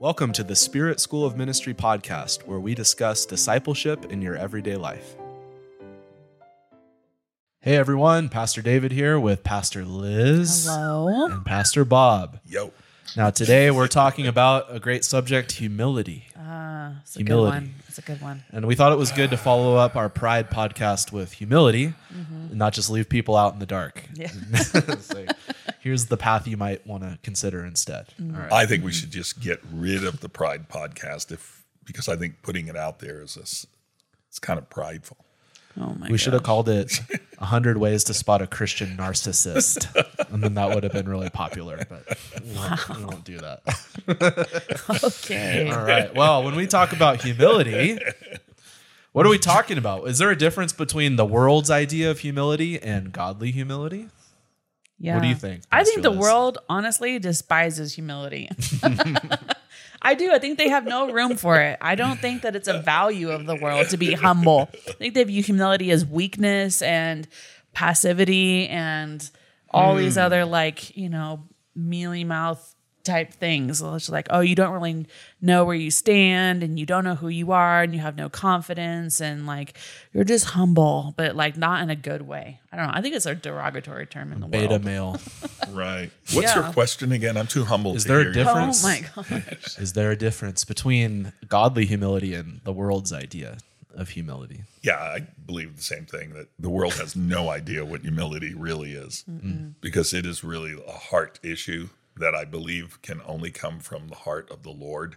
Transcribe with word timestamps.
Welcome 0.00 0.32
to 0.32 0.42
the 0.42 0.56
Spirit 0.56 0.98
School 0.98 1.26
of 1.26 1.36
Ministry 1.36 1.74
podcast, 1.74 2.46
where 2.46 2.58
we 2.58 2.74
discuss 2.74 3.26
discipleship 3.26 4.10
in 4.10 4.22
your 4.22 4.34
everyday 4.34 4.76
life. 4.76 5.14
Hey 7.60 7.76
everyone, 7.76 8.30
Pastor 8.30 8.62
David 8.62 8.92
here 8.92 9.20
with 9.20 9.44
Pastor 9.44 9.84
Liz 9.84 10.64
Hello. 10.64 11.26
and 11.26 11.44
Pastor 11.44 11.84
Bob. 11.84 12.40
Yo. 12.46 12.72
Now, 13.14 13.28
today 13.28 13.70
we're 13.70 13.88
talking 13.88 14.26
about 14.26 14.74
a 14.74 14.80
great 14.80 15.04
subject 15.04 15.52
humility. 15.52 16.24
Uh, 16.34 16.92
it's 17.02 17.16
a 17.16 17.18
Humility. 17.18 17.58
good 17.58 17.66
one. 17.66 17.74
It's 17.86 17.98
a 17.98 18.02
good 18.02 18.22
one. 18.22 18.42
And 18.52 18.64
we 18.64 18.76
thought 18.76 18.92
it 18.92 18.98
was 18.98 19.12
good 19.12 19.28
to 19.32 19.36
follow 19.36 19.76
up 19.76 19.96
our 19.96 20.08
Pride 20.08 20.48
podcast 20.48 21.12
with 21.12 21.32
humility 21.32 21.92
and 22.08 22.54
not 22.54 22.72
just 22.72 22.88
leave 22.88 23.10
people 23.10 23.36
out 23.36 23.52
in 23.52 23.58
the 23.58 23.66
dark. 23.66 24.02
Yeah. 24.14 24.28
Say, 25.00 25.26
here's 25.80 26.06
the 26.06 26.16
path 26.16 26.46
you 26.46 26.56
might 26.56 26.86
want 26.86 27.02
to 27.02 27.18
consider 27.22 27.64
instead. 27.64 28.06
Mm. 28.20 28.34
All 28.34 28.42
right. 28.42 28.52
I 28.52 28.66
think 28.66 28.84
we 28.84 28.92
should 28.92 29.10
just 29.10 29.40
get 29.40 29.60
rid 29.72 30.04
of 30.04 30.20
the 30.20 30.28
Pride 30.28 30.68
podcast 30.68 31.32
if 31.32 31.64
because 31.84 32.08
I 32.08 32.16
think 32.16 32.42
putting 32.42 32.68
it 32.68 32.76
out 32.76 33.00
there 33.00 33.20
is 33.20 33.34
this, 33.34 33.66
it's 34.28 34.38
kind 34.38 34.58
of 34.58 34.70
prideful. 34.70 35.16
Oh 35.80 35.94
my 35.98 36.08
We 36.08 36.18
should 36.18 36.32
have 36.32 36.42
called 36.42 36.68
it 36.68 37.00
100 37.38 37.78
Ways 37.78 38.04
to 38.04 38.14
Spot 38.14 38.42
a 38.42 38.46
Christian 38.46 38.96
Narcissist. 38.96 39.88
and 40.32 40.42
then 40.42 40.54
that 40.54 40.74
would 40.74 40.84
have 40.84 40.92
been 40.92 41.08
really 41.08 41.30
popular, 41.30 41.84
but 41.88 42.18
we 42.44 42.54
won't, 42.54 42.88
we 42.88 43.04
won't 43.04 43.24
do 43.24 43.38
that. 43.38 43.62
Okay. 45.04 45.70
All 45.70 45.84
right. 45.84 46.14
Well, 46.14 46.42
when 46.42 46.54
we 46.56 46.66
talk 46.66 46.92
about 46.92 47.22
humility, 47.22 47.98
what 49.12 49.26
are 49.26 49.30
we 49.30 49.38
talking 49.38 49.78
about? 49.78 50.06
Is 50.08 50.18
there 50.18 50.30
a 50.30 50.36
difference 50.36 50.72
between 50.72 51.16
the 51.16 51.24
world's 51.24 51.70
idea 51.70 52.10
of 52.10 52.20
humility 52.20 52.80
and 52.80 53.12
godly 53.12 53.50
humility? 53.52 54.08
Yeah. 55.02 55.18
do 55.18 55.26
you 55.28 55.34
think, 55.34 55.62
I 55.72 55.82
think 55.82 56.02
the 56.02 56.10
world 56.12 56.58
honestly 56.68 57.18
despises 57.18 57.94
humility. 57.94 58.50
I 60.02 60.14
do. 60.14 60.32
I 60.32 60.38
think 60.38 60.56
they 60.58 60.68
have 60.68 60.84
no 60.86 61.10
room 61.10 61.36
for 61.36 61.60
it. 61.60 61.76
I 61.80 61.94
don't 61.94 62.18
think 62.18 62.42
that 62.42 62.56
it's 62.56 62.68
a 62.68 62.80
value 62.80 63.30
of 63.30 63.46
the 63.46 63.54
world 63.56 63.88
to 63.90 63.96
be 63.96 64.12
humble. 64.14 64.70
I 64.88 64.92
think 64.92 65.14
they 65.14 65.24
view 65.24 65.42
humility 65.42 65.90
as 65.90 66.06
weakness 66.06 66.80
and 66.82 67.28
passivity 67.74 68.66
and 68.68 69.28
all 69.70 69.94
these 69.96 70.14
Hmm. 70.14 70.20
other 70.22 70.44
like, 70.44 70.96
you 70.96 71.08
know, 71.08 71.44
mealy 71.76 72.24
mouth 72.24 72.74
type 73.04 73.32
things. 73.32 73.80
It's 73.82 74.08
like, 74.08 74.26
oh, 74.30 74.40
you 74.40 74.54
don't 74.54 74.72
really 74.72 75.06
know 75.40 75.64
where 75.64 75.74
you 75.74 75.90
stand 75.90 76.62
and 76.62 76.78
you 76.78 76.84
don't 76.86 77.04
know 77.04 77.14
who 77.14 77.28
you 77.28 77.52
are 77.52 77.82
and 77.82 77.94
you 77.94 78.00
have 78.00 78.16
no 78.16 78.28
confidence 78.28 79.20
and 79.20 79.46
like 79.46 79.76
you're 80.12 80.24
just 80.24 80.44
humble, 80.46 81.14
but 81.16 81.34
like 81.34 81.56
not 81.56 81.82
in 81.82 81.90
a 81.90 81.96
good 81.96 82.22
way. 82.22 82.60
I 82.72 82.76
don't 82.76 82.86
know. 82.86 82.92
I 82.94 83.00
think 83.00 83.14
it's 83.14 83.26
a 83.26 83.34
derogatory 83.34 84.06
term 84.06 84.32
in 84.32 84.40
the 84.40 84.46
Beta 84.46 84.68
world. 84.68 84.84
male. 84.84 85.20
Right. 85.70 86.10
What's 86.32 86.52
your 86.54 86.64
question 86.72 87.12
again? 87.12 87.36
I'm 87.36 87.46
too 87.46 87.64
humble 87.64 87.94
Is 87.94 88.02
to 88.02 88.08
there 88.08 88.18
a 88.18 88.22
hear 88.24 88.28
you. 88.32 88.34
difference? 88.44 88.84
Oh 88.84 88.88
my 88.88 89.04
gosh. 89.14 89.78
Is 89.78 89.92
there 89.92 90.10
a 90.10 90.16
difference 90.16 90.64
between 90.64 91.32
godly 91.48 91.86
humility 91.86 92.34
and 92.34 92.60
the 92.64 92.72
world's 92.72 93.12
idea 93.12 93.58
of 93.94 94.08
humility? 94.08 94.62
Yeah, 94.82 94.96
I 94.96 95.20
believe 95.46 95.76
the 95.76 95.82
same 95.82 96.06
thing 96.06 96.30
that 96.34 96.48
the 96.58 96.70
world 96.70 96.94
has 96.94 97.14
no 97.14 97.50
idea 97.50 97.84
what 97.84 98.00
humility 98.00 98.52
really 98.52 98.92
is 98.94 99.24
because 99.80 100.12
it 100.12 100.26
is 100.26 100.42
really 100.42 100.74
a 100.88 100.92
heart 100.92 101.38
issue 101.44 101.88
that 102.20 102.34
I 102.34 102.44
believe 102.44 103.00
can 103.02 103.20
only 103.26 103.50
come 103.50 103.80
from 103.80 104.08
the 104.08 104.14
heart 104.14 104.50
of 104.50 104.62
the 104.62 104.70
Lord. 104.70 105.16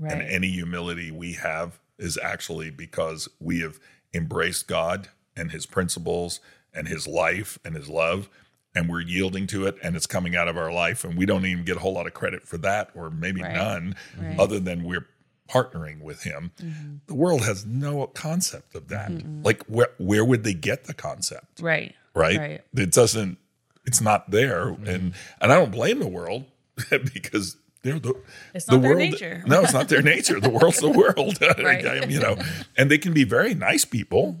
And 0.00 0.22
any 0.22 0.48
humility 0.48 1.10
we 1.10 1.32
have 1.34 1.78
is 1.98 2.18
actually 2.22 2.70
because 2.70 3.28
we 3.40 3.60
have 3.60 3.80
embraced 4.14 4.68
God 4.68 5.08
and 5.36 5.50
his 5.50 5.66
principles 5.66 6.40
and 6.72 6.86
his 6.86 7.06
life 7.08 7.58
and 7.64 7.74
his 7.74 7.88
love 7.88 8.28
and 8.74 8.88
we're 8.88 9.00
yielding 9.00 9.46
to 9.48 9.66
it 9.66 9.76
and 9.82 9.96
it's 9.96 10.06
coming 10.06 10.36
out 10.36 10.46
of 10.46 10.56
our 10.56 10.70
life 10.72 11.02
and 11.02 11.16
we 11.18 11.26
don't 11.26 11.44
even 11.46 11.64
get 11.64 11.76
a 11.76 11.80
whole 11.80 11.94
lot 11.94 12.06
of 12.06 12.14
credit 12.14 12.46
for 12.46 12.58
that 12.58 12.90
or 12.94 13.10
maybe 13.10 13.42
Right. 13.42 13.54
none 13.54 13.96
Right. 14.16 14.38
other 14.38 14.60
than 14.60 14.84
we're 14.84 15.06
partnering 15.48 16.00
with 16.02 16.22
him. 16.22 16.52
Mm-hmm. 16.60 16.96
The 17.06 17.14
world 17.14 17.42
has 17.42 17.66
no 17.66 18.06
concept 18.08 18.74
of 18.76 18.88
that. 18.88 19.10
Like 19.44 19.64
where 19.64 19.88
where 19.98 20.24
would 20.24 20.44
they 20.44 20.54
get 20.54 20.84
the 20.84 20.94
concept? 20.94 21.60
Right. 21.60 21.94
Right? 22.14 22.38
Right. 22.38 22.60
It 22.76 22.92
doesn't 22.92 23.38
it's 23.88 24.00
not 24.00 24.30
there 24.30 24.68
and 24.68 25.14
and 25.40 25.52
I 25.52 25.54
don't 25.56 25.72
blame 25.72 25.98
the 25.98 26.12
world 26.18 26.44
because 27.14 27.56
they're 27.82 27.98
the 27.98 28.14
It's 28.54 28.66
the 28.66 28.72
not 28.72 28.82
their 28.82 28.90
world, 28.96 29.10
nature. 29.10 29.42
No, 29.46 29.62
it's 29.62 29.72
not 29.72 29.88
their 29.88 30.02
nature. 30.02 30.38
The 30.40 30.50
world's 30.50 30.80
the 30.80 30.90
world. 31.02 31.38
Right. 31.70 31.84
Mm-hmm. 31.84 32.10
you 32.10 32.20
know, 32.20 32.36
and 32.76 32.90
they 32.90 32.98
can 32.98 33.12
be 33.14 33.24
very 33.24 33.54
nice 33.54 33.84
people, 33.84 34.36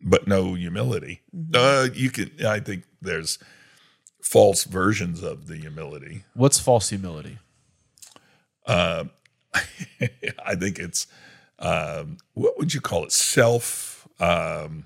but 0.00 0.26
no 0.26 0.54
humility. 0.54 1.22
Uh, 1.54 1.88
you 1.94 2.10
can. 2.10 2.30
I 2.46 2.60
think 2.60 2.84
there's 3.00 3.38
false 4.20 4.64
versions 4.64 5.22
of 5.22 5.46
the 5.46 5.56
humility. 5.56 6.24
What's 6.34 6.58
false 6.58 6.88
humility? 6.90 7.38
I 8.66 10.54
think 10.58 10.78
it's 10.78 11.06
um, 11.58 12.18
what 12.34 12.58
would 12.58 12.74
you 12.74 12.80
call 12.80 13.04
it? 13.04 13.12
Self 13.12 14.08
um, 14.20 14.84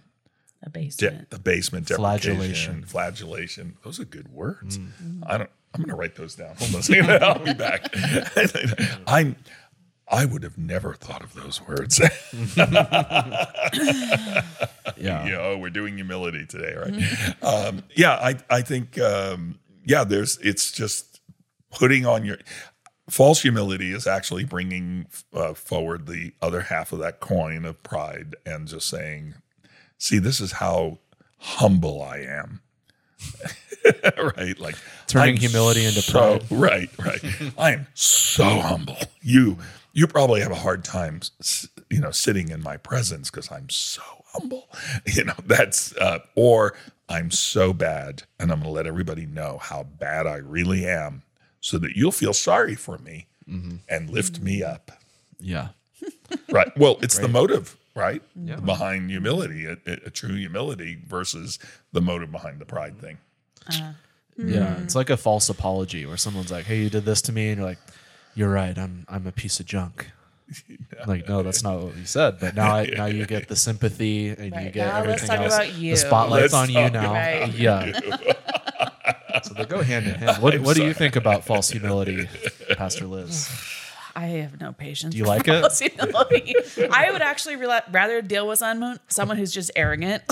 A 0.65 0.71
basement. 0.71 1.31
de- 1.31 1.39
basement. 1.39 1.89
abasement, 1.89 1.89
Flagellation. 1.89 2.83
flagellation, 2.85 2.85
flagellation. 2.85 3.77
Those 3.85 4.01
are 4.01 4.05
good 4.05 4.29
words. 4.33 4.79
I 5.27 5.39
don't. 5.39 5.51
I'm 5.75 5.83
going 5.83 5.91
to 5.91 5.97
write 5.97 6.17
those 6.17 6.35
down. 6.35 6.57
Hold 6.59 6.75
on 6.75 6.81
a 6.81 6.83
second. 6.83 7.11
I'll 7.23 7.39
be 7.39 7.53
back. 7.55 7.87
I'm. 9.07 9.37
I 10.11 10.25
would 10.25 10.43
have 10.43 10.57
never 10.57 10.95
thought 10.95 11.23
of 11.23 11.35
those 11.35 11.61
words. 11.67 12.01
Yeah. 14.97 15.25
you 15.27 15.31
know, 15.33 15.57
we're 15.59 15.71
doing 15.71 15.95
humility 15.97 16.45
today, 16.47 16.75
right? 16.75 17.45
um, 17.45 17.85
yeah, 17.95 18.15
I 18.15 18.37
I 18.51 18.63
think 18.63 18.99
um, 18.99 19.59
yeah, 19.85 20.03
there's 20.03 20.39
it's 20.39 20.73
just 20.73 21.21
putting 21.71 22.05
on 22.05 22.25
your 22.25 22.39
false 23.09 23.43
humility 23.43 23.93
is 23.93 24.07
actually 24.09 24.45
bringing 24.45 25.07
uh, 25.33 25.55
forward 25.55 26.07
the 26.07 26.33
other 26.43 26.63
half 26.63 26.93
of 26.93 26.99
that 26.99 27.21
coin 27.21 27.65
of 27.65 27.81
pride 27.85 28.35
and 28.45 28.67
just 28.67 28.89
saying, 28.89 29.35
see, 29.99 30.19
this 30.19 30.41
is 30.41 30.53
how 30.53 30.99
humble 31.39 32.03
I 32.03 32.19
am. 32.19 32.61
right, 34.37 34.59
like 34.59 34.77
Turning 35.07 35.35
I'm 35.35 35.41
humility 35.41 35.85
into 35.85 36.03
so- 36.03 36.39
pride. 36.39 36.49
Right, 36.51 36.91
right. 36.99 37.53
I 37.59 37.73
am 37.73 37.87
so 37.95 38.45
humble. 38.61 38.97
You 39.23 39.59
you 39.93 40.07
probably 40.07 40.41
have 40.43 40.53
a 40.53 40.57
hard 40.57 40.85
time, 40.85 41.21
you 41.91 42.01
know, 42.01 42.11
sitting 42.13 42.51
in 42.51 42.63
my 42.63 42.77
presence 42.77 43.31
because 43.31 43.51
I'm 43.51 43.69
so 43.71 44.03
humble. 44.33 44.69
You 45.07 45.25
know, 45.25 45.35
that's 45.47 45.97
uh, 45.97 46.19
or 46.35 46.75
I'm 47.09 47.31
so 47.31 47.73
bad, 47.73 48.25
and 48.39 48.53
I'm 48.53 48.59
going 48.59 48.71
to 48.71 48.75
let 48.75 48.87
everybody 48.87 49.25
know 49.27 49.59
how 49.61 49.85
bad 49.85 50.27
I 50.27 50.37
really 50.37 50.87
am, 50.87 51.23
so 51.61 51.79
that 51.79 51.97
you'll 51.97 52.13
feel 52.13 52.35
sorry 52.35 52.75
for 52.75 52.99
me 52.99 53.27
and 53.89 54.11
lift 54.11 54.41
me 54.41 54.63
up. 54.63 54.91
Yeah. 55.41 55.69
Right. 56.51 56.71
Well, 56.77 56.99
it's 57.01 57.19
the 57.19 57.29
motive, 57.29 57.78
right, 57.99 58.23
behind 58.65 59.11
humility, 59.11 59.67
a, 59.67 59.77
a 60.07 60.11
true 60.11 60.37
humility 60.37 60.99
versus 61.07 61.59
the 61.93 62.01
motive 62.01 62.31
behind 62.33 62.61
the 62.61 62.65
pride 62.67 62.99
thing. 63.01 63.19
Uh-huh. 63.69 63.93
Yeah. 64.39 64.75
Hmm. 64.77 64.83
It's 64.85 64.95
like 64.95 65.11
a 65.11 65.17
false 65.17 65.49
apology 65.49 66.07
where 66.07 66.17
someone's 66.17 66.53
like, 66.53 66.65
Hey, 66.67 66.79
you 66.81 66.89
did 66.91 67.05
this 67.05 67.21
to 67.23 67.33
me, 67.33 67.49
and 67.49 67.59
you're 67.59 67.67
like, 67.69 67.79
You're 68.35 68.51
right, 68.53 68.79
I'm 68.79 69.05
I'm 69.09 69.27
a 69.27 69.33
piece 69.33 69.61
of 69.61 69.67
junk. 69.67 70.11
Like, 71.07 71.29
no, 71.29 71.43
that's 71.43 71.63
not 71.63 71.81
what 71.81 71.97
you 71.97 72.05
said. 72.07 72.41
But 72.41 72.55
now 72.57 72.75
I 72.75 72.87
now 72.87 73.07
you 73.07 73.25
get 73.27 73.49
the 73.49 73.55
sympathy 73.69 74.31
and 74.31 74.47
you 74.47 74.71
get 74.71 74.77
Now 74.89 75.05
let's 75.05 75.23
everything 75.23 75.29
talk 75.29 75.39
else. 75.41 75.55
about 75.55 75.75
you. 75.75 75.91
The 75.93 75.97
spotlight's 75.97 76.53
Let's 76.53 76.55
on 76.55 76.71
you 76.71 76.91
now. 76.91 77.13
Right. 77.13 77.55
Yeah. 77.55 78.01
so 79.43 79.55
they 79.55 79.65
go 79.67 79.83
hand 79.83 80.07
in 80.07 80.15
hand. 80.15 80.43
What, 80.43 80.59
what 80.67 80.75
do 80.77 80.85
you 80.85 80.95
think 80.95 81.15
about 81.17 81.45
false 81.45 81.71
humility, 81.71 82.29
Pastor 82.77 83.07
Liz? 83.07 83.49
I 84.19 84.27
have 84.39 84.61
no 84.61 84.73
patience. 84.73 85.13
Do 85.13 85.19
you 85.19 85.27
like 85.27 85.47
it? 85.47 86.91
I 86.93 87.13
would 87.13 87.23
actually 87.23 87.55
rela- 87.55 87.85
rather 87.93 88.21
deal 88.21 88.49
with 88.49 88.59
someone 88.59 88.99
someone 89.07 89.37
who's 89.37 89.55
just 89.55 89.71
arrogant 89.77 90.25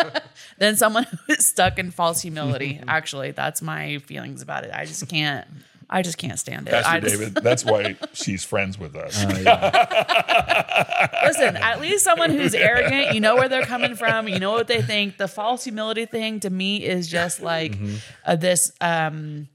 than 0.58 0.76
someone 0.76 1.04
who 1.04 1.32
is 1.32 1.46
stuck 1.46 1.78
in 1.78 1.92
false 1.92 2.20
humility. 2.20 2.78
Actually, 2.86 3.30
that's 3.30 3.62
my 3.62 3.96
feelings 4.00 4.42
about 4.42 4.64
it. 4.64 4.70
I 4.74 4.84
just 4.84 5.08
can't. 5.08 5.48
I 5.88 6.02
just 6.02 6.18
can't 6.18 6.38
stand 6.38 6.68
it. 6.68 6.72
Pastor 6.72 6.90
I 6.90 7.00
just, 7.00 7.18
David, 7.18 7.34
that's 7.36 7.64
why 7.64 7.96
she's 8.12 8.44
friends 8.44 8.78
with 8.78 8.96
us. 8.96 9.24
listen, 11.24 11.56
at 11.56 11.80
least 11.80 12.04
someone 12.04 12.28
who's 12.30 12.54
arrogant, 12.54 13.14
you 13.14 13.20
know 13.20 13.36
where 13.36 13.48
they're 13.48 13.64
coming 13.64 13.94
from, 13.94 14.28
you 14.28 14.38
know 14.38 14.52
what 14.52 14.68
they 14.68 14.82
think. 14.82 15.16
The 15.18 15.28
false 15.28 15.64
humility 15.64 16.04
thing 16.06 16.40
to 16.40 16.50
me 16.50 16.84
is 16.84 17.08
just 17.08 17.40
like 17.42 17.76
uh, 18.26 18.36
this 18.36 18.72
um 18.82 19.48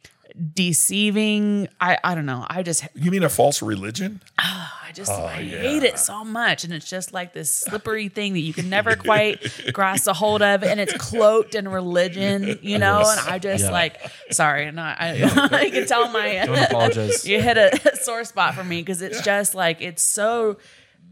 deceiving 0.54 1.68
I 1.82 1.98
I 2.04 2.14
don't 2.16 2.26
know. 2.26 2.46
I 2.50 2.62
just 2.64 2.86
You 2.94 3.10
mean 3.12 3.24
a 3.24 3.30
false 3.30 3.62
religion? 3.62 4.22
I 4.38 4.92
just 4.94 5.12
I 5.12 5.34
hate 5.44 5.84
it 5.84 5.98
so 6.00 6.24
much. 6.24 6.64
And 6.64 6.72
it's 6.74 6.90
just 6.90 7.14
like 7.14 7.34
this 7.34 7.54
slippery 7.54 8.10
thing 8.10 8.34
that 8.34 8.40
you 8.42 8.54
can 8.54 8.70
never 8.70 8.96
quite 9.10 9.42
grasp 9.74 10.08
a 10.08 10.14
hold 10.14 10.42
of. 10.42 10.64
And 10.64 10.80
it's 10.80 10.94
cloaked 10.94 11.56
in 11.56 11.68
religion, 11.68 12.60
you 12.62 12.78
know? 12.78 13.00
And 13.10 13.20
I 13.30 13.40
just 13.40 13.66
Yeah. 13.66 13.72
like, 13.72 14.00
sorry, 14.32 14.72
not, 14.72 14.98
I, 15.00 15.24
I 15.52 15.70
can 15.70 15.88
tell 15.88 16.10
my, 16.10 16.46
Don't 16.46 16.58
apologize. 16.58 17.26
you 17.28 17.42
hit 17.42 17.58
a 17.58 17.96
sore 17.98 18.24
spot 18.24 18.54
for 18.56 18.64
me 18.64 18.82
because 18.82 19.02
it's 19.02 19.22
just 19.22 19.56
like, 19.56 19.82
it's 19.82 20.04
so 20.04 20.58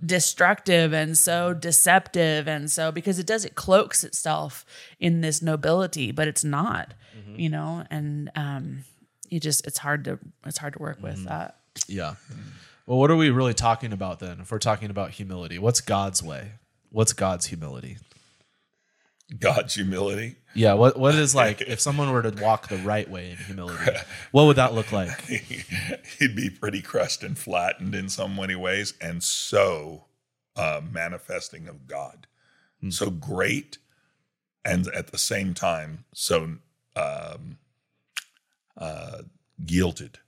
destructive 0.06 0.94
and 0.94 1.18
so 1.18 1.54
deceptive. 1.54 2.48
And 2.48 2.70
so, 2.72 2.92
because 2.92 3.20
it 3.20 3.26
does, 3.26 3.46
it 3.46 3.56
cloaks 3.56 4.04
itself 4.04 4.66
in 5.00 5.22
this 5.22 5.42
nobility, 5.42 6.12
but 6.12 6.28
it's 6.28 6.44
not, 6.44 6.94
you 7.36 7.50
know? 7.50 7.84
And, 7.90 8.30
um, 8.36 8.84
you 9.30 9.40
just, 9.40 9.66
it's 9.68 9.78
hard 9.78 10.04
to, 10.06 10.20
it's 10.46 10.58
hard 10.58 10.74
to 10.74 10.80
work 10.80 11.02
with 11.02 11.26
that. 11.26 11.58
Yeah. 11.88 12.16
Well, 12.86 13.00
what 13.00 13.10
are 13.10 13.16
we 13.16 13.30
really 13.30 13.54
talking 13.54 13.92
about 13.92 14.20
then? 14.20 14.40
If 14.42 14.52
we're 14.52 14.60
talking 14.60 14.90
about 14.90 15.12
humility, 15.12 15.58
what's 15.58 15.82
God's 15.82 16.22
way? 16.22 16.54
What's 16.92 17.14
God's 17.14 17.48
humility? 17.48 17.98
God's 19.40 19.74
humility. 19.74 20.36
Yeah. 20.54 20.74
What 20.74 20.98
What 20.98 21.16
is 21.16 21.34
like 21.44 21.62
if 21.62 21.80
someone 21.80 22.12
were 22.12 22.22
to 22.22 22.42
walk 22.42 22.68
the 22.68 22.78
right 22.78 23.10
way 23.10 23.32
in 23.32 23.38
humility? 23.38 23.92
What 24.32 24.46
would 24.46 24.58
that 24.58 24.74
look 24.74 24.92
like? 24.92 25.20
He'd 26.20 26.36
be 26.36 26.50
pretty 26.50 26.82
crushed 26.82 27.24
and 27.24 27.38
flattened 27.38 27.96
in 27.96 28.10
so 28.10 28.28
many 28.28 28.56
ways, 28.56 28.94
and 29.02 29.24
so 29.24 30.06
uh, 30.56 30.82
manifesting 30.90 31.68
of 31.68 31.88
God, 31.88 32.28
so 32.90 33.10
great, 33.10 33.80
and 34.64 34.88
at 34.90 35.08
the 35.08 35.18
same 35.18 35.54
time 35.54 36.06
so 36.14 36.58
um, 36.96 37.58
uh, 38.78 39.24
yielded 39.66 40.20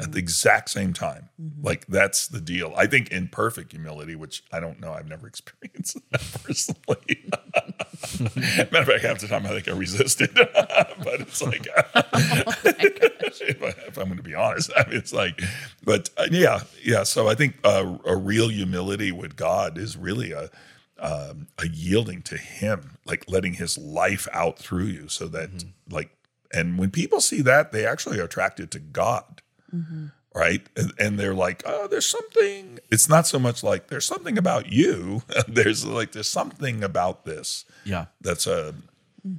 at 0.00 0.12
the 0.12 0.18
exact 0.18 0.70
same 0.70 0.92
time. 0.92 1.28
Like 1.62 1.86
that's 1.86 2.26
the 2.26 2.40
deal. 2.40 2.74
I 2.76 2.86
think 2.86 3.10
in 3.10 3.28
perfect 3.28 3.72
humility, 3.72 4.16
which 4.16 4.42
I 4.52 4.58
don't 4.58 4.80
know, 4.80 4.92
I've 4.92 5.08
never 5.08 5.26
experienced 5.28 5.98
that 6.10 6.22
personally. 6.42 7.24
Matter 8.72 8.78
of 8.78 8.86
fact, 8.86 9.02
half 9.02 9.20
the 9.20 9.28
time 9.28 9.46
I 9.46 9.50
think 9.50 9.68
I 9.68 9.72
resisted, 9.72 10.30
but 10.34 11.20
it's 11.20 11.42
like, 11.42 11.66
if, 11.94 13.62
I, 13.62 13.68
if 13.86 13.96
I'm 13.96 14.06
going 14.06 14.16
to 14.16 14.22
be 14.22 14.34
honest, 14.34 14.70
I 14.76 14.88
mean, 14.88 14.96
it's 14.96 15.12
like, 15.12 15.40
but 15.84 16.10
uh, 16.16 16.26
yeah, 16.30 16.60
yeah. 16.82 17.04
So 17.04 17.28
I 17.28 17.34
think 17.34 17.56
uh, 17.64 17.96
a 18.04 18.16
real 18.16 18.48
humility 18.48 19.12
with 19.12 19.36
God 19.36 19.78
is 19.78 19.96
really 19.96 20.32
a 20.32 20.50
um, 20.98 21.48
a 21.58 21.68
yielding 21.68 22.22
to 22.22 22.36
Him, 22.38 22.98
like 23.04 23.24
letting 23.28 23.54
His 23.54 23.76
life 23.78 24.26
out 24.32 24.58
through 24.58 24.84
you, 24.84 25.08
so 25.08 25.28
that 25.28 25.64
like, 25.90 26.10
and 26.52 26.78
when 26.78 26.90
people 26.90 27.20
see 27.20 27.42
that, 27.42 27.72
they 27.72 27.86
actually 27.86 28.18
are 28.20 28.24
attracted 28.24 28.70
to 28.72 28.78
God 28.78 29.42
mm-hmm. 29.74 30.06
right? 30.34 30.66
And, 30.76 30.92
and 30.98 31.18
they're 31.18 31.34
like, 31.34 31.62
oh, 31.66 31.86
there's 31.88 32.06
something. 32.06 32.78
It's 32.90 33.08
not 33.08 33.26
so 33.26 33.38
much 33.38 33.62
like 33.62 33.88
there's 33.88 34.06
something 34.06 34.38
about 34.38 34.72
you. 34.72 35.22
there's 35.48 35.84
like 35.84 36.12
there's 36.12 36.30
something 36.30 36.82
about 36.82 37.24
this 37.24 37.64
Yeah. 37.84 38.06
that's 38.20 38.46
a. 38.46 38.74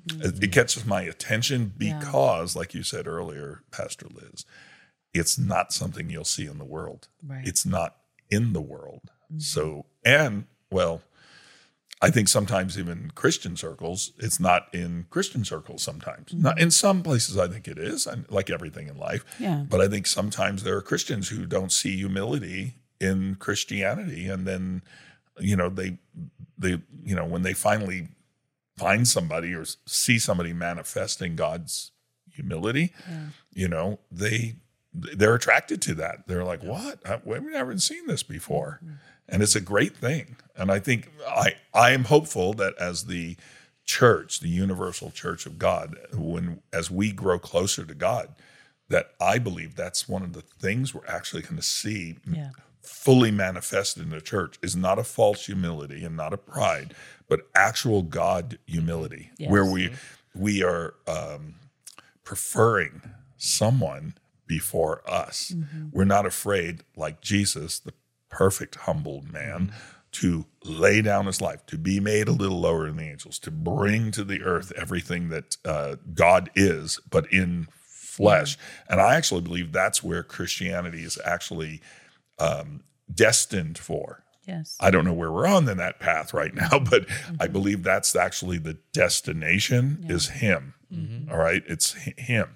It, 0.09 0.43
it 0.43 0.51
catches 0.51 0.85
my 0.85 1.03
attention 1.03 1.71
because, 1.77 2.57
like 2.57 2.73
you 2.73 2.83
said 2.83 3.07
earlier, 3.07 3.61
Pastor 3.71 4.07
Liz, 4.13 4.45
it's 5.13 5.37
not 5.39 5.71
something 5.71 6.09
you'll 6.09 6.25
see 6.25 6.45
in 6.45 6.57
the 6.57 6.65
world. 6.65 7.07
Right. 7.25 7.47
It's 7.47 7.65
not 7.65 7.95
in 8.29 8.51
the 8.51 8.59
world. 8.59 9.03
Mm-hmm. 9.31 9.39
So, 9.39 9.85
and 10.03 10.43
well, 10.69 11.03
I 12.01 12.11
think 12.11 12.27
sometimes 12.27 12.77
even 12.77 13.11
Christian 13.15 13.57
circles, 13.57 14.11
it's 14.19 14.39
not 14.39 14.67
in 14.73 15.07
Christian 15.09 15.43
circles 15.43 15.81
sometimes. 15.81 16.31
Not 16.33 16.59
in 16.59 16.69
some 16.69 17.01
places 17.01 17.37
I 17.37 17.47
think 17.47 17.67
it 17.67 17.79
is, 17.79 18.05
and 18.05 18.29
like 18.29 18.49
everything 18.49 18.87
in 18.87 18.97
life. 18.97 19.25
Yeah. 19.39 19.63
But 19.67 19.81
I 19.81 19.87
think 19.87 20.05
sometimes 20.05 20.63
there 20.63 20.77
are 20.77 20.81
Christians 20.81 21.29
who 21.29 21.45
don't 21.45 21.71
see 21.71 21.97
humility 21.97 22.75
in 22.99 23.35
Christianity 23.35 24.27
and 24.27 24.47
then 24.47 24.81
you 25.39 25.55
know 25.55 25.69
they 25.69 25.99
they 26.57 26.81
you 27.03 27.15
know 27.15 27.25
when 27.25 27.43
they 27.43 27.53
finally 27.53 28.07
find 28.75 29.07
somebody 29.07 29.53
or 29.53 29.65
see 29.85 30.19
somebody 30.19 30.53
manifesting 30.53 31.35
God's 31.35 31.91
humility, 32.37 32.93
you 33.53 33.67
know, 33.67 33.99
they 34.11 34.55
they're 34.93 35.35
attracted 35.35 35.81
to 35.83 35.95
that. 35.95 36.27
They're 36.27 36.45
like, 36.45 36.63
"What? 36.63 37.05
I, 37.05 37.19
we've 37.23 37.43
never 37.43 37.77
seen 37.79 38.07
this 38.07 38.23
before," 38.23 38.79
mm-hmm. 38.83 38.95
And 39.29 39.41
it's 39.43 39.55
a 39.55 39.61
great 39.61 39.95
thing. 39.97 40.35
And 40.55 40.71
I 40.71 40.79
think 40.79 41.11
I 41.27 41.55
I 41.73 41.91
am 41.91 42.05
hopeful 42.05 42.53
that 42.55 42.75
as 42.79 43.05
the 43.05 43.37
church, 43.85 44.39
the 44.41 44.49
universal 44.49 45.11
church 45.11 45.45
of 45.45 45.57
God, 45.57 45.95
when 46.13 46.61
as 46.73 46.89
we 46.91 47.11
grow 47.11 47.39
closer 47.39 47.85
to 47.85 47.93
God, 47.93 48.35
that 48.89 49.11
I 49.21 49.37
believe 49.39 49.75
that's 49.75 50.07
one 50.09 50.23
of 50.23 50.33
the 50.33 50.41
things 50.41 50.93
we're 50.93 51.05
actually 51.07 51.41
going 51.43 51.55
to 51.57 51.61
see 51.61 52.17
Yeah. 52.25 52.49
fully 52.81 53.31
manifested 53.31 54.03
in 54.03 54.09
the 54.09 54.21
church 54.21 54.57
is 54.61 54.75
not 54.75 54.97
a 54.99 55.03
false 55.03 55.45
humility 55.45 56.03
and 56.05 56.15
not 56.17 56.33
a 56.33 56.37
pride, 56.37 56.93
but 57.29 57.41
actual 57.53 58.01
God 58.01 58.59
humility, 58.65 59.31
Yes. 59.37 59.51
where 59.51 59.65
we 59.65 59.91
we 60.33 60.63
are 60.63 60.93
um, 61.07 61.55
preferring 62.23 63.01
someone 63.37 64.13
before 64.45 65.01
us. 65.09 65.53
We're 65.91 66.05
not 66.05 66.25
afraid, 66.25 66.81
like 66.95 67.21
Jesus, 67.21 67.79
the 67.79 67.93
perfect 68.29 68.75
humbled 68.75 69.31
man, 69.31 69.73
to 70.13 70.45
lay 70.63 71.01
down 71.01 71.25
his 71.25 71.41
life, 71.41 71.65
to 71.67 71.77
be 71.77 71.99
made 71.99 72.27
a 72.27 72.31
little 72.31 72.59
lower 72.59 72.87
than 72.87 72.97
the 72.97 73.03
angels, 73.09 73.37
to 73.39 73.51
bring 73.51 74.09
to 74.11 74.23
the 74.23 74.41
earth 74.41 74.71
everything 74.75 75.29
that 75.29 75.57
uh, 75.65 75.95
God 76.13 76.49
is, 76.55 76.99
but 77.09 77.31
in 77.31 77.67
flesh. 77.81 78.57
And 78.89 78.99
I 78.99 79.15
actually 79.15 79.41
believe 79.41 79.71
that's 79.71 80.01
where 80.01 80.23
Christianity 80.23 81.03
is 81.03 81.19
actually 81.23 81.81
um, 82.39 82.81
destined 83.13 83.77
for. 83.77 84.23
Yes. 84.45 84.77
I 84.79 84.91
don't 84.91 85.03
know 85.05 85.13
where 85.13 85.31
we're 85.31 85.45
on 85.45 85.67
in 85.67 85.77
that 85.77 85.99
path 85.99 86.33
right 86.33 86.53
now, 86.71 86.79
but 86.79 87.05
I 87.39 87.47
believe 87.47 87.83
that's 87.83 88.15
actually 88.15 88.57
the 88.57 88.77
destination 88.93 90.05
is 90.09 90.29
Him. 90.29 90.73
All 91.29 91.37
right, 91.37 91.63
it's 91.67 91.93
Him, 92.17 92.55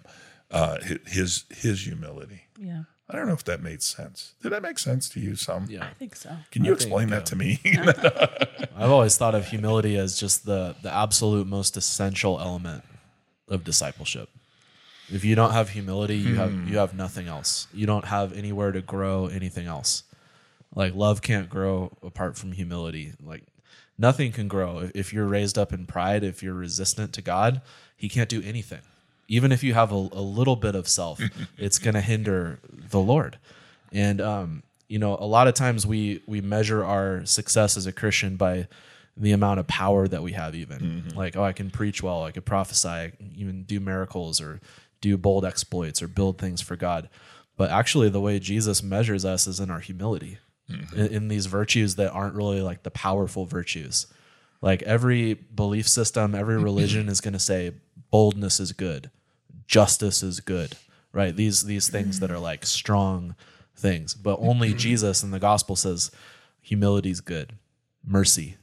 uh, 0.50 0.78
His 1.06 1.44
His 1.50 1.84
humility. 1.86 2.44
yeah. 2.58 2.84
I 3.12 3.18
don't 3.18 3.28
know 3.28 3.34
if 3.34 3.44
that 3.44 3.62
made 3.62 3.84
sense. 3.84 4.34
Did 4.42 4.54
that 4.54 4.62
make 4.62 4.80
sense 4.80 5.10
to 5.10 5.20
you? 5.20 5.36
Some? 5.36 5.68
Yeah. 5.70 5.84
I 5.84 5.94
think 5.94 6.16
so. 6.16 6.30
Can 6.52 6.64
you 6.64 6.72
I 6.74 6.76
think, 6.78 6.82
explain 6.88 7.08
uh, 7.12 7.16
that 7.18 7.26
to 7.28 7.36
me? 7.36 7.60
I've 8.78 8.90
always 8.90 9.18
thought 9.18 9.36
of 9.36 9.48
humility 9.48 9.98
as 9.98 10.18
just 10.18 10.46
the 10.46 10.76
the 10.82 10.92
absolute 10.94 11.46
most 11.48 11.76
essential 11.78 12.40
element 12.40 12.84
of 13.50 13.64
discipleship. 13.64 14.30
If 15.10 15.26
you 15.26 15.36
don't 15.36 15.52
have 15.52 15.70
humility, 15.72 16.16
you 16.18 16.36
have 16.36 16.54
you 16.70 16.78
have 16.78 16.94
nothing 16.96 17.28
else. 17.28 17.68
You 17.74 17.86
don't 17.86 18.06
have 18.06 18.32
anywhere 18.32 18.72
to 18.72 18.82
grow 18.82 19.28
anything 19.28 19.68
else. 19.68 20.04
Like 20.74 20.96
love 20.96 21.22
can't 21.22 21.50
grow 21.50 21.92
apart 22.02 22.38
from 22.38 22.54
humility. 22.54 23.14
Like 23.22 23.44
nothing 23.98 24.32
can 24.32 24.48
grow 24.48 24.80
If- 24.80 24.92
if 24.96 25.14
you're 25.14 25.28
raised 25.28 25.58
up 25.58 25.74
in 25.74 25.86
pride. 25.86 26.24
If 26.24 26.42
you're 26.42 26.54
resistant 26.54 27.12
to 27.14 27.22
God, 27.22 27.62
He 27.98 28.08
can't 28.08 28.30
do 28.30 28.42
anything. 28.42 28.82
Even 29.32 29.54
if 29.54 29.64
you 29.64 29.74
have 29.74 29.94
a, 29.94 29.96
a 29.96 30.22
little 30.22 30.58
bit 30.58 30.76
of 30.76 30.88
self, 30.90 31.22
it's 31.58 31.80
going 31.80 31.94
to 31.94 32.02
hinder 32.02 32.60
the 32.90 33.00
Lord. 33.00 33.40
And 33.94 34.20
um, 34.20 34.64
you 34.90 35.00
know, 35.00 35.16
a 35.18 35.26
lot 35.26 35.48
of 35.48 35.54
times 35.54 35.88
we 35.88 36.22
we 36.28 36.42
measure 36.42 36.84
our 36.84 37.26
success 37.26 37.78
as 37.78 37.88
a 37.88 37.94
Christian 37.94 38.36
by 38.36 38.68
the 39.16 39.32
amount 39.32 39.60
of 39.62 39.68
power 39.68 40.06
that 40.08 40.22
we 40.22 40.34
have. 40.34 40.54
Even 40.54 41.14
like, 41.16 41.38
oh, 41.38 41.44
I 41.44 41.54
can 41.54 41.70
preach 41.72 42.04
well, 42.04 42.24
I 42.24 42.32
could 42.32 42.46
prophesy, 42.46 42.90
I 42.90 43.12
can 43.18 43.32
even 43.38 43.64
do 43.64 43.80
miracles 43.80 44.42
or 44.42 44.60
do 45.00 45.18
bold 45.18 45.46
exploits 45.46 46.02
or 46.02 46.08
build 46.10 46.38
things 46.38 46.60
for 46.62 46.76
God. 46.76 47.10
But 47.56 47.72
actually, 47.72 48.10
the 48.10 48.22
way 48.22 48.38
Jesus 48.40 48.84
measures 48.84 49.24
us 49.24 49.48
is 49.48 49.60
in 49.62 49.70
our 49.72 49.80
humility, 49.80 50.40
in, 50.68 51.08
in 51.08 51.28
these 51.30 51.46
virtues 51.46 51.96
that 51.96 52.12
aren't 52.12 52.36
really 52.36 52.62
like 52.62 52.84
the 52.84 52.92
powerful 52.92 53.46
virtues. 53.46 54.08
Like 54.62 54.82
every 54.84 55.36
belief 55.36 55.88
system, 55.88 56.36
every 56.36 56.58
religion 56.70 57.08
is 57.08 57.22
going 57.22 57.34
to 57.34 57.40
say 57.40 57.74
boldness 58.10 58.60
is 58.60 58.74
good, 58.74 59.10
justice 59.72 60.22
is 60.22 60.42
good, 60.42 60.76
right? 61.14 61.36
These 61.36 61.64
these 61.64 61.90
things 61.90 62.20
that 62.20 62.30
are 62.30 62.38
like 62.38 62.66
strong 62.66 63.36
things, 63.76 64.14
but 64.14 64.38
only 64.40 64.70
mm-hmm. 64.70 64.78
Jesus 64.78 65.24
in 65.24 65.32
the 65.32 65.40
gospel 65.40 65.76
says 65.76 66.12
humility 66.60 67.10
is 67.10 67.22
good, 67.22 67.54
mercy, 68.06 68.58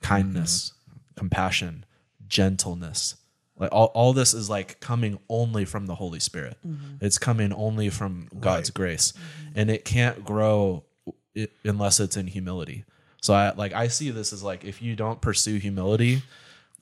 kindness, 0.00 0.72
mm-hmm. 0.72 0.98
compassion, 1.16 1.84
gentleness. 2.28 3.16
Like 3.58 3.72
all, 3.72 3.86
all 3.86 4.12
this 4.12 4.34
is 4.34 4.48
like 4.48 4.80
coming 4.80 5.18
only 5.28 5.64
from 5.64 5.86
the 5.86 5.94
Holy 5.96 6.20
Spirit. 6.20 6.58
Mm-hmm. 6.66 7.04
It's 7.04 7.18
coming 7.18 7.52
only 7.52 7.90
from 7.90 8.28
God's 8.38 8.70
grace. 8.70 9.14
And 9.54 9.70
it 9.70 9.86
can't 9.86 10.24
grow 10.24 10.84
i- 11.36 11.48
unless 11.64 11.98
it's 11.98 12.18
in 12.18 12.26
humility. 12.26 12.84
So 13.22 13.34
I 13.34 13.52
like 13.54 13.72
I 13.72 13.88
see 13.88 14.10
this 14.10 14.32
as 14.32 14.42
like 14.42 14.64
if 14.64 14.80
you 14.80 14.94
don't 14.94 15.20
pursue 15.20 15.56
humility, 15.56 16.22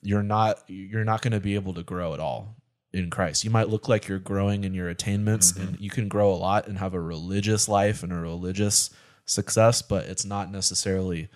you're 0.03 0.21
not 0.21 0.59
you're 0.67 1.05
not 1.05 1.21
going 1.21 1.31
to 1.31 1.39
be 1.39 1.55
able 1.55 1.73
to 1.75 1.81
grow 1.81 2.13
at 2.13 2.19
all 2.19 2.55
in 2.95 3.09
Christ. 3.09 3.43
You 3.43 3.49
might 3.49 3.69
look 3.69 3.89
like 3.89 4.07
you're 4.07 4.19
growing 4.19 4.63
in 4.63 4.73
your 4.73 4.87
attainments 4.87 5.51
and 5.51 5.69
mm-hmm. 5.69 5.83
you 5.83 5.89
can 5.89 6.07
grow 6.07 6.31
a 6.31 6.35
lot 6.35 6.67
and 6.67 6.77
have 6.77 6.93
a 6.93 6.99
religious 6.99 7.67
life 7.67 8.03
and 8.03 8.11
a 8.11 8.15
religious 8.15 8.89
success, 9.25 9.81
but 9.81 10.05
it's 10.05 10.25
not 10.25 10.51
necessarily 10.51 11.27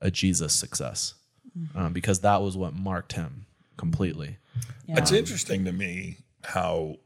a 0.00 0.10
Jesus 0.10 0.52
success. 0.52 1.14
Mm-hmm. 1.56 1.78
Um, 1.78 1.92
because 1.92 2.20
that 2.20 2.42
was 2.42 2.56
what 2.56 2.74
marked 2.74 3.12
him 3.12 3.46
completely. 3.76 4.38
Yeah. 4.86 4.98
It's 4.98 5.12
interesting 5.12 5.64
to 5.64 5.72
me 5.72 6.18
how 6.44 6.96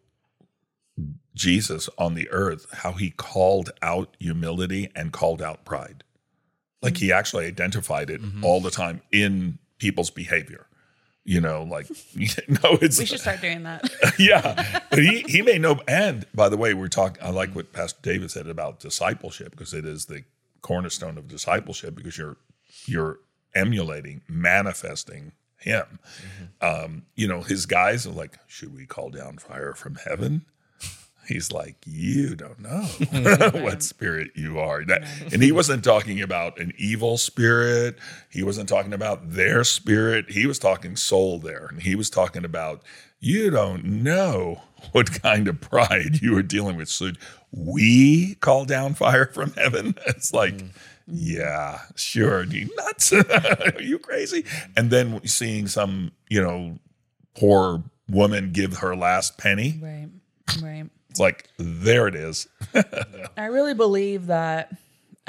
Jesus 1.35 1.89
on 1.99 2.15
the 2.15 2.29
earth, 2.31 2.67
how 2.73 2.93
he 2.93 3.11
called 3.11 3.71
out 3.83 4.17
humility 4.19 4.91
and 4.97 5.13
called 5.13 5.41
out 5.41 5.65
pride. 5.65 6.03
Like 6.83 6.97
he 6.97 7.09
mm-hmm. 7.09 7.19
actually 7.19 7.47
identified 7.47 8.09
it 8.09 8.21
all 8.43 8.61
the 8.61 8.71
time 8.71 9.03
in 9.13 9.59
people's 9.79 10.11
behavior. 10.11 10.67
You 11.25 11.41
know, 11.41 11.65
like 11.65 11.89
no, 12.49 12.79
it's 12.81 12.99
We 12.99 13.07
should 13.07 13.21
start 13.21 13.41
doing 13.41 13.63
that. 13.65 13.91
yeah, 14.19 14.81
but 14.91 14.99
he 14.99 15.21
he 15.29 15.43
may 15.43 15.59
know. 15.59 15.81
And 15.87 16.27
by 16.35 16.49
the 16.49 16.57
way, 16.57 16.75
we're 16.75 16.89
talking. 16.89 17.23
I 17.23 17.31
like 17.31 17.55
what 17.55 17.73
Pastor 17.73 17.99
David 18.03 18.31
said 18.31 18.47
about 18.47 18.81
discipleship 18.81 19.51
because 19.53 19.75
it 19.75 19.85
is 19.85 20.07
the 20.07 20.25
cornerstone 20.63 21.19
of 21.19 21.29
discipleship 21.29 21.95
because 21.95 22.17
you're 22.17 22.37
you're 22.87 23.19
emulating, 23.55 24.23
manifesting 24.29 25.33
him. 25.59 25.99
Um, 26.61 27.03
you 27.15 27.29
know, 27.29 27.43
his 27.43 27.67
guys 27.67 28.07
are 28.07 28.13
like, 28.13 28.39
should 28.47 28.75
we 28.75 28.87
call 28.87 29.11
down 29.11 29.39
fire 29.39 29.75
from 29.75 29.97
heaven? 29.97 30.47
He's 31.31 31.53
like, 31.53 31.77
you 31.87 32.35
don't 32.35 32.59
know 32.59 32.83
what 33.63 33.85
spirit 33.85 34.33
you 34.35 34.59
are. 34.59 34.85
That, 34.85 35.05
and 35.33 35.41
he 35.41 35.53
wasn't 35.53 35.85
talking 35.85 36.21
about 36.21 36.59
an 36.59 36.73
evil 36.77 37.19
spirit. 37.19 37.97
He 38.29 38.43
wasn't 38.43 38.69
talking 38.69 38.93
about 38.93 39.31
their 39.31 39.63
spirit. 39.63 40.33
He 40.33 40.45
was 40.45 40.59
talking 40.59 40.97
soul 40.97 41.39
there. 41.39 41.67
And 41.67 41.83
he 41.83 41.95
was 41.95 42.11
talking 42.11 42.45
about, 42.45 42.83
you 43.21 43.49
don't 43.49 43.85
know 43.85 44.61
what 44.91 45.23
kind 45.23 45.47
of 45.47 45.61
pride 45.61 46.21
you 46.21 46.37
are 46.37 46.43
dealing 46.43 46.77
with. 46.77 46.89
So 46.89 47.13
we 47.53 48.35
call 48.41 48.65
down 48.65 48.95
fire 48.95 49.27
from 49.27 49.53
heaven. 49.53 49.95
It's 50.09 50.35
like, 50.35 50.55
mm. 50.55 50.71
yeah, 51.07 51.83
sure. 51.95 52.39
Are 52.39 52.43
you 52.43 52.69
nuts? 52.77 53.13
are 53.13 53.81
you 53.81 54.01
crazy? 54.01 54.45
And 54.77 54.91
then 54.91 55.25
seeing 55.29 55.69
some, 55.69 56.11
you 56.29 56.43
know, 56.43 56.81
poor 57.37 57.85
woman 58.09 58.51
give 58.51 58.79
her 58.79 58.97
last 58.97 59.39
penny. 59.39 59.79
Right. 59.81 60.09
Right. 60.61 60.91
It's 61.11 61.21
like 61.21 61.49
there 61.59 62.09
it 62.09 62.15
is. 62.15 62.49
I 63.37 63.47
really 63.47 63.75
believe 63.75 64.27
that 64.27 64.73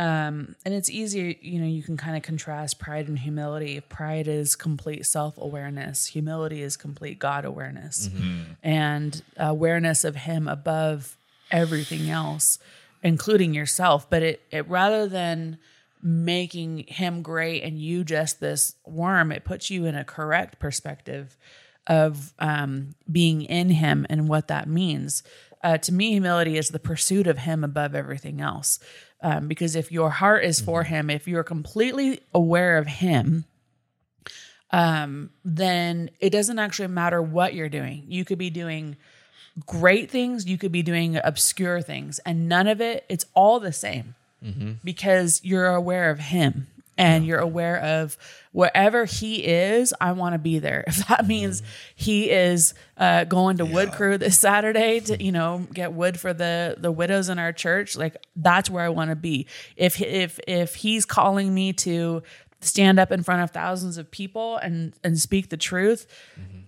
um, 0.02 0.56
and 0.66 0.74
it's 0.74 0.90
easy, 0.90 1.38
you 1.44 1.60
know, 1.60 1.68
you 1.68 1.84
can 1.84 1.96
kind 1.96 2.18
of 2.18 2.24
contrast 2.24 2.80
pride 2.80 3.08
and 3.08 3.20
humility. 3.20 3.80
Pride 3.82 4.28
is 4.28 4.56
complete 4.56 5.06
self 5.06 5.38
awareness, 5.38 6.08
humility 6.08 6.64
is 6.64 6.76
complete 6.76 7.20
God 7.20 7.46
awareness 7.46 8.08
mm-hmm. 8.08 8.54
and 8.64 9.22
awareness 9.38 10.04
of 10.04 10.16
Him 10.16 10.48
above 10.48 11.18
everything 11.52 12.10
else, 12.10 12.58
including 13.04 13.54
yourself. 13.54 14.10
But 14.10 14.24
it, 14.24 14.42
it 14.50 14.68
rather 14.68 15.08
than 15.08 15.60
making 16.02 16.86
Him 16.88 17.22
great 17.22 17.62
and 17.62 17.78
you 17.78 18.04
just 18.04 18.40
this 18.40 18.74
worm, 18.88 19.32
it 19.32 19.44
puts 19.44 19.70
you 19.70 19.86
in 19.86 19.96
a 19.96 20.04
correct 20.04 20.58
perspective 20.58 21.38
of 21.86 22.34
um, 22.40 22.96
being 23.12 23.44
in 23.44 23.70
Him 23.70 24.08
and 24.10 24.28
what 24.28 24.48
that 24.48 24.68
means. 24.68 25.22
Uh, 25.64 25.78
to 25.78 25.94
me, 25.94 26.12
humility 26.12 26.58
is 26.58 26.70
the 26.70 26.80
pursuit 26.80 27.28
of 27.28 27.40
Him 27.40 27.64
above 27.64 27.96
everything 27.96 28.42
else. 28.42 28.80
Um, 29.22 29.48
because 29.48 29.76
if 29.76 29.92
your 29.92 30.10
heart 30.10 30.44
is 30.44 30.60
for 30.60 30.84
mm-hmm. 30.84 30.94
Him, 30.94 31.10
if 31.10 31.28
you're 31.28 31.44
completely 31.44 32.22
aware 32.34 32.78
of 32.78 32.88
Him, 32.88 33.46
um, 34.72 35.30
then 35.46 36.10
it 36.20 36.32
doesn't 36.32 36.60
actually 36.60 36.88
matter 36.88 37.22
what 37.22 37.54
you're 37.54 37.70
doing. 37.70 38.06
You 38.08 38.26
could 38.26 38.38
be 38.38 38.50
doing 38.50 38.98
great 39.66 40.10
things, 40.10 40.48
you 40.48 40.58
could 40.58 40.72
be 40.72 40.82
doing 40.82 41.20
obscure 41.24 41.82
things, 41.82 42.20
and 42.20 42.48
none 42.48 42.68
of 42.68 42.82
it, 42.82 43.06
it's 43.10 43.26
all 43.34 43.60
the 43.60 43.74
same 43.74 44.16
mm-hmm. 44.44 44.74
because 44.84 45.42
you're 45.44 45.68
aware 45.68 46.10
of 46.10 46.20
Him 46.20 46.68
and 47.02 47.26
you're 47.26 47.40
aware 47.40 47.78
of 47.78 48.18
wherever 48.52 49.06
he 49.06 49.44
is, 49.44 49.94
I 50.00 50.12
want 50.12 50.34
to 50.34 50.40
be 50.40 50.60
there. 50.60 50.84
If 50.92 51.08
that 51.08 51.26
means 51.26 51.64
he 51.96 52.30
is 52.30 52.74
uh, 52.98 53.24
going 53.24 53.58
to 53.58 53.66
yeah. 53.66 53.74
wood 53.74 53.92
crew 53.94 54.18
this 54.18 54.38
Saturday 54.38 55.00
to 55.02 55.24
you 55.24 55.32
know 55.32 55.68
get 55.74 55.94
wood 55.94 56.20
for 56.20 56.34
the 56.34 56.76
the 56.78 56.92
widows 56.92 57.30
in 57.30 57.40
our 57.40 57.54
church, 57.54 57.96
like 57.96 58.18
that's 58.36 58.70
where 58.70 58.84
I 58.84 58.90
want 58.90 59.10
to 59.10 59.16
be. 59.16 59.48
If 59.76 60.02
if 60.02 60.40
if 60.48 60.76
he's 60.76 61.06
calling 61.06 61.54
me 61.54 61.74
to 61.74 62.24
stand 62.60 63.00
up 63.00 63.12
in 63.12 63.24
front 63.24 63.42
of 63.42 63.52
thousands 63.52 63.98
of 63.98 64.12
people 64.12 64.58
and 64.58 64.94
and 65.04 65.18
speak 65.18 65.50
the 65.50 65.58
truth, 65.58 66.08
mm-hmm. 66.40 66.61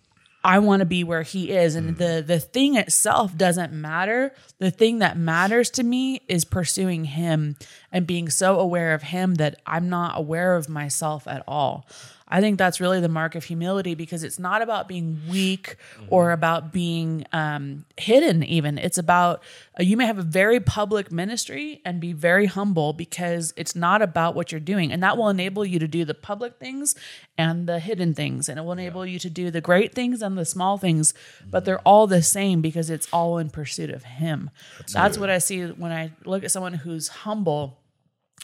I 0.43 0.59
want 0.59 0.81
to 0.81 0.85
be 0.85 1.03
where 1.03 1.23
he 1.23 1.51
is. 1.51 1.75
And 1.75 1.95
mm. 1.95 1.97
the 1.97 2.23
the 2.25 2.39
thing 2.39 2.75
itself 2.75 3.37
doesn't 3.37 3.71
matter. 3.71 4.33
The 4.59 4.71
thing 4.71 4.99
that 4.99 5.17
matters 5.17 5.69
to 5.71 5.83
me 5.83 6.21
is 6.27 6.45
pursuing 6.45 7.05
him 7.05 7.55
and 7.91 8.05
being 8.05 8.29
so 8.29 8.59
aware 8.59 8.93
of 8.93 9.03
him 9.03 9.35
that 9.35 9.61
I'm 9.65 9.89
not 9.89 10.17
aware 10.17 10.55
of 10.55 10.69
myself 10.69 11.27
at 11.27 11.43
all. 11.47 11.87
I 12.33 12.41
think 12.41 12.57
that's 12.57 12.81
really 12.81 12.99
the 12.99 13.07
mark 13.09 13.35
of 13.35 13.43
humility 13.43 13.93
because 13.93 14.23
it's 14.23 14.39
not 14.39 14.63
about 14.63 14.87
being 14.87 15.21
weak 15.29 15.75
or 16.07 16.31
about 16.31 16.73
being 16.73 17.27
um, 17.31 17.85
hidden, 17.95 18.43
even. 18.43 18.79
It's 18.79 18.97
about 18.97 19.43
uh, 19.79 19.83
you 19.83 19.95
may 19.95 20.07
have 20.07 20.17
a 20.17 20.23
very 20.23 20.59
public 20.59 21.11
ministry 21.11 21.79
and 21.85 22.01
be 22.01 22.11
very 22.11 22.47
humble 22.47 22.91
because 22.91 23.53
it's 23.55 23.75
not 23.75 24.01
about 24.01 24.33
what 24.33 24.51
you're 24.51 24.59
doing. 24.59 24.91
And 24.91 25.03
that 25.03 25.15
will 25.15 25.29
enable 25.29 25.63
you 25.63 25.77
to 25.77 25.87
do 25.87 26.05
the 26.05 26.15
public 26.15 26.57
things 26.57 26.95
and 27.37 27.69
the 27.69 27.77
hidden 27.77 28.15
things. 28.15 28.49
And 28.49 28.57
it 28.57 28.63
will 28.63 28.71
enable 28.71 29.05
yeah. 29.05 29.13
you 29.13 29.19
to 29.19 29.29
do 29.29 29.51
the 29.51 29.61
great 29.61 29.93
things 29.93 30.23
and 30.23 30.35
the 30.35 30.43
small 30.43 30.79
things, 30.79 31.13
but 31.47 31.65
they're 31.65 31.81
all 31.81 32.07
the 32.07 32.23
same 32.23 32.61
because 32.61 32.89
it's 32.89 33.07
all 33.13 33.37
in 33.37 33.51
pursuit 33.51 33.91
of 33.91 34.05
Him. 34.05 34.49
That's, 34.79 34.93
that's 34.93 35.17
what 35.19 35.29
I 35.29 35.37
see 35.37 35.65
when 35.65 35.91
I 35.91 36.13
look 36.25 36.43
at 36.43 36.49
someone 36.49 36.73
who's 36.73 37.09
humble. 37.09 37.77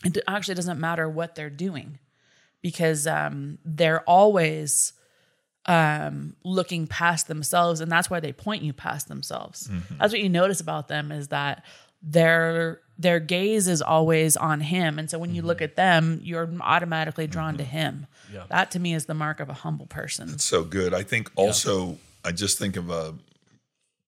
It 0.06 0.20
actually 0.28 0.56
doesn't 0.56 0.80
matter 0.80 1.10
what 1.10 1.34
they're 1.34 1.50
doing 1.50 1.98
because 2.62 3.08
um, 3.08 3.58
they're 3.64 4.02
always 4.02 4.94
um, 5.66 6.36
looking 6.44 6.88
past 6.88 7.28
themselves, 7.28 7.82
and 7.82 7.92
that's 7.92 8.10
why 8.10 8.20
they 8.20 8.34
point 8.34 8.64
you 8.64 8.74
past 8.74 9.08
themselves. 9.08 9.68
Mm-hmm. 9.68 9.98
That's 10.00 10.14
what 10.14 10.22
you 10.22 10.30
notice 10.30 10.60
about 10.62 10.88
them 10.88 11.12
is 11.12 11.30
that 11.30 11.64
their 12.02 12.82
their 12.98 13.20
gaze 13.20 13.68
is 13.68 13.82
always 13.82 14.36
on 14.36 14.62
him, 14.62 15.00
and 15.00 15.10
so 15.10 15.20
when 15.20 15.34
you 15.34 15.42
mm-hmm. 15.42 15.48
look 15.48 15.62
at 15.62 15.76
them, 15.76 16.20
you're 16.24 16.50
automatically 16.62 17.28
drawn 17.28 17.54
mm-hmm. 17.54 17.58
to 17.58 17.64
him. 17.66 18.08
Yeah. 18.34 18.44
That 18.50 18.72
to 18.72 18.80
me 18.80 18.94
is 18.94 19.06
the 19.06 19.14
mark 19.14 19.40
of 19.40 19.50
a 19.50 19.54
humble 19.54 19.86
person. 19.86 20.28
That's 20.28 20.44
so 20.44 20.64
good. 20.64 20.94
I 20.94 21.04
think 21.04 21.32
also 21.36 21.90
yeah. 21.90 21.96
I 22.26 22.32
just 22.32 22.58
think 22.58 22.76
of 22.76 22.90
a 22.90 23.16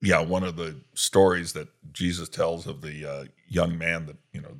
yeah 0.02 0.22
one 0.22 0.44
of 0.44 0.56
the 0.56 0.76
stories 0.94 1.54
that 1.54 1.68
Jesus 1.94 2.30
tells 2.30 2.66
of 2.66 2.82
the 2.82 3.06
uh, 3.06 3.26
young 3.48 3.78
man 3.78 4.08
that 4.08 4.18
you 4.32 4.42
know 4.42 4.56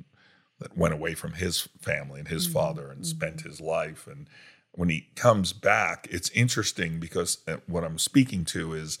that 0.62 0.76
went 0.76 0.94
away 0.94 1.14
from 1.14 1.34
his 1.34 1.68
family 1.80 2.20
and 2.20 2.28
his 2.28 2.44
mm-hmm. 2.46 2.54
father 2.54 2.90
and 2.90 3.02
mm-hmm. 3.02 3.04
spent 3.04 3.40
his 3.42 3.60
life. 3.60 4.06
And 4.06 4.28
when 4.72 4.88
he 4.88 5.08
comes 5.14 5.52
back, 5.52 6.08
it's 6.10 6.30
interesting 6.30 6.98
because 6.98 7.38
uh, 7.46 7.56
what 7.66 7.84
I'm 7.84 7.98
speaking 7.98 8.44
to 8.46 8.72
is 8.72 8.98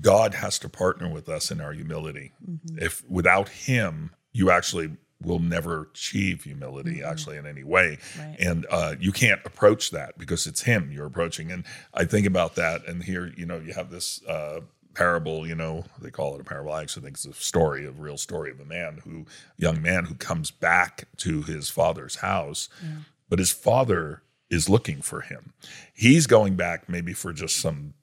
God 0.00 0.34
has 0.34 0.58
to 0.60 0.68
partner 0.68 1.08
with 1.08 1.28
us 1.28 1.50
in 1.50 1.60
our 1.60 1.72
humility. 1.72 2.32
Mm-hmm. 2.48 2.78
If 2.78 3.08
without 3.08 3.48
Him, 3.48 4.12
you 4.32 4.50
actually 4.50 4.96
will 5.20 5.38
never 5.38 5.82
achieve 5.82 6.44
humility 6.44 6.96
mm-hmm. 6.96 7.10
actually 7.10 7.36
in 7.36 7.46
any 7.46 7.62
way 7.62 7.96
right. 8.18 8.36
and 8.40 8.66
uh, 8.70 8.94
you 8.98 9.12
can't 9.12 9.40
approach 9.44 9.92
that 9.92 10.18
because 10.18 10.48
it's 10.48 10.62
him 10.62 10.90
you're 10.90 11.06
approaching 11.06 11.52
and 11.52 11.64
i 11.94 12.04
think 12.04 12.26
about 12.26 12.56
that 12.56 12.84
and 12.88 13.04
here 13.04 13.32
you 13.36 13.46
know 13.46 13.56
you 13.58 13.72
have 13.72 13.88
this 13.88 14.20
uh, 14.26 14.58
parable, 14.94 15.46
you 15.46 15.54
know, 15.54 15.84
they 16.00 16.10
call 16.10 16.34
it 16.34 16.40
a 16.40 16.44
parable. 16.44 16.72
I 16.72 16.82
actually 16.82 17.04
think 17.04 17.16
it's 17.16 17.24
a 17.24 17.32
story, 17.32 17.86
a 17.86 17.90
real 17.90 18.18
story 18.18 18.50
of 18.50 18.60
a 18.60 18.64
man 18.64 19.00
who, 19.04 19.26
young 19.56 19.80
man 19.80 20.04
who 20.04 20.14
comes 20.14 20.50
back 20.50 21.08
to 21.18 21.42
his 21.42 21.70
father's 21.70 22.16
house, 22.16 22.68
yeah. 22.82 22.98
but 23.28 23.38
his 23.38 23.52
father 23.52 24.22
is 24.50 24.68
looking 24.68 25.00
for 25.00 25.22
him. 25.22 25.52
He's 25.94 26.26
going 26.26 26.56
back 26.56 26.88
maybe 26.88 27.12
for 27.14 27.32
just 27.32 27.56
some 27.56 27.94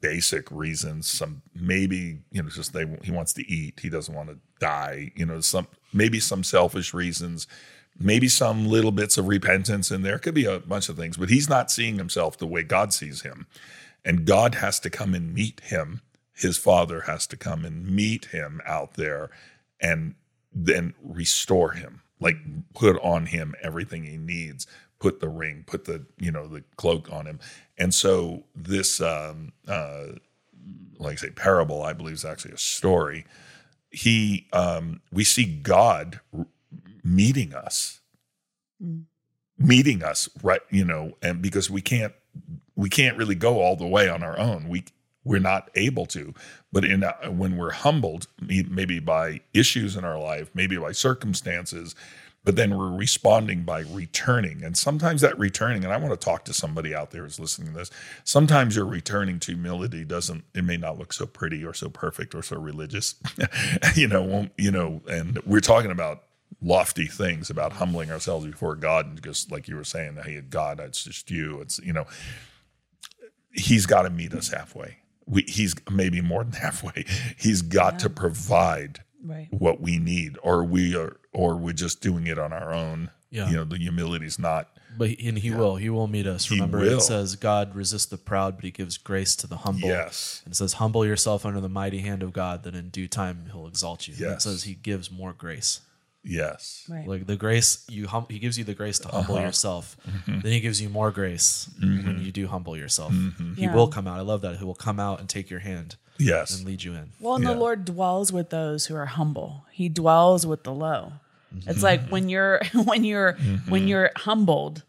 basic 0.00 0.50
reasons, 0.50 1.08
some 1.08 1.42
maybe, 1.54 2.18
you 2.32 2.42
know, 2.42 2.48
just 2.48 2.72
they 2.72 2.86
he 3.02 3.10
wants 3.10 3.32
to 3.34 3.48
eat, 3.48 3.80
he 3.80 3.88
doesn't 3.88 4.14
want 4.14 4.28
to 4.28 4.38
die, 4.58 5.12
you 5.14 5.26
know, 5.26 5.40
some 5.40 5.66
maybe 5.92 6.20
some 6.20 6.42
selfish 6.44 6.94
reasons. 6.94 7.46
Maybe 8.02 8.28
some 8.28 8.66
little 8.66 8.92
bits 8.92 9.18
of 9.18 9.28
repentance 9.28 9.90
in 9.90 10.00
there. 10.00 10.18
Could 10.18 10.32
be 10.32 10.46
a 10.46 10.60
bunch 10.60 10.88
of 10.88 10.96
things, 10.96 11.18
but 11.18 11.28
he's 11.28 11.50
not 11.50 11.70
seeing 11.70 11.98
himself 11.98 12.38
the 12.38 12.46
way 12.46 12.62
God 12.62 12.94
sees 12.94 13.22
him. 13.22 13.46
And 14.06 14.24
God 14.24 14.54
has 14.54 14.80
to 14.80 14.90
come 14.90 15.12
and 15.12 15.34
meet 15.34 15.60
him 15.60 16.00
his 16.40 16.56
father 16.56 17.02
has 17.02 17.26
to 17.26 17.36
come 17.36 17.64
and 17.64 17.86
meet 17.86 18.26
him 18.26 18.60
out 18.66 18.94
there 18.94 19.30
and 19.80 20.14
then 20.52 20.94
restore 21.02 21.72
him 21.72 22.02
like 22.18 22.36
put 22.74 22.96
on 23.02 23.26
him 23.26 23.54
everything 23.62 24.04
he 24.04 24.16
needs 24.16 24.66
put 24.98 25.20
the 25.20 25.28
ring 25.28 25.64
put 25.66 25.84
the 25.84 26.04
you 26.18 26.30
know 26.30 26.46
the 26.46 26.62
cloak 26.76 27.10
on 27.12 27.26
him. 27.26 27.40
And 27.78 27.92
so 27.92 28.44
this 28.54 29.00
um 29.00 29.52
uh 29.68 30.06
like 30.98 31.12
I 31.12 31.16
say 31.16 31.30
parable 31.30 31.82
i 31.82 31.94
believe 31.94 32.14
is 32.14 32.24
actually 32.24 32.54
a 32.54 32.58
story. 32.58 33.26
He 33.90 34.46
um 34.52 35.00
we 35.12 35.24
see 35.24 35.44
god 35.44 36.20
meeting 37.02 37.54
us. 37.54 38.00
Mm. 38.82 39.04
meeting 39.58 40.02
us 40.02 40.26
right 40.42 40.62
you 40.70 40.86
know 40.86 41.12
and 41.20 41.42
because 41.42 41.68
we 41.68 41.82
can't 41.82 42.14
we 42.76 42.88
can't 42.88 43.18
really 43.18 43.34
go 43.34 43.60
all 43.60 43.76
the 43.76 43.86
way 43.86 44.08
on 44.08 44.22
our 44.22 44.38
own. 44.38 44.68
We 44.68 44.84
we're 45.24 45.40
not 45.40 45.70
able 45.74 46.06
to. 46.06 46.34
But 46.72 46.84
in 46.84 47.04
uh, 47.04 47.14
when 47.30 47.56
we're 47.56 47.72
humbled, 47.72 48.26
maybe 48.40 49.00
by 49.00 49.40
issues 49.52 49.96
in 49.96 50.04
our 50.04 50.18
life, 50.18 50.50
maybe 50.54 50.76
by 50.76 50.92
circumstances, 50.92 51.94
but 52.42 52.56
then 52.56 52.76
we're 52.76 52.90
responding 52.90 53.64
by 53.64 53.80
returning. 53.80 54.64
And 54.64 54.76
sometimes 54.76 55.20
that 55.20 55.38
returning, 55.38 55.84
and 55.84 55.92
I 55.92 55.98
want 55.98 56.18
to 56.18 56.24
talk 56.24 56.44
to 56.46 56.54
somebody 56.54 56.94
out 56.94 57.10
there 57.10 57.22
who's 57.22 57.38
listening 57.38 57.72
to 57.72 57.78
this. 57.78 57.90
Sometimes 58.24 58.76
your 58.76 58.86
returning 58.86 59.38
to 59.40 59.52
humility 59.52 60.04
doesn't, 60.04 60.44
it 60.54 60.64
may 60.64 60.78
not 60.78 60.98
look 60.98 61.12
so 61.12 61.26
pretty 61.26 61.62
or 61.64 61.74
so 61.74 61.90
perfect 61.90 62.34
or 62.34 62.42
so 62.42 62.58
religious, 62.58 63.16
you 63.94 64.08
know, 64.08 64.22
won't, 64.22 64.52
you 64.56 64.70
know, 64.70 65.02
and 65.06 65.38
we're 65.44 65.60
talking 65.60 65.90
about 65.90 66.22
lofty 66.62 67.06
things 67.06 67.50
about 67.50 67.74
humbling 67.74 68.10
ourselves 68.10 68.46
before 68.46 68.74
God. 68.74 69.06
And 69.06 69.22
just 69.22 69.52
like 69.52 69.68
you 69.68 69.76
were 69.76 69.84
saying, 69.84 70.18
hey, 70.24 70.40
God, 70.40 70.80
it's 70.80 71.04
just 71.04 71.30
you. 71.30 71.60
It's, 71.60 71.78
you 71.80 71.92
know, 71.92 72.06
he's 73.52 73.84
got 73.84 74.02
to 74.02 74.10
meet 74.10 74.32
us 74.32 74.48
halfway 74.48 74.96
we, 75.26 75.42
he's 75.42 75.74
maybe 75.90 76.20
more 76.20 76.44
than 76.44 76.52
halfway. 76.54 77.04
He's 77.36 77.62
got 77.62 77.94
yeah. 77.94 77.98
to 77.98 78.10
provide 78.10 79.00
right. 79.24 79.48
what 79.50 79.80
we 79.80 79.98
need, 79.98 80.36
or 80.42 80.64
we 80.64 80.96
are, 80.96 81.18
or 81.32 81.56
we're 81.56 81.72
just 81.72 82.00
doing 82.00 82.26
it 82.26 82.38
on 82.38 82.52
our 82.52 82.72
own. 82.72 83.10
Yeah. 83.30 83.48
You 83.48 83.56
know, 83.56 83.64
the 83.64 83.78
humility's 83.78 84.40
not 84.40 84.68
But 84.98 85.10
he, 85.10 85.28
and 85.28 85.38
he 85.38 85.52
will. 85.52 85.76
He 85.76 85.88
will 85.88 86.08
meet 86.08 86.26
us. 86.26 86.46
He 86.46 86.56
Remember, 86.56 86.78
will. 86.78 86.98
it 86.98 87.02
says 87.02 87.36
God 87.36 87.76
resists 87.76 88.06
the 88.06 88.18
proud, 88.18 88.56
but 88.56 88.64
he 88.64 88.72
gives 88.72 88.98
grace 88.98 89.36
to 89.36 89.46
the 89.46 89.58
humble. 89.58 89.88
Yes. 89.88 90.42
And 90.44 90.52
it 90.52 90.56
says, 90.56 90.74
humble 90.74 91.06
yourself 91.06 91.46
under 91.46 91.60
the 91.60 91.68
mighty 91.68 92.00
hand 92.00 92.24
of 92.24 92.32
God, 92.32 92.64
that 92.64 92.74
in 92.74 92.88
due 92.88 93.06
time 93.06 93.46
he'll 93.52 93.68
exalt 93.68 94.08
you. 94.08 94.14
And 94.14 94.20
Yes. 94.20 94.38
It 94.38 94.40
says 94.48 94.62
he 94.64 94.74
gives 94.74 95.12
more 95.12 95.32
grace. 95.32 95.80
Yes. 96.22 96.84
Right. 96.88 97.06
Like 97.06 97.26
the 97.26 97.36
grace 97.36 97.84
you 97.88 98.06
hum- 98.06 98.26
he 98.28 98.38
gives 98.38 98.58
you 98.58 98.64
the 98.64 98.74
grace 98.74 98.98
to 99.00 99.08
humble 99.08 99.36
Uh-huh. 99.36 99.46
yourself. 99.46 99.96
Mm-hmm. 100.08 100.40
Then 100.40 100.52
he 100.52 100.60
gives 100.60 100.80
you 100.80 100.88
more 100.88 101.10
grace 101.10 101.68
when 101.80 102.20
you 102.22 102.30
do 102.30 102.46
humble 102.46 102.76
yourself. 102.76 103.12
He 103.56 103.62
Yeah. 103.62 103.74
will 103.74 103.88
come 103.88 104.06
out. 104.06 104.18
I 104.18 104.22
love 104.22 104.42
that. 104.42 104.56
He 104.58 104.64
will 104.64 104.74
come 104.74 105.00
out 105.00 105.20
and 105.20 105.28
take 105.28 105.48
your 105.48 105.60
hand 105.60 105.96
Yes. 106.18 106.54
and 106.56 106.66
lead 106.66 106.82
you 106.82 106.92
in. 106.94 107.12
Well, 107.20 107.36
and 107.36 107.44
Yeah. 107.44 107.54
the 107.54 107.58
Lord 107.58 107.84
dwells 107.86 108.32
with 108.32 108.50
those 108.50 108.86
who 108.86 108.94
are 108.96 109.06
humble. 109.06 109.64
He 109.72 109.88
dwells 109.88 110.46
with 110.46 110.62
the 110.64 110.72
low. 110.74 111.14
Mm-hmm. 111.54 111.70
It's 111.70 111.82
like 111.82 112.08
when 112.08 112.28
you're 112.28 112.60
when 112.84 113.02
you're 113.04 113.32
when 113.68 113.88
you're 113.88 114.10
humbled, 114.16 114.82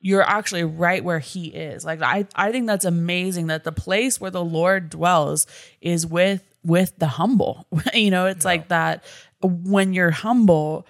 you're 0.00 0.22
actually 0.28 0.64
right 0.64 1.04
where 1.04 1.20
he 1.20 1.46
is. 1.46 1.84
Like 1.84 2.02
I 2.02 2.26
I 2.34 2.50
think 2.50 2.66
that's 2.66 2.84
amazing 2.84 3.46
that 3.46 3.62
the 3.62 3.70
place 3.72 4.20
where 4.20 4.32
the 4.32 4.44
Lord 4.44 4.90
dwells 4.90 5.46
is 5.80 6.04
with 6.04 6.42
with 6.64 6.92
the 6.98 7.06
humble. 7.06 7.66
you 7.94 8.10
know, 8.10 8.26
it's 8.26 8.44
like 8.44 8.68
that 8.68 9.04
when 9.42 9.92
you're 9.92 10.10
humble, 10.10 10.86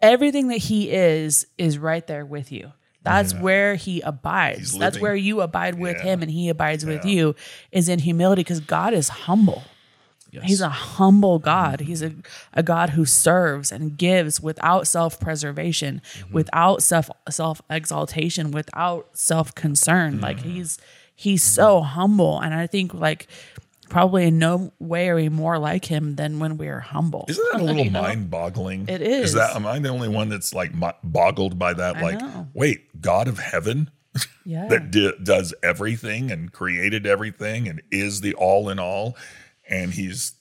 everything 0.00 0.48
that 0.48 0.58
he 0.58 0.90
is 0.90 1.46
is 1.56 1.78
right 1.78 2.06
there 2.06 2.24
with 2.24 2.52
you. 2.52 2.72
That's 3.02 3.34
where 3.34 3.74
he 3.76 4.02
abides. 4.02 4.76
That's 4.76 5.00
where 5.00 5.16
you 5.16 5.40
abide 5.40 5.78
with 5.78 5.96
Yeah. 5.96 6.02
him 6.02 6.22
and 6.22 6.30
he 6.30 6.50
abides 6.50 6.84
with 6.84 7.06
you 7.06 7.34
is 7.72 7.88
in 7.88 8.00
humility 8.00 8.40
because 8.40 8.60
God 8.60 8.92
is 8.92 9.08
humble. 9.08 9.62
Yes. 10.30 10.44
He's 10.44 10.60
a 10.60 10.68
humble 10.68 11.38
God. 11.38 11.80
He's 11.80 12.02
a, 12.02 12.12
a 12.52 12.62
God 12.62 12.90
who 12.90 13.06
serves 13.06 13.72
and 13.72 13.96
gives 13.96 14.42
without 14.42 14.86
self 14.86 15.18
preservation, 15.18 16.02
mm-hmm. 16.18 16.34
without 16.34 16.82
self 16.82 17.08
self 17.30 17.62
exaltation, 17.70 18.50
without 18.50 19.08
self 19.14 19.54
concern. 19.54 20.20
Like 20.20 20.40
he's 20.42 20.78
he's 21.14 21.42
so 21.42 21.80
humble, 21.80 22.40
and 22.40 22.52
I 22.52 22.66
think 22.66 22.92
like 22.92 23.26
probably 23.88 24.26
in 24.26 24.38
no 24.38 24.72
way 24.78 25.08
are 25.08 25.16
we 25.16 25.28
more 25.28 25.58
like 25.58 25.84
him 25.84 26.16
than 26.16 26.38
when 26.38 26.56
we 26.58 26.68
are 26.68 26.80
humble. 26.80 27.24
Isn't 27.28 27.44
that 27.52 27.60
a 27.60 27.64
little 27.66 27.84
You 27.84 27.90
know? 27.90 28.02
mind 28.02 28.30
boggling? 28.30 28.88
It 28.88 29.00
Is 29.02 29.30
is. 29.30 29.34
that 29.34 29.54
am 29.56 29.66
I 29.66 29.78
the 29.78 29.88
only 29.88 30.08
one 30.08 30.28
that's 30.28 30.54
like 30.54 30.72
boggled 31.02 31.58
by 31.58 31.74
that? 31.74 31.96
I 31.96 32.00
like, 32.02 32.20
know. 32.20 32.48
wait, 32.54 33.00
God 33.00 33.28
of 33.28 33.38
heaven 33.38 33.90
Yeah. 34.44 34.66
that 34.68 34.90
di- 34.90 35.12
does 35.22 35.54
everything 35.62 36.30
and 36.30 36.52
created 36.52 37.06
everything 37.06 37.68
and 37.68 37.82
is 37.90 38.20
the 38.20 38.34
all 38.34 38.68
in 38.68 38.78
all, 38.78 39.16
and 39.68 39.92
He's 39.92 40.32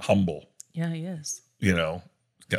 humble. 0.00 0.48
yeah, 0.72 0.88
he 0.90 1.04
is. 1.04 1.42
You 1.60 1.74
know, 1.74 2.02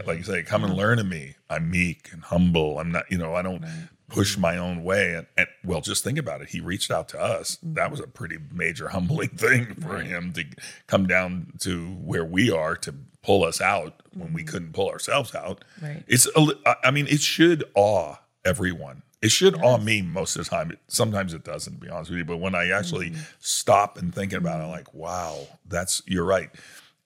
like 0.06 0.18
you 0.20 0.24
say, 0.24 0.44
come 0.44 0.64
and 0.64 0.76
learn 0.76 0.98
of 1.00 1.06
me. 1.06 1.36
I'm 1.50 1.70
meek 1.70 2.10
and 2.14 2.24
humble. 2.24 2.80
I'm 2.80 2.92
not. 2.92 3.04
You 3.12 3.18
know, 3.18 3.36
I 3.36 3.42
don't 3.42 3.64
push 4.10 4.38
my 4.38 4.58
own 4.58 4.84
way. 4.84 5.14
And, 5.14 5.28
and 5.38 5.48
well, 5.64 5.82
just 5.82 6.04
think 6.04 6.18
about 6.18 6.42
it. 6.42 6.50
He 6.50 6.60
reached 6.60 6.92
out 6.92 7.10
to 7.10 7.20
us. 7.20 7.58
That 7.64 7.92
was 7.92 8.00
a 8.00 8.08
pretty 8.08 8.38
major 8.52 8.90
humbling 8.90 9.30
thing 9.36 9.76
for 9.76 9.98
him 9.98 10.34
to 10.34 10.46
come 10.88 11.08
down 11.08 11.54
to 11.60 11.88
where 11.88 12.26
we 12.26 12.52
are 12.52 12.76
to 12.78 12.94
pull 13.22 13.44
us 13.44 13.62
out 13.62 14.02
when 14.14 14.34
we 14.34 14.42
mm-hmm. 14.42 14.52
couldn't 14.52 14.74
pull 14.74 14.90
ourselves 14.90 15.34
out. 15.34 15.64
Right. 15.82 16.04
It's. 16.08 16.28
I- 16.66 16.92
mean, 16.92 17.08
it 17.08 17.22
should 17.22 17.64
awe 17.76 18.18
everyone. 18.46 19.04
It 19.22 19.32
should 19.32 19.56
awe 19.62 19.78
me 19.78 20.02
most 20.02 20.36
of 20.36 20.44
the 20.44 20.50
time. 20.50 20.78
Sometimes 20.90 21.34
it 21.34 21.46
doesn't, 21.46 21.76
to 21.76 21.80
be 21.80 21.90
honest 21.90 22.12
with 22.12 22.20
you. 22.20 22.26
But 22.26 22.38
when 22.38 22.56
I 22.56 22.72
actually 22.72 23.12
mm-hmm. 23.12 23.22
stop 23.40 23.98
and 23.98 24.14
thinking 24.14 24.38
about 24.38 24.60
it, 24.60 24.64
I'm 24.64 24.70
mm-hmm. 24.70 24.72
like, 24.72 24.94
wow, 24.94 25.48
that's 25.66 26.02
you're 26.06 26.26
right. 26.26 26.50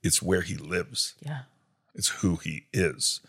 It's 0.01 0.21
where 0.21 0.41
he 0.41 0.55
lives. 0.55 1.13
Yeah. 1.23 1.41
It's 1.93 2.09
who 2.09 2.35
he 2.37 2.65
is. 2.73 3.21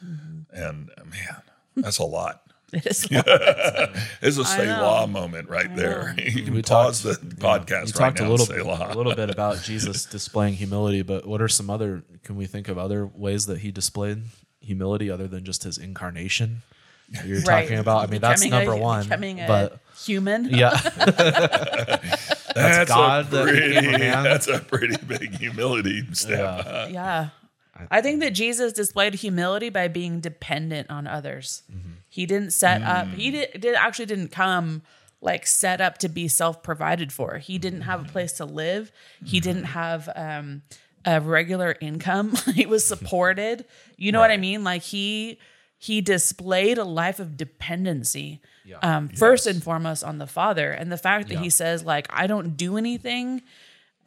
And 0.50 0.90
uh, 0.96 1.04
man, 1.04 1.42
that's 1.76 1.98
a 1.98 2.04
lot. 2.04 2.42
It 2.72 2.86
is. 2.86 3.08
It's 3.10 4.36
a 4.36 4.42
I 4.42 4.44
Selah 4.44 5.00
know. 5.00 5.06
moment 5.06 5.48
right 5.48 5.74
there. 5.74 6.14
You 6.18 6.42
can 6.44 6.54
We 6.54 6.62
pause 6.62 7.02
talked- 7.02 7.28
the 7.30 7.36
podcast 7.36 7.70
You 7.70 7.76
right 7.78 7.94
talked 7.94 8.20
now. 8.20 8.28
a 8.28 8.30
little, 8.30 8.46
Selah. 8.46 8.92
a 8.92 8.94
little 8.94 9.14
bit 9.14 9.30
about 9.30 9.62
Jesus 9.62 10.04
displaying 10.04 10.54
humility, 10.54 11.02
but 11.02 11.26
what 11.26 11.40
are 11.40 11.48
some 11.48 11.70
other? 11.70 12.02
Can 12.24 12.36
we 12.36 12.46
think 12.46 12.68
of 12.68 12.76
other 12.76 13.06
ways 13.06 13.46
that 13.46 13.58
he 13.60 13.70
displayed 13.70 14.22
humility 14.60 15.10
other 15.10 15.26
than 15.28 15.44
just 15.44 15.62
his 15.64 15.78
incarnation? 15.78 16.62
You're 17.24 17.40
Right. 17.40 17.62
talking 17.62 17.78
about. 17.78 18.06
I 18.06 18.10
mean, 18.10 18.20
that's 18.20 18.44
number 18.44 18.72
a, 18.72 18.76
one. 18.76 19.04
Becoming 19.04 19.40
a 19.40 19.46
But 19.46 19.78
human. 20.04 20.44
yeah, 20.50 20.78
that's 22.54 22.88
God 22.90 23.32
a 23.32 23.42
pretty, 23.44 23.68
became 23.76 23.94
a 23.94 23.98
man. 23.98 24.24
That's 24.24 24.46
a 24.48 24.58
pretty 24.58 24.96
big 25.06 25.36
humility 25.38 26.06
step. 26.12 26.64
Yeah. 26.66 26.86
Yeah. 26.88 27.28
I 27.90 28.00
think 28.00 28.20
that 28.20 28.30
Jesus 28.30 28.72
displayed 28.72 29.14
humility 29.14 29.68
by 29.70 29.88
being 29.88 30.20
dependent 30.20 30.90
on 30.90 31.06
others. 31.06 31.62
He 32.08 32.26
didn't 32.26 32.52
set 32.52 32.82
up, 32.82 33.08
he 33.08 33.30
did, 33.30 33.60
did 33.60 33.74
actually 33.74 34.06
didn't 34.06 34.28
come 34.28 34.82
like 35.20 35.46
set 35.46 35.80
up 35.80 35.98
to 35.98 36.08
be 36.08 36.28
self 36.28 36.62
provided 36.62 37.12
for. 37.12 37.38
He 37.38 37.58
didn't 37.58 37.82
have 37.82 38.02
a 38.06 38.08
place 38.08 38.32
to 38.34 38.44
live. 38.44 38.90
He 39.24 39.40
didn't 39.40 39.64
have 39.64 40.08
um, 40.14 40.62
a 41.04 41.20
regular 41.20 41.76
income. 41.80 42.34
he 42.54 42.66
was 42.66 42.84
supported. 42.84 43.64
You 43.96 44.12
know 44.12 44.20
what 44.20 44.30
I 44.30 44.36
mean? 44.36 44.64
Like 44.64 44.82
he 44.82 45.38
he 45.76 46.00
displayed 46.00 46.78
a 46.78 46.84
life 46.84 47.20
of 47.20 47.36
dependency. 47.36 48.40
Um, 48.82 49.08
first 49.08 49.46
and 49.46 49.62
foremost 49.62 50.04
on 50.04 50.18
the 50.18 50.26
Father, 50.26 50.70
and 50.72 50.90
the 50.92 50.98
fact 50.98 51.28
that 51.28 51.34
Yeah. 51.34 51.40
he 51.40 51.50
says 51.50 51.84
like 51.84 52.06
I 52.10 52.26
don't 52.26 52.56
do 52.56 52.76
anything 52.76 53.42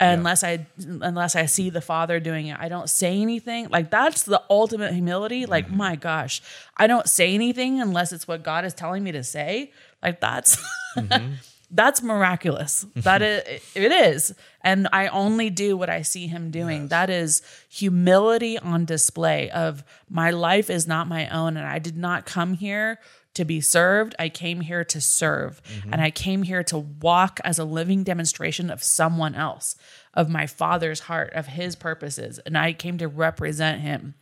unless 0.10 0.44
I 0.44 0.66
unless 1.02 1.36
I 1.36 1.46
see 1.46 1.70
the 1.70 1.82
Father 1.82 2.20
doing 2.20 2.48
it. 2.48 2.58
I 2.60 2.70
don't 2.70 2.90
say 2.90 3.22
anything. 3.22 3.70
Like 3.70 3.90
that's 3.92 4.24
the 4.24 4.42
ultimate 4.50 4.94
humility. 4.94 5.46
Like 5.46 5.68
Mm-hmm. 5.68 5.78
my 5.78 5.96
gosh, 5.96 6.42
I 6.78 6.88
don't 6.88 7.08
say 7.08 7.34
anything 7.34 7.80
unless 7.82 8.12
it's 8.12 8.28
what 8.28 8.44
God 8.44 8.66
is 8.66 8.74
telling 8.74 9.04
me 9.04 9.12
to 9.14 9.24
say. 9.24 9.72
Like 10.04 10.20
that's 10.20 10.58
Mm-hmm. 10.98 11.34
that's 11.74 12.02
miraculous. 12.04 12.86
That 12.98 13.22
is 13.22 13.44
it 13.76 13.92
is. 13.92 14.34
And 14.62 14.88
I 14.92 15.08
only 15.08 15.50
do 15.50 15.78
what 15.78 15.90
I 15.90 16.02
see 16.02 16.28
him 16.28 16.52
doing. 16.52 16.90
That 16.90 17.10
is 17.10 17.42
humility 17.70 18.60
on 18.60 18.84
display 18.86 19.50
of 19.52 19.84
my 20.10 20.32
life 20.32 20.70
is 20.70 20.86
not 20.88 21.08
my 21.08 21.30
own 21.30 21.56
and 21.58 21.66
I 21.66 21.80
did 21.80 21.96
not 21.98 22.26
come 22.26 22.54
here 22.56 23.00
to 23.34 23.46
be 23.46 23.62
served. 23.62 24.14
I 24.20 24.30
came 24.30 24.62
here 24.62 24.84
to 24.84 25.00
serve. 25.02 25.62
And 25.92 26.02
I 26.02 26.12
came 26.12 26.44
here 26.44 26.64
to 26.66 26.78
walk 26.78 27.40
as 27.44 27.60
a 27.60 27.64
living 27.64 28.04
demonstration 28.04 28.70
of 28.70 28.84
someone 28.84 29.36
else, 29.36 29.76
of 30.14 30.30
my 30.30 30.48
father's 30.48 31.02
heart, 31.02 31.32
of 31.34 31.48
his 31.48 31.76
purposes. 31.76 32.40
And 32.46 32.58
I 32.58 32.74
came 32.74 32.98
to 32.98 33.08
represent 33.08 33.82
him. 33.82 34.16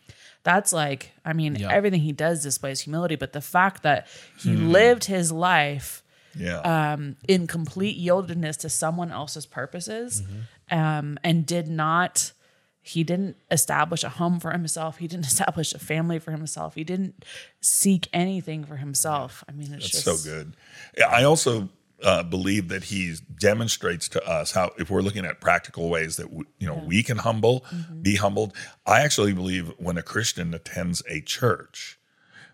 That's 0.43 0.72
like, 0.72 1.12
I 1.26 1.34
mean, 1.34 1.56
Yeah. 1.56 1.72
everything 1.72 2.02
he 2.02 2.12
does 2.13 2.43
displays 2.43 2.82
humility, 2.82 3.15
but 3.15 3.34
the 3.34 3.41
fact 3.41 3.84
that 3.84 4.08
he 4.38 4.56
lived 4.56 5.06
his 5.06 5.32
life 5.32 6.04
Yeah. 6.36 6.60
um, 6.93 7.15
in 7.28 7.48
complete 7.48 8.00
yieldedness 8.00 8.58
to 8.60 8.69
someone 8.69 9.12
else's 9.12 9.45
purposes 9.45 10.24
um, 10.72 11.17
and 11.24 11.45
did 11.45 11.67
not 11.67 12.32
he 12.82 13.04
didn't 13.04 13.36
establish 13.52 14.04
a 14.04 14.10
home 14.10 14.39
for 14.39 14.52
himself 14.52 14.98
he 14.98 15.08
didn't 15.08 15.26
establish 15.34 15.74
a 15.74 15.80
family 15.80 16.20
for 16.20 16.32
himself 16.32 16.76
he 16.76 16.84
didn't 16.84 17.26
seek 17.62 18.08
anything 18.13 18.63
for 18.63 18.78
himself 18.78 19.44
i 19.48 19.52
mean 19.52 19.74
it's 19.74 19.92
That's 19.92 20.04
just 20.04 20.24
so 20.24 20.32
good. 20.32 20.56
I 21.08 21.24
also 21.24 21.70
uh, 22.02 22.24
believe 22.24 22.70
that 22.70 22.86
he 22.86 23.15
demonstrates 23.39 24.08
to 24.08 24.26
us 24.26 24.52
how, 24.54 24.72
if 24.78 24.89
we're 24.89 25.02
looking 25.02 25.26
at 25.26 25.42
practical 25.42 25.89
ways 25.89 26.15
that 26.15 26.32
we, 26.32 26.46
you 26.58 26.65
know 26.68 26.82
we 26.88 27.04
can 27.04 27.18
humble, 27.18 27.65
Mm-hmm. 27.74 28.02
be 28.02 28.15
humbled. 28.15 28.54
I 28.86 29.02
actually 29.02 29.34
believe 29.34 29.74
when 29.78 29.98
a 29.98 30.02
Christian 30.02 30.54
attends 30.54 31.04
a 31.10 31.20
church, 31.20 32.00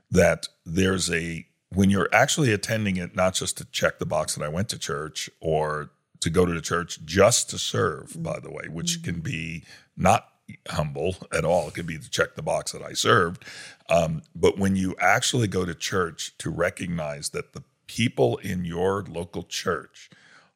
that 0.09 0.47
there's 0.65 1.11
a 1.11 1.45
when 1.69 1.91
you're 1.91 2.09
actually 2.11 2.51
attending 2.53 2.97
it, 2.97 3.15
not 3.15 3.35
just 3.35 3.57
to 3.57 3.65
check 3.65 3.99
the 3.99 4.05
box 4.05 4.33
that 4.35 4.43
I 4.43 4.47
went 4.47 4.67
to 4.69 4.79
church 4.79 5.29
or 5.39 5.91
to 6.25 6.29
go 6.29 6.45
to 6.45 6.51
the 6.53 6.61
church 6.61 6.99
just 7.05 7.49
to 7.51 7.57
serve, 7.57 8.21
by 8.21 8.39
the 8.39 8.51
way, 8.51 8.65
which 8.69 9.01
can 9.03 9.21
be 9.21 9.63
not 9.95 10.27
humble 10.67 11.15
at 11.31 11.45
all. 11.45 11.67
It 11.69 11.73
could 11.75 11.87
be 11.87 11.97
to 11.97 12.09
check 12.09 12.35
the 12.35 12.41
box 12.43 12.71
that 12.73 12.81
I 12.83 12.93
served. 12.93 13.43
Um, 13.89 14.21
but 14.35 14.57
when 14.59 14.75
you 14.75 14.95
actually 14.99 15.47
go 15.47 15.63
to 15.65 15.73
church 15.73 16.33
to 16.39 16.49
recognize 16.49 17.29
that 17.29 17.53
the 17.53 17.63
people 17.87 18.37
in 18.37 18.65
your 18.65 19.03
local 19.03 19.43
church 19.43 20.09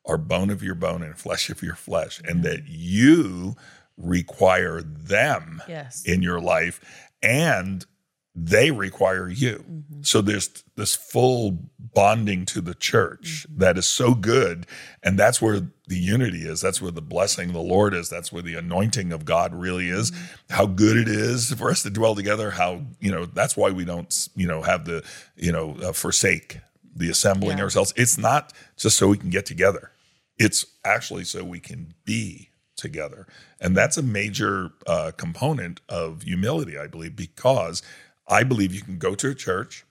are 0.05 0.17
bone 0.17 0.49
of 0.49 0.62
your 0.63 0.75
bone 0.75 1.03
and 1.03 1.15
flesh 1.17 1.49
of 1.49 1.62
your 1.62 1.75
flesh, 1.75 2.19
and 2.27 2.43
that 2.43 2.67
you 2.67 3.55
require 3.97 4.82
them 4.82 5.62
Yes. 5.67 6.03
in 6.05 6.21
your 6.23 6.39
life 6.39 6.82
and 7.21 7.86
they 8.35 8.71
require 8.71 9.27
you. 9.27 9.83
So 10.01 10.21
there's 10.21 10.63
this 10.75 10.95
full 10.95 11.57
bonding 11.77 12.45
to 12.45 12.61
the 12.61 12.75
church 12.75 13.45
that 13.49 13.77
is 13.77 13.87
so 13.87 14.13
good. 14.13 14.65
And 15.03 15.17
that's 15.17 15.41
where 15.41 15.59
the 15.87 15.97
unity 15.97 16.47
is. 16.47 16.61
That's 16.61 16.81
where 16.81 16.91
the 16.91 17.01
blessing 17.01 17.49
of 17.49 17.55
the 17.55 17.61
Lord 17.61 17.93
is. 17.93 18.07
That's 18.09 18.31
where 18.31 18.43
the 18.43 18.55
anointing 18.55 19.11
of 19.11 19.25
God 19.25 19.53
really 19.53 19.89
is. 19.89 20.11
How 20.51 20.67
good 20.67 20.95
it 20.95 21.07
is 21.07 21.51
for 21.53 21.69
us 21.71 21.83
to 21.83 21.89
dwell 21.89 22.15
together. 22.15 22.51
How, 22.51 22.81
you 22.99 23.11
know, 23.11 23.25
that's 23.25 23.57
why 23.57 23.71
we 23.71 23.83
don't, 23.83 24.29
you 24.35 24.47
know, 24.47 24.61
have 24.61 24.85
the, 24.85 25.03
you 25.35 25.51
know, 25.51 25.75
uh, 25.83 25.91
forsake 25.91 26.59
the 26.95 27.09
assembling 27.09 27.57
Yeah. 27.57 27.63
ourselves. 27.63 27.93
It's 27.97 28.17
not 28.17 28.53
just 28.77 28.97
so 28.97 29.07
we 29.07 29.17
can 29.17 29.29
get 29.31 29.45
together, 29.45 29.91
it's 30.37 30.65
actually 30.85 31.25
so 31.25 31.43
we 31.43 31.59
can 31.59 31.93
be 32.05 32.49
together. 32.77 33.27
And 33.59 33.75
that's 33.75 33.97
a 33.97 34.01
major 34.01 34.71
uh, 34.87 35.11
component 35.17 35.81
of 35.89 36.21
humility, 36.21 36.77
I 36.77 36.87
believe, 36.87 37.15
because 37.15 37.81
I 38.29 38.43
believe 38.43 38.73
you 38.73 38.81
can 38.81 38.97
go 38.97 39.15
to 39.15 39.31
a 39.31 39.35
church, 39.35 39.85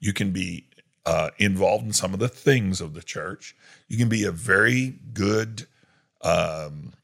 you 0.00 0.12
can 0.12 0.32
be 0.32 0.66
uh, 1.06 1.30
involved 1.38 1.84
in 1.84 1.92
some 1.92 2.12
of 2.12 2.20
the 2.20 2.28
things 2.28 2.80
of 2.80 2.94
the 2.94 3.02
church. 3.02 3.54
You 3.88 3.96
can 3.96 4.08
be 4.08 4.24
a 4.24 4.32
very 4.32 4.98
good 5.12 5.66
um, 6.22 6.94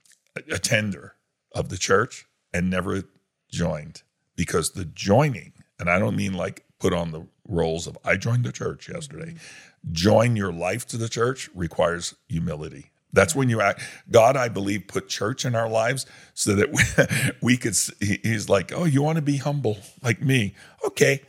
attender 0.50 1.14
of 1.54 1.68
the 1.68 1.76
church 1.76 2.26
and 2.52 2.70
never 2.70 3.04
joined 3.50 4.02
because 4.36 4.72
the 4.72 4.84
joining, 4.84 5.52
and 5.78 5.90
I 5.90 5.98
don't 5.98 6.16
mean 6.16 6.34
like 6.34 6.64
put 6.78 6.92
on 6.94 7.12
the 7.12 7.26
rolls 7.46 7.86
of 7.86 7.98
I 8.04 8.16
joined 8.16 8.44
the 8.44 8.52
church 8.52 8.88
yesterday. 8.88 9.34
Join 9.92 10.36
your 10.36 10.52
life 10.52 10.86
to 10.88 10.96
the 10.96 11.08
church 11.08 11.50
requires 11.54 12.14
humility. 12.28 12.90
That's 13.12 13.34
when 13.34 13.48
you 13.48 13.60
act. 13.60 13.82
God, 14.10 14.36
I 14.36 14.48
believe, 14.48 14.86
put 14.86 15.08
church 15.08 15.44
in 15.44 15.54
our 15.54 15.68
lives 15.68 16.06
so 16.34 16.54
that 16.54 16.70
we, 16.72 16.82
we 17.54 17.56
could. 17.56 17.74
He's 18.00 18.48
like, 18.48 18.72
oh, 18.72 18.84
you 18.84 19.02
want 19.02 19.16
to 19.16 19.22
be 19.22 19.36
humble 19.38 19.78
like 20.02 20.22
me? 20.22 20.54
Okay, 20.86 21.20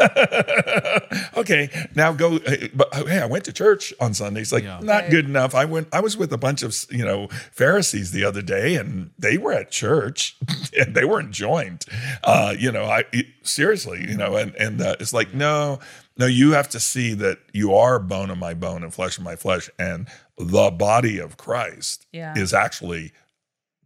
okay. 1.36 1.88
Now 1.94 2.12
go. 2.12 2.38
But 2.74 2.94
hey, 2.94 3.20
I 3.20 3.26
went 3.26 3.44
to 3.44 3.52
church 3.52 3.92
on 4.00 4.14
Sunday. 4.14 4.40
He's 4.40 4.52
like, 4.52 4.64
Yeah. 4.64 4.80
not 4.82 5.02
Right. 5.02 5.10
good 5.10 5.24
enough. 5.26 5.54
I 5.54 5.64
went. 5.64 5.88
I 5.92 6.00
was 6.00 6.16
with 6.16 6.32
a 6.32 6.38
bunch 6.38 6.62
of 6.62 6.74
you 6.90 7.04
know 7.04 7.28
Pharisees 7.52 8.12
the 8.12 8.24
other 8.24 8.42
day, 8.42 8.76
and 8.76 9.10
they 9.18 9.38
were 9.38 9.52
at 9.52 9.70
church, 9.70 10.36
and 10.78 10.94
they 10.94 11.04
weren't 11.04 11.30
joined. 11.32 11.84
Uh, 12.22 12.54
you 12.58 12.70
know, 12.72 12.84
I 12.84 13.04
seriously, 13.42 14.06
you 14.08 14.16
know, 14.16 14.36
and 14.36 14.54
and 14.56 14.80
uh, 14.80 14.96
it's 15.00 15.12
like 15.12 15.34
no. 15.34 15.80
No, 16.16 16.26
you 16.26 16.52
have 16.52 16.68
to 16.68 16.78
see 16.78 17.12
that 17.14 17.38
you 17.52 17.74
are 17.74 17.98
bone 17.98 18.30
of 18.30 18.38
my 18.38 18.54
bone 18.54 18.84
and 18.84 18.94
flesh 18.94 19.18
of 19.18 19.24
my 19.24 19.34
flesh, 19.34 19.68
and 19.80 20.06
the 20.38 20.70
body 20.70 21.18
of 21.18 21.36
Christ 21.36 22.06
Yeah. 22.12 22.34
is 22.36 22.52
actually 22.52 23.12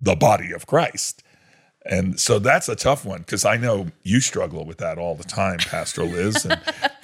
the 0.01 0.15
body 0.17 0.53
of 0.53 0.67
Christ. 0.67 1.23
And 1.85 2.21
so 2.21 2.39
that's 2.39 2.69
a 2.69 2.77
tough 2.77 3.05
one 3.07 3.21
because 3.21 3.45
I 3.47 3.57
know 3.57 3.87
you 4.03 4.21
struggle 4.21 4.67
with 4.67 4.79
that 4.79 4.99
all 4.99 5.15
the 5.15 5.25
time, 5.25 5.59
Pastor 5.59 6.05
Liz. 6.05 6.45
And, 6.45 6.61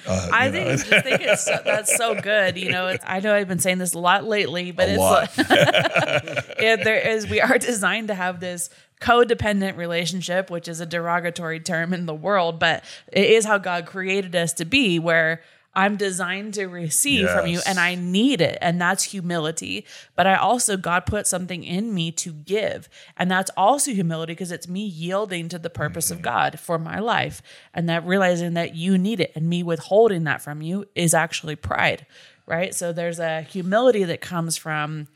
uh, 0.07 0.29
I 0.31 0.51
think, 0.51 0.67
just 0.85 1.03
think 1.03 1.21
it's 1.21 1.43
so, 1.45 1.57
that's 1.65 1.95
so 1.95 2.19
good. 2.21 2.55
You 2.57 2.69
know, 2.71 2.87
it's, 2.87 3.03
I 3.07 3.19
know 3.19 3.33
I've 3.33 3.47
been 3.47 3.57
saying 3.59 3.79
this 3.79 3.93
a 3.95 3.99
lot 3.99 4.25
lately, 4.25 4.71
but 4.71 4.87
A 4.87 4.91
it's 4.91 4.99
lot. 4.99 5.37
like 5.37 6.57
there 6.83 6.99
is 6.99 7.27
we 7.27 7.41
are 7.41 7.57
designed 7.59 8.09
to 8.09 8.15
have 8.15 8.39
this 8.39 8.69
codependent 9.01 9.75
relationship, 9.77 10.49
which 10.51 10.67
is 10.67 10.79
a 10.79 10.85
derogatory 10.85 11.59
term 11.59 11.93
in 11.93 12.05
the 12.05 12.13
world, 12.13 12.59
but 12.59 12.83
it 13.11 13.25
is 13.29 13.45
how 13.45 13.57
God 13.57 13.85
created 13.87 14.35
us 14.35 14.53
to 14.53 14.65
be, 14.65 14.99
where 14.99 15.41
I'm 15.75 15.97
designed 15.97 16.53
to 16.53 16.67
receive 16.67 17.29
from 17.29 17.47
you 17.47 17.59
and 17.67 17.79
I 17.79 17.95
need 17.95 18.39
it. 18.39 18.57
And 18.61 18.79
that's 18.79 19.03
humility. 19.03 19.85
But 20.15 20.25
I 20.25 20.35
also, 20.35 20.77
God 20.77 21.05
put 21.05 21.27
something 21.27 21.63
in 21.63 21.93
me 21.93 22.11
to 22.13 22.31
give. 22.31 22.87
And 23.17 23.29
that's 23.29 23.51
also 23.57 23.91
humility 23.91 24.33
because 24.33 24.51
it's 24.51 24.69
me 24.69 24.85
yielding 24.85 25.49
to 25.49 25.59
the 25.59 25.69
purpose 25.69 26.11
of 26.11 26.17
mm-hmm. 26.17 26.23
God 26.23 26.59
for 26.59 26.79
my 26.79 26.99
life. 26.99 27.41
And 27.73 27.89
that 27.89 28.05
realizing 28.05 28.53
that 28.53 28.75
you 28.75 28.97
need 28.97 29.19
it 29.19 29.33
and 29.35 29.49
me 29.49 29.63
withholding 29.63 30.23
that 30.23 30.41
from 30.41 30.61
you 30.61 30.85
is 30.95 31.13
actually 31.13 31.57
pride, 31.57 32.05
right? 32.45 32.73
So 32.73 32.93
there's 32.93 33.19
a 33.19 33.41
humility 33.41 34.05
that 34.05 34.21
comes 34.21 34.55
from 34.55 35.09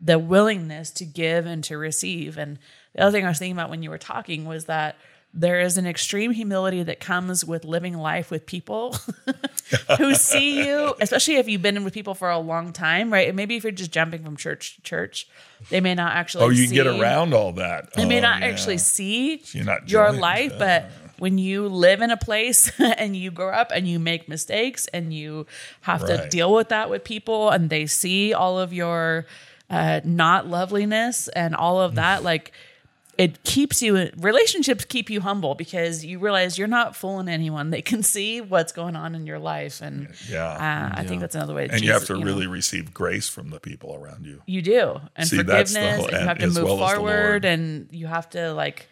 the 0.00 0.18
willingness 0.18 0.90
to 0.92 1.04
give 1.04 1.46
and 1.46 1.64
to 1.64 1.76
receive. 1.76 2.38
And 2.38 2.58
the 2.94 3.02
other 3.02 3.12
thing 3.12 3.24
I 3.24 3.28
was 3.28 3.38
thinking 3.38 3.56
about 3.56 3.70
when 3.70 3.82
you 3.82 3.90
were 3.90 3.98
talking 3.98 4.44
was 4.44 4.66
that 4.66 4.96
there 5.36 5.58
is 5.60 5.76
an 5.76 5.86
extreme 5.86 6.30
humility 6.30 6.82
that 6.84 7.00
comes 7.00 7.44
with 7.44 7.64
living 7.64 7.98
life 7.98 8.30
with 8.30 8.46
people 8.46 8.94
who 9.98 10.14
see 10.14 10.64
you, 10.64 10.94
especially 11.00 11.36
if 11.36 11.48
you've 11.48 11.60
been 11.62 11.82
with 11.82 11.92
people 11.92 12.14
for 12.14 12.30
a 12.30 12.38
long 12.38 12.72
time, 12.72 13.12
right? 13.12 13.26
And 13.26 13.36
maybe 13.36 13.56
if 13.56 13.64
you're 13.64 13.72
just 13.72 13.90
jumping 13.90 14.22
from 14.22 14.36
church 14.36 14.76
to 14.76 14.82
church, 14.82 15.26
they 15.70 15.80
may 15.80 15.94
not 15.96 16.14
actually 16.14 16.44
oh, 16.44 16.48
you 16.50 16.62
can 16.62 16.68
see, 16.70 16.74
get 16.76 16.86
around 16.86 17.34
all 17.34 17.52
that. 17.54 17.92
They 17.94 18.04
may 18.04 18.18
Oh, 18.18 18.22
not 18.22 18.40
yeah. 18.42 18.46
actually 18.46 18.78
see 18.78 19.42
not 19.54 19.90
your 19.90 20.12
life, 20.12 20.52
but 20.56 20.90
when 21.18 21.38
you 21.38 21.68
live 21.68 22.00
in 22.00 22.10
a 22.12 22.16
place 22.16 22.70
and 22.78 23.16
you 23.16 23.30
grow 23.32 23.50
up 23.50 23.72
and 23.74 23.88
you 23.88 23.98
make 23.98 24.28
mistakes 24.28 24.86
and 24.92 25.12
you 25.12 25.46
have 25.80 26.04
to 26.06 26.28
deal 26.28 26.52
with 26.54 26.68
that 26.68 26.90
with 26.90 27.02
people 27.02 27.50
and 27.50 27.70
they 27.70 27.86
see 27.86 28.32
all 28.32 28.58
of 28.60 28.72
your 28.72 29.26
uh, 29.68 30.00
not 30.04 30.46
loveliness 30.46 31.26
and 31.28 31.56
all 31.56 31.80
of 31.80 31.96
that, 31.96 32.22
like 32.30 32.52
it 33.18 33.42
keeps 33.44 33.80
you 33.82 34.10
relationships 34.16 34.84
keep 34.84 35.08
you 35.10 35.20
humble 35.20 35.54
because 35.54 36.04
you 36.04 36.18
realize 36.18 36.58
you're 36.58 36.66
not 36.68 36.96
fooling 36.96 37.28
anyone. 37.28 37.70
They 37.70 37.82
can 37.82 38.02
see 38.02 38.40
what's 38.40 38.72
going 38.72 38.96
on 38.96 39.14
in 39.14 39.26
your 39.26 39.38
life, 39.38 39.80
and 39.80 40.08
Yeah. 40.28 40.44
uh, 40.44 41.00
I 41.00 41.04
think 41.04 41.20
that's 41.20 41.34
another 41.34 41.54
way. 41.54 41.68
and 41.70 41.80
you 41.82 41.92
have 41.92 42.02
Jesus- 42.02 42.16
to 42.16 42.20
know, 42.20 42.26
really 42.26 42.46
receive 42.46 42.92
grace 42.92 43.28
from 43.28 43.50
the 43.50 43.60
people 43.60 43.94
around 43.94 44.26
you. 44.26 44.42
you 44.46 44.62
do, 44.62 45.00
and 45.16 45.28
See, 45.28 45.42
that's 45.42 45.72
the 45.72 45.78
forgiveness, 45.80 45.96
whole- 45.96 46.08
and 46.08 46.20
you 46.22 46.28
have 46.28 46.38
to 46.38 46.46
move 46.46 46.64
well 46.64 46.76
forward, 46.94 47.44
Uh-huh. 47.44 47.52
and 47.54 47.88
you 47.92 48.06
have 48.06 48.28
to 48.30 48.52
like, 48.52 48.88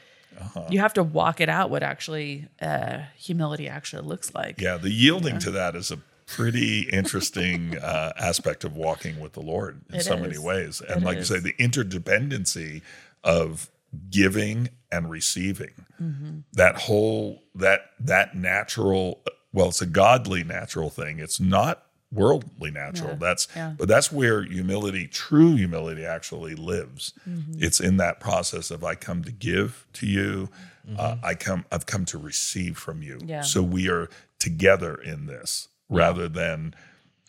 you 0.70 0.78
have 0.80 0.94
to 0.94 1.02
walk 1.02 1.40
it 1.40 1.48
out. 1.48 1.70
What 1.70 1.82
actually 1.82 2.48
uh, 2.60 2.98
humility 3.16 3.68
actually 3.68 4.02
looks 4.06 4.34
like. 4.34 4.60
Yeah, 4.60 4.76
the 4.76 4.90
yielding 4.90 5.38
to 5.40 5.50
that 5.52 5.76
is 5.76 5.90
a 5.90 5.98
pretty 6.26 6.82
interesting 6.84 7.76
uh, 7.82 8.12
aspect 8.18 8.64
of 8.64 8.74
walking 8.74 9.20
with 9.20 9.34
the 9.34 9.40
Lord 9.42 9.82
in 9.90 9.96
It 9.96 10.02
so 10.04 10.16
many 10.16 10.38
ways. 10.38 10.80
And 10.80 11.02
It 11.02 11.04
like 11.04 11.18
is. 11.18 11.28
you 11.30 11.36
say, 11.36 11.40
the 11.42 11.52
interdependency 11.62 12.80
of 13.22 13.68
giving 14.10 14.68
and 14.90 15.10
receiving. 15.10 15.86
Mm-hmm. 16.00 16.38
That 16.52 16.76
whole 16.76 17.42
that 17.54 17.90
that 18.00 18.36
natural 18.36 19.22
well, 19.52 19.68
it's 19.68 19.82
a 19.82 19.86
godly 19.86 20.44
natural 20.44 20.90
thing. 20.90 21.18
It's 21.18 21.38
not 21.40 21.86
worldly 22.10 22.70
natural. 22.70 23.10
Yeah. 23.10 23.16
That's 23.16 23.48
Yeah. 23.54 23.74
but 23.78 23.88
that's 23.88 24.12
where 24.12 24.42
humility, 24.42 25.06
true 25.06 25.56
humility 25.56 26.04
actually 26.04 26.54
lives. 26.54 27.14
Mm-hmm. 27.28 27.62
It's 27.62 27.80
in 27.80 27.96
that 27.98 28.20
process 28.20 28.70
of 28.70 28.84
I 28.84 28.94
come 28.94 29.24
to 29.24 29.32
give 29.32 29.86
to 29.94 30.06
you. 30.06 30.48
Mm-hmm. 30.86 30.96
Uh, 30.98 31.16
I 31.22 31.34
come 31.34 31.64
I've 31.72 31.86
come 31.86 32.04
to 32.06 32.18
receive 32.18 32.76
from 32.76 33.02
you. 33.02 33.18
Yeah. 33.24 33.42
So 33.42 33.62
we 33.62 33.88
are 33.88 34.08
together 34.38 34.94
in 34.94 35.26
this 35.26 35.68
rather 35.88 36.28
than 36.28 36.74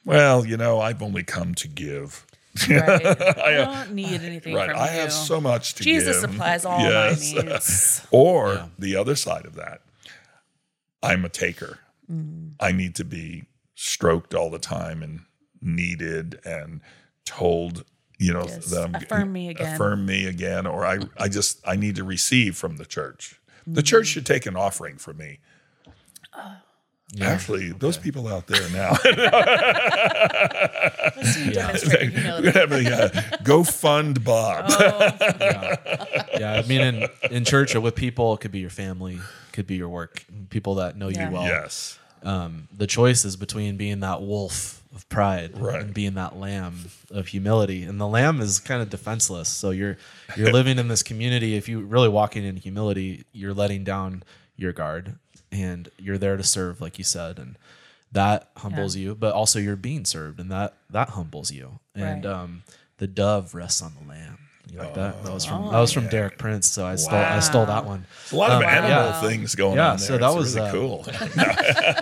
well, 0.05 0.45
you 0.45 0.57
know, 0.57 0.81
I've 0.81 1.01
only 1.01 1.23
come 1.23 1.55
to 1.55 1.67
give. 1.67 2.25
Right. 2.69 3.05
I 3.39 3.51
don't 3.53 3.91
need 3.93 4.21
anything 4.21 4.53
Right. 4.53 4.69
from 4.69 4.79
I 4.79 4.85
you. 4.93 4.99
have 5.01 5.11
so 5.11 5.41
much 5.41 5.73
to 5.75 5.83
give. 5.83 5.93
Jesus 5.93 6.21
give. 6.21 6.29
supplies 6.31 6.65
all 6.65 6.79
Yes. 6.79 7.33
my 7.33 7.41
needs. 7.41 8.07
Or 8.11 8.69
the 8.77 8.95
other 8.95 9.15
side 9.15 9.45
of 9.45 9.55
that, 9.55 9.81
I'm 11.01 11.25
a 11.25 11.29
taker. 11.29 11.79
Mm-hmm. 12.11 12.49
I 12.59 12.71
need 12.71 12.95
to 12.95 13.05
be 13.05 13.45
stroked 13.75 14.33
all 14.35 14.49
the 14.49 14.59
time 14.59 15.01
and 15.01 15.21
needed 15.61 16.39
and 16.45 16.81
told, 17.25 17.85
you 18.19 18.33
know, 18.33 18.45
Yes. 18.47 18.65
that 18.67 18.83
I'm 18.85 18.95
Affirm 18.95 19.33
me 19.33 19.49
again. 19.49 19.73
Affirm 19.73 20.05
me 20.05 20.25
again. 20.27 20.67
Or 20.67 20.85
I, 20.85 20.99
I 21.17 21.29
just 21.29 21.59
I 21.67 21.75
need 21.75 21.95
to 21.95 22.03
receive 22.03 22.55
from 22.55 22.77
the 22.77 22.85
church. 22.85 23.39
The 23.65 23.71
Mm-hmm. 23.71 23.81
church 23.85 24.07
should 24.07 24.25
take 24.25 24.45
an 24.45 24.55
offering 24.57 24.97
for 24.97 25.13
me. 25.13 25.39
Actually, 27.21 27.71
those 27.73 27.97
people 27.97 28.27
out 28.27 28.47
there 28.47 28.67
now, 28.69 28.91
Let's 31.15 31.33
see 31.33 31.45
you 31.45 31.51
demonstrate 31.51 32.01
we're 32.13 32.19
humility. 32.19 32.51
gonna 32.51 32.97
have 32.97 33.33
a 33.39 33.43
go 33.43 33.63
fund 33.63 34.23
Bob. 34.23 34.69
yeah, 36.39 36.61
I 36.63 36.67
mean, 36.67 36.81
in, 36.81 37.07
in 37.31 37.45
church 37.45 37.75
or 37.75 37.81
with 37.81 37.95
people, 37.95 38.33
it 38.33 38.39
could 38.39 38.51
be 38.51 38.59
your 38.59 38.69
family, 38.69 39.19
could 39.51 39.67
be 39.67 39.75
your 39.75 39.89
work, 39.89 40.23
people 40.49 40.75
that 40.75 40.97
know 40.97 41.09
Yeah. 41.09 41.27
you 41.27 41.33
well. 41.33 41.43
yes, 41.43 41.99
Um, 42.23 42.67
the 42.75 42.87
choice 42.87 43.25
is 43.25 43.35
between 43.35 43.77
being 43.77 43.99
that 43.99 44.21
wolf 44.21 44.81
of 44.95 45.07
pride 45.09 45.57
Right. 45.59 45.81
and 45.81 45.93
being 45.93 46.13
that 46.15 46.37
lamb 46.37 46.85
of 47.11 47.27
humility. 47.27 47.83
And 47.83 47.99
the 47.99 48.07
lamb 48.07 48.41
is 48.41 48.59
kind 48.59 48.81
of 48.81 48.89
defenseless. 48.89 49.49
So 49.49 49.71
you're 49.71 49.97
you're 50.37 50.51
living 50.59 50.77
in 50.79 50.87
this 50.87 51.03
community. 51.03 51.55
If 51.55 51.67
you're 51.69 51.81
really 51.81 52.09
walking 52.09 52.43
in 52.43 52.55
humility, 52.57 53.23
you're 53.33 53.53
letting 53.53 53.83
down 53.83 54.23
your 54.55 54.71
guard 54.71 55.15
and 55.53 55.89
you're 55.97 56.17
there 56.17 56.35
to 56.35 56.43
serve, 56.43 56.81
like 56.81 56.97
you 56.97 57.03
said, 57.05 57.37
and 57.39 57.55
that 58.11 58.49
humbles 58.57 58.95
you. 58.95 59.15
But 59.15 59.33
also 59.33 59.59
you're 59.59 59.75
being 59.75 60.03
served, 60.05 60.39
and 60.39 60.51
that 60.51 60.73
that 60.89 61.09
humbles 61.09 61.51
you. 61.51 61.79
And 61.95 62.25
Right. 62.25 62.33
um, 62.33 62.63
the 62.97 63.07
dove 63.07 63.53
rests 63.55 63.81
on 63.81 63.93
the 64.01 64.07
lamb. 64.09 64.39
You 64.71 64.79
like 64.79 64.93
that? 64.93 65.23
That 65.23 65.33
was 65.33 65.45
from 65.45 65.67
Oh, 65.67 65.71
that 65.71 65.79
was 65.79 65.91
from 65.91 66.07
Derek 66.07 66.37
Prince. 66.37 66.67
So 66.67 66.85
I 66.85 66.95
stole 66.95 67.19
I 67.19 67.39
stole 67.41 67.65
that 67.65 67.85
one. 67.85 68.05
a 68.31 68.35
lot 68.35 68.51
of 68.51 68.57
Um, 68.61 68.63
animal 68.69 68.89
yeah. 68.89 69.21
things 69.21 69.55
going 69.55 69.75
Yeah, 69.75 69.91
on 69.91 69.97
there. 69.97 70.07
so 70.07 70.17
that 70.17 70.27
It's 70.27 70.35
was, 70.35 70.55
really 70.55 70.67
uh, 70.67 70.71
cool. 70.71 71.05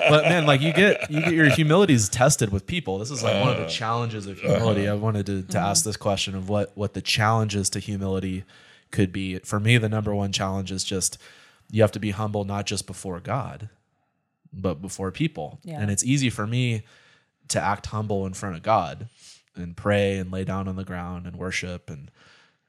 but 0.10 0.24
man, 0.26 0.46
like 0.46 0.62
you 0.62 0.72
get 0.72 1.10
you 1.10 1.22
get 1.22 1.34
your 1.34 1.50
humility 1.50 1.94
is 1.96 2.08
tested 2.08 2.52
with 2.52 2.68
people. 2.68 3.00
This 3.00 3.12
is 3.12 3.24
like 3.24 3.42
one 3.42 3.50
of 3.54 3.58
Uh, 3.58 3.64
the 3.64 3.70
challenges 3.70 4.28
of 4.28 4.40
humility. 4.40 4.88
uh-huh. 4.88 4.96
I 4.96 5.00
wanted 5.00 5.26
to, 5.26 5.42
to 5.44 5.58
ask 5.60 5.84
this 5.84 5.98
question 5.98 6.36
of 6.36 6.50
what 6.50 6.72
what 6.76 6.94
the 6.94 7.02
challenges 7.02 7.70
to 7.72 7.80
humility 7.80 8.44
could 8.92 9.12
be. 9.12 9.40
For 9.40 9.60
me, 9.60 9.78
the 9.78 9.90
number 9.90 10.14
one 10.14 10.32
challenge 10.32 10.72
is 10.72 10.84
just 10.84 11.18
you 11.72 11.82
have 11.82 11.92
to 11.94 12.00
be 12.00 12.12
humble 12.12 12.44
not 12.44 12.66
just 12.68 12.86
before 12.86 13.20
God, 13.20 13.70
but 14.54 14.82
before 14.82 15.12
people. 15.12 15.60
Yeah. 15.64 15.80
And 15.82 15.90
it's 15.90 16.04
easy 16.04 16.30
for 16.30 16.46
me 16.46 16.84
to 17.48 17.60
act 17.62 17.88
humble 17.88 18.26
in 18.26 18.34
front 18.34 18.56
of 18.58 18.62
God 18.64 19.08
and 19.56 19.76
pray 19.76 20.18
and 20.18 20.32
lay 20.32 20.44
down 20.44 20.68
on 20.68 20.76
the 20.76 20.84
ground 20.86 21.26
and 21.26 21.36
worship 21.36 21.90
and 21.90 22.10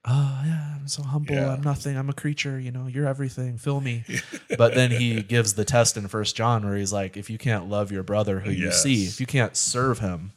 oh 0.04 0.42
yeah 0.44 0.74
i'm 0.80 0.88
so 0.88 1.00
humble 1.04 1.32
Yeah. 1.32 1.52
i'm 1.52 1.62
nothing 1.62 1.96
i'm 1.96 2.10
a 2.10 2.12
creature 2.12 2.58
you 2.58 2.72
know 2.72 2.88
you're 2.88 3.06
everything 3.06 3.56
fill 3.56 3.80
me 3.80 4.02
but 4.58 4.74
then 4.74 4.90
he 4.90 5.22
gives 5.22 5.54
the 5.54 5.64
test 5.64 5.96
in 5.96 6.08
first 6.08 6.34
john 6.34 6.66
where 6.66 6.76
he's 6.76 6.92
like 6.92 7.16
if 7.16 7.30
you 7.30 7.38
can't 7.38 7.68
love 7.70 7.92
your 7.92 8.02
brother 8.02 8.40
who 8.40 8.50
you 8.50 8.72
see 8.72 9.04
if 9.04 9.20
you 9.20 9.26
can't 9.26 9.56
serve 9.56 10.00
him 10.00 10.32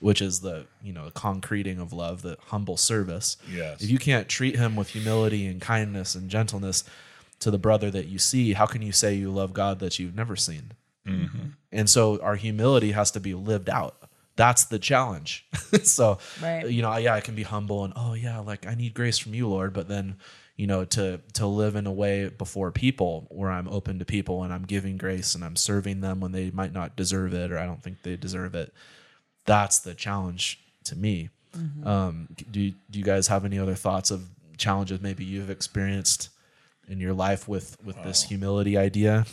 which 0.00 0.22
is 0.22 0.40
the 0.40 0.64
you 0.82 0.94
know 0.94 1.10
concreting 1.12 1.78
of 1.78 1.92
love 1.92 2.22
the 2.22 2.38
humble 2.46 2.78
service 2.78 3.36
Yes. 3.52 3.82
if 3.82 3.90
you 3.90 3.98
can't 3.98 4.30
treat 4.30 4.56
him 4.56 4.76
with 4.76 4.88
humility 4.88 5.46
and 5.46 5.60
kindness 5.60 6.14
and 6.14 6.30
gentleness 6.30 6.82
to 7.42 7.50
the 7.50 7.58
brother 7.58 7.90
that 7.90 8.06
you 8.06 8.18
see 8.18 8.52
how 8.54 8.66
can 8.66 8.82
you 8.82 8.92
say 8.92 9.14
you 9.14 9.30
love 9.30 9.52
god 9.52 9.78
that 9.80 9.98
you've 9.98 10.14
never 10.16 10.36
seen 10.36 10.72
And 11.72 11.88
so 11.90 12.20
our 12.22 12.36
humility 12.36 12.92
has 12.92 13.10
to 13.12 13.20
be 13.20 13.34
lived 13.34 13.68
out. 13.68 13.96
That's 14.36 14.64
the 14.66 14.78
challenge. 14.78 15.44
so, 15.82 16.18
Right. 16.40 16.68
you 16.70 16.80
know, 16.80 16.96
yeah, 16.96 17.14
I 17.14 17.20
can 17.20 17.34
be 17.34 17.42
humble 17.42 17.82
and 17.84 17.92
oh 17.96 18.14
yeah, 18.14 18.38
like 18.38 18.66
I 18.68 18.74
need 18.76 18.94
grace 18.94 19.18
from 19.18 19.34
you, 19.34 19.48
Lord, 19.48 19.72
but 19.72 19.88
then 19.88 20.16
you 20.56 20.66
know 20.68 20.84
to 20.96 21.18
to 21.32 21.46
live 21.62 21.74
in 21.76 21.86
a 21.88 21.92
way 22.04 22.28
before 22.28 22.70
people 22.70 23.26
where 23.30 23.50
I'm 23.50 23.66
open 23.68 23.98
to 23.98 24.04
people 24.04 24.44
and 24.44 24.52
I'm 24.54 24.62
giving 24.64 24.96
grace 24.96 25.34
and 25.34 25.42
I'm 25.44 25.56
serving 25.56 26.02
them 26.02 26.20
when 26.20 26.30
they 26.32 26.50
might 26.52 26.72
not 26.72 26.94
deserve 26.94 27.34
it 27.34 27.50
or 27.50 27.58
I 27.58 27.66
don't 27.66 27.82
think 27.82 28.02
they 28.02 28.16
deserve 28.16 28.54
it. 28.54 28.72
That's 29.44 29.80
the 29.80 29.94
challenge 29.94 30.60
to 30.84 30.94
me. 30.94 31.30
Um, 31.84 32.28
do 32.50 32.70
do 32.90 32.98
you 33.00 33.04
guys 33.04 33.26
have 33.28 33.44
any 33.44 33.58
other 33.58 33.74
thoughts 33.74 34.10
of 34.12 34.28
challenges 34.56 35.00
maybe 35.00 35.24
you've 35.24 35.50
experienced 35.50 36.28
in 36.88 36.98
your 37.00 37.12
life 37.14 37.46
with 37.48 37.76
with 37.84 37.96
this 38.04 38.24
humility 38.24 38.76
idea? 38.76 39.26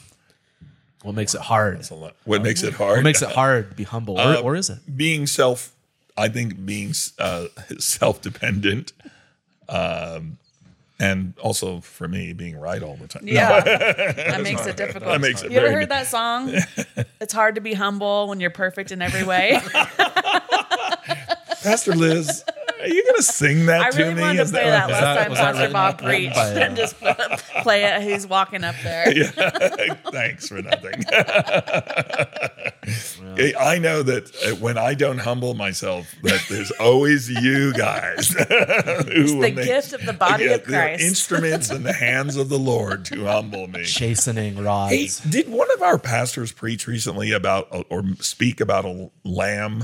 What 1.03 1.15
makes 1.15 1.33
it 1.33 1.41
hard? 1.41 1.77
That's 1.77 1.89
a 1.91 1.95
lot. 1.95 2.15
What 2.25 2.41
makes 2.41 2.61
it 2.63 2.73
hard? 2.73 2.97
What 2.97 3.03
makes 3.03 3.21
it 3.21 3.29
hard 3.31 3.69
to 3.69 3.75
be 3.75 3.83
humble, 3.83 4.19
or, 4.19 4.35
or 4.37 4.55
is 4.55 4.69
it? 4.69 4.79
being 4.97 5.27
self 5.27 5.71
i 6.17 6.27
think 6.27 6.65
being 6.65 6.93
uh, 7.19 7.45
self-dependent 7.79 8.91
um, 9.69 10.37
and 10.99 11.33
also 11.41 11.79
for 11.79 12.09
me 12.09 12.33
being 12.33 12.59
right 12.59 12.83
all 12.83 12.97
the 12.97 13.07
time 13.07 13.23
No, 13.23 13.31
Yeah, 13.31 13.61
that 13.63 14.41
makes 14.41 14.65
it 14.67 14.75
difficult. 14.75 15.05
That 15.05 15.21
makes 15.21 15.41
it 15.43 15.51
you 15.51 15.57
ever 15.57 15.67
very- 15.67 15.79
heard 15.81 15.89
that 15.89 16.07
song? 16.07 16.53
it's 17.21 17.31
hard 17.31 17.55
to 17.55 17.61
be 17.61 17.73
humble 17.73 18.27
when 18.27 18.41
you're 18.41 18.49
perfect 18.49 18.91
in 18.91 19.01
every 19.01 19.23
way. 19.23 19.61
pastor 21.61 21.93
liz 21.95 22.43
are 22.81 22.87
you 22.87 23.05
gonna 23.05 23.21
sing 23.21 23.65
that 23.67 23.81
I 23.81 23.89
to 23.91 23.97
really 24.01 24.15
me 24.15 24.21
wanted 24.21 24.35
to 24.37 24.43
Is 24.43 24.51
play 24.51 24.63
that- 24.65 24.87
that 24.87 24.91
last 24.91 25.01
that- 25.01 25.27
time 25.27 25.35
Pastor 25.37 25.73
Bob 25.73 26.01
preached 26.01 26.35
by, 26.35 26.51
uh, 26.53 26.59
and 26.59 26.75
just 26.75 26.95
play 27.61 27.83
it. 27.83 28.01
He's 28.01 28.25
walking 28.27 28.63
up 28.63 28.75
there. 28.83 29.11
yeah. 29.17 29.29
thanks 30.11 30.47
for 30.47 30.61
nothing 30.61 31.03
i 33.59 33.77
know 33.79 34.01
that 34.03 34.31
uh, 34.45 34.55
when 34.55 34.77
i 34.77 34.93
don't 34.93 35.19
humble 35.19 35.53
myself 35.53 36.07
that 36.23 36.43
there's 36.49 36.71
always 36.71 37.29
you 37.29 37.73
guys 37.73 38.29
who 38.29 39.35
will 39.35 39.41
the 39.41 39.51
make- 39.51 39.55
gift 39.65 39.93
of 39.93 40.05
the 40.05 40.13
body 40.13 40.45
Yeah, 40.45 40.51
of 40.55 40.65
they're 40.65 40.87
Christ. 40.89 41.03
instruments 41.03 41.69
in 41.71 41.83
the 41.83 41.93
hands 41.93 42.35
of 42.35 42.49
the 42.49 42.57
lord 42.59 43.05
to 43.05 43.25
humble 43.25 43.67
me 43.67 43.83
Chastening 43.85 44.55
Hey, 44.87 45.09
did 45.29 45.49
one 45.49 45.67
of 45.75 45.81
our 45.81 45.97
pastors 45.99 46.51
preach 46.51 46.87
recently 46.87 47.31
about 47.31 47.67
or 47.89 48.03
speak 48.19 48.59
about 48.61 48.85
a 48.85 49.09
lamb 49.23 49.83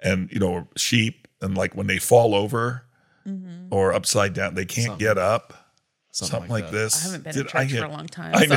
and 0.00 0.30
you 0.32 0.38
know 0.40 0.66
sheep 0.76 1.28
and 1.40 1.56
like 1.56 1.74
when 1.74 1.86
they 1.86 1.98
fall 1.98 2.34
over 2.34 2.84
Mm-hmm. 3.28 3.66
or 3.72 3.92
upside 3.92 4.32
down 4.32 4.54
they 4.54 4.64
can't 4.64 4.98
get 4.98 5.18
up 5.18 5.59
something, 6.10 6.48
like, 6.50 6.66
that. 6.66 6.72
this 6.72 7.00
I 7.02 7.06
haven't 7.06 7.24
been 7.24 7.32
Did 7.34 7.40
in 7.42 7.46
church 7.48 7.70
hear- 7.70 7.80
for 7.82 7.86
a 7.86 7.90
long 7.92 8.06
time. 8.06 8.32
I 8.34 8.46
so- 8.46 8.54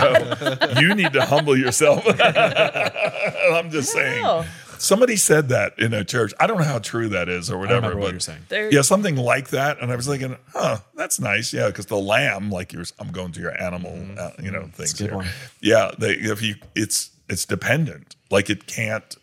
know 0.74 0.80
you 0.82 0.96
need 0.96 1.14
to 1.14 1.26
humble 1.26 1.56
yourself 1.58 2.04
I'm 2.22 3.70
just 3.72 3.92
saying 3.92 4.24
know. 4.24 4.46
somebody 4.80 5.16
said 5.16 5.50
that 5.50 5.78
in 5.78 5.94
a 5.94 6.04
church 6.04 6.34
I 6.40 6.48
don't 6.48 6.58
know 6.58 6.64
how 6.64 6.80
true 6.80 7.10
that 7.10 7.30
is 7.30 7.50
or 7.52 7.58
I 7.58 7.60
whatever 7.60 7.76
remember 7.90 8.00
what 8.00 8.06
but 8.08 8.12
you're 8.14 8.20
saying. 8.50 8.72
Yeah, 8.72 8.82
something 8.82 9.16
like 9.16 9.50
that. 9.50 9.80
And 9.82 9.92
I 9.92 9.96
was 9.96 10.08
thinking, 10.08 10.36
huh, 10.54 10.80
that's 10.96 11.20
nice. 11.20 11.54
Yeah, 11.54 11.68
because 11.68 11.86
the 11.88 11.98
lamb, 11.98 12.50
like 12.50 12.74
you're, 12.74 12.86
I'm 13.00 13.12
going 13.12 13.32
to 13.34 13.40
your 13.40 13.62
animal, 13.62 13.98
uh, 14.18 14.32
you 14.42 14.52
know, 14.52 14.64
things 14.74 14.94
Mm-hmm. 14.94 15.04
a 15.04 15.08
good 15.08 15.10
here. 15.10 15.16
one. 15.18 15.28
Yeah, 15.62 15.92
they, 15.98 16.14
if 16.14 16.42
you, 16.42 16.56
it's 16.76 17.12
it's 17.30 17.46
dependent. 17.46 18.16
Like 18.32 18.50
it 18.50 18.66
can't 18.68 19.16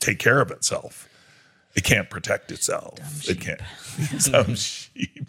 take 0.00 0.18
care 0.18 0.40
of 0.40 0.50
itself. 0.50 1.08
It 1.76 1.84
can't 1.84 2.08
protect 2.10 2.50
itself. 2.52 2.98
It 3.28 3.40
can't. 3.40 3.60
Some 4.20 4.54
sheep. 4.54 5.26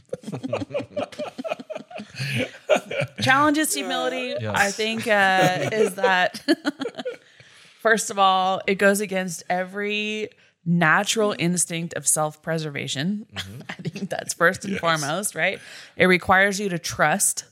challenges 3.22 3.74
humility 3.74 4.36
Yes. 4.40 4.56
i 4.56 4.72
think 4.72 5.08
uh, 5.08 5.70
is 5.72 5.96
that 5.96 6.42
first 7.82 8.10
of 8.12 8.20
all 8.20 8.62
it 8.68 8.76
goes 8.76 9.00
against 9.02 9.44
every 9.50 10.30
natural 10.68 11.36
instinct 11.38 11.94
of 11.94 12.08
self-preservation. 12.08 13.28
I 13.70 13.74
think 13.74 14.10
that's 14.10 14.34
first 14.34 14.64
and 14.66 14.72
Yes. 14.74 14.82
foremost 14.82 15.36
right? 15.36 15.60
It 15.96 16.08
requires 16.08 16.60
you 16.60 16.70
to 16.70 16.80
trust 16.80 17.46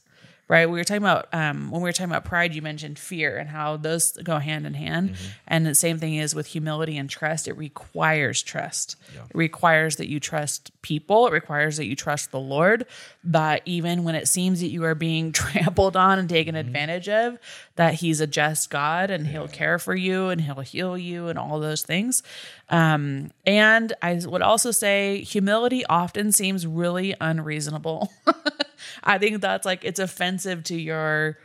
right? 0.48 0.70
We 0.70 0.78
were 0.78 0.84
talking 0.84 1.02
about 1.04 1.28
um, 1.34 1.72
when 1.72 1.82
we 1.82 1.88
were 1.88 1.94
talking 1.94 2.12
about 2.12 2.26
pride 2.26 2.54
you 2.54 2.62
mentioned 2.62 3.00
fear 3.00 3.38
and 3.38 3.50
how 3.50 3.78
those 3.78 4.12
go 4.12 4.38
hand 4.40 4.66
in 4.68 4.74
hand. 4.74 5.16
And 5.48 5.66
the 5.66 5.74
same 5.74 5.98
thing 6.00 6.16
is 6.16 6.36
with 6.36 6.48
humility 6.48 6.98
and 6.98 7.10
trust. 7.10 7.48
It 7.48 7.54
requires 7.58 8.44
trust. 8.44 8.98
It 9.30 9.36
requires 9.36 9.96
that 9.96 10.10
you 10.10 10.20
trust 10.20 10.72
people. 10.82 11.28
It 11.28 11.34
requires 11.34 11.78
that 11.78 11.86
you 11.86 11.96
trust 11.96 12.32
the 12.32 12.40
lord. 12.40 12.86
That 13.24 13.62
even 13.66 14.04
when 14.04 14.16
it 14.16 14.28
seems 14.28 14.60
that 14.62 14.68
you 14.68 14.84
are 14.84 14.96
being 14.96 15.32
trampled 15.44 15.96
on 15.96 16.20
and 16.20 16.30
taken 16.30 16.56
advantage 16.56 17.10
of 17.10 17.38
that 17.76 17.96
he's 17.96 18.22
a 18.22 18.28
just 18.28 18.70
god 18.70 19.10
and 19.10 19.28
he'll 19.28 19.48
care 19.48 19.80
for 19.80 19.96
you 19.96 20.30
and 20.30 20.42
he'll 20.42 20.62
heal 20.62 20.98
you 20.98 21.28
and 21.28 21.40
all 21.40 21.60
those 21.60 21.84
things. 21.84 22.22
Um, 22.70 23.32
and 23.46 23.94
i 24.02 24.20
would 24.26 24.42
also 24.42 24.72
say 24.72 25.22
humility 25.22 25.86
often 25.86 26.32
seems 26.32 26.66
really 26.68 27.16
unreasonable. 27.20 28.12
I 29.04 29.18
think 29.18 29.42
that's 29.42 29.66
like 29.66 29.84
it's 29.84 30.00
offensive 30.00 30.64
to 30.66 30.76
your 30.76 31.38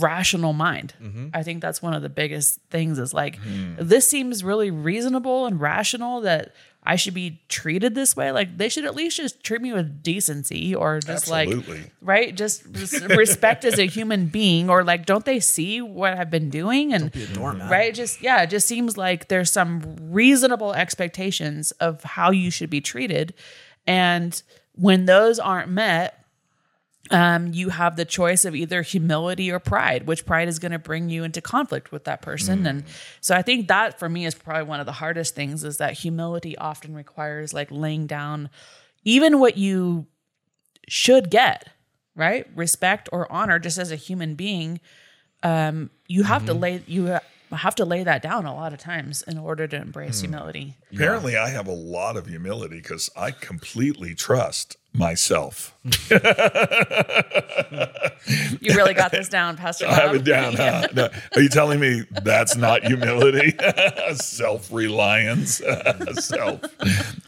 rational 0.00 0.52
mind. 0.52 0.94
I 1.34 1.42
think 1.42 1.60
that's 1.60 1.82
one 1.82 1.94
of 1.94 2.02
the 2.02 2.08
biggest 2.08 2.60
things 2.70 2.98
is 2.98 3.12
like 3.12 3.38
this 3.78 4.08
seems 4.08 4.44
really 4.44 4.70
reasonable 4.70 5.46
and 5.46 5.60
rational 5.60 6.20
that 6.22 6.54
I 6.86 6.96
should 6.96 7.14
be 7.14 7.40
treated 7.48 7.94
this 7.94 8.14
way. 8.14 8.30
Like 8.30 8.58
they 8.58 8.68
should 8.68 8.84
at 8.84 8.94
least 8.94 9.16
just 9.16 9.42
treat 9.42 9.62
me 9.62 9.72
with 9.72 10.02
decency 10.02 10.74
or 10.74 11.00
just 11.00 11.30
Absolutely. 11.30 11.78
like 11.78 11.92
right, 12.02 12.34
just 12.34 12.64
res- 12.66 13.02
respect 13.08 13.64
as 13.64 13.78
a 13.78 13.86
human 13.86 14.26
being 14.26 14.68
or 14.68 14.84
like 14.84 15.06
don't 15.06 15.24
they 15.24 15.40
see 15.40 15.80
what 15.80 16.12
I've 16.14 16.30
been 16.30 16.50
doing? 16.50 16.92
And 16.92 17.10
right? 17.70 17.94
Just 17.94 18.22
yeah, 18.22 18.42
it 18.42 18.50
just 18.50 18.66
seems 18.68 18.98
like 18.98 19.28
there's 19.28 19.50
some 19.50 19.96
reasonable 20.00 20.74
expectations 20.74 21.70
of 21.72 22.02
how 22.04 22.30
you 22.30 22.50
should 22.50 22.70
be 22.70 22.82
treated. 22.82 23.32
And 23.86 24.40
when 24.74 25.06
those 25.06 25.38
aren't 25.38 25.70
met 25.70 26.23
um, 27.10 27.52
you 27.52 27.68
have 27.68 27.96
the 27.96 28.04
choice 28.04 28.44
of 28.44 28.54
either 28.54 28.82
humility 28.82 29.50
or 29.50 29.58
pride, 29.58 30.06
which 30.06 30.24
pride 30.24 30.48
is 30.48 30.58
going 30.58 30.72
to 30.72 30.78
bring 30.78 31.10
you 31.10 31.22
into 31.22 31.40
conflict 31.40 31.92
with 31.92 32.04
that 32.04 32.22
person. 32.22 32.66
And 32.66 32.84
so 33.20 33.34
I 33.34 33.42
think 33.42 33.68
that 33.68 33.98
for 33.98 34.08
me 34.08 34.24
is 34.24 34.34
probably 34.34 34.62
one 34.64 34.80
of 34.80 34.86
the 34.86 34.92
hardest 34.92 35.34
things 35.34 35.64
is 35.64 35.76
that 35.76 35.92
humility 35.92 36.56
often 36.56 36.94
requires 36.94 37.52
like 37.52 37.68
laying 37.70 38.06
down 38.06 38.48
even 39.04 39.38
what 39.38 39.58
you 39.58 40.06
should 40.88 41.30
get, 41.30 41.68
right? 42.16 42.46
Respect 42.54 43.08
or 43.12 43.30
honor 43.30 43.58
just 43.58 43.76
as 43.76 43.90
a 43.92 43.96
human 43.96 44.34
being. 44.34 44.80
Um, 45.42 45.90
you 46.08 46.22
have 46.22 46.46
to 46.46 46.54
lay, 46.54 46.82
you 46.86 47.18
have 47.56 47.74
to 47.76 47.84
lay 47.84 48.04
that 48.04 48.22
down 48.22 48.46
a 48.46 48.54
lot 48.54 48.72
of 48.72 48.78
times 48.78 49.22
in 49.22 49.38
order 49.38 49.66
to 49.66 49.76
embrace 49.76 50.20
hmm. 50.20 50.26
humility. 50.26 50.76
Apparently, 50.92 51.36
I 51.36 51.48
have 51.48 51.66
a 51.66 51.72
lot 51.72 52.16
of 52.16 52.26
humility 52.26 52.76
because 52.76 53.10
I 53.16 53.30
completely 53.30 54.14
trust 54.14 54.76
myself. 54.92 55.74
You 58.60 58.74
really 58.74 58.94
got 58.94 59.12
this 59.12 59.28
down, 59.28 59.56
Pastor 59.56 59.86
I 59.88 59.94
have 59.94 60.14
it 60.14 60.24
down. 60.24 60.54
huh? 60.54 60.88
No. 60.94 61.08
Are 61.34 61.42
you 61.42 61.48
telling 61.48 61.80
me 61.80 62.04
that's 62.22 62.56
not 62.56 62.84
humility? 62.84 63.54
Self 64.14 64.72
reliance, 64.72 65.60
self 66.14 66.60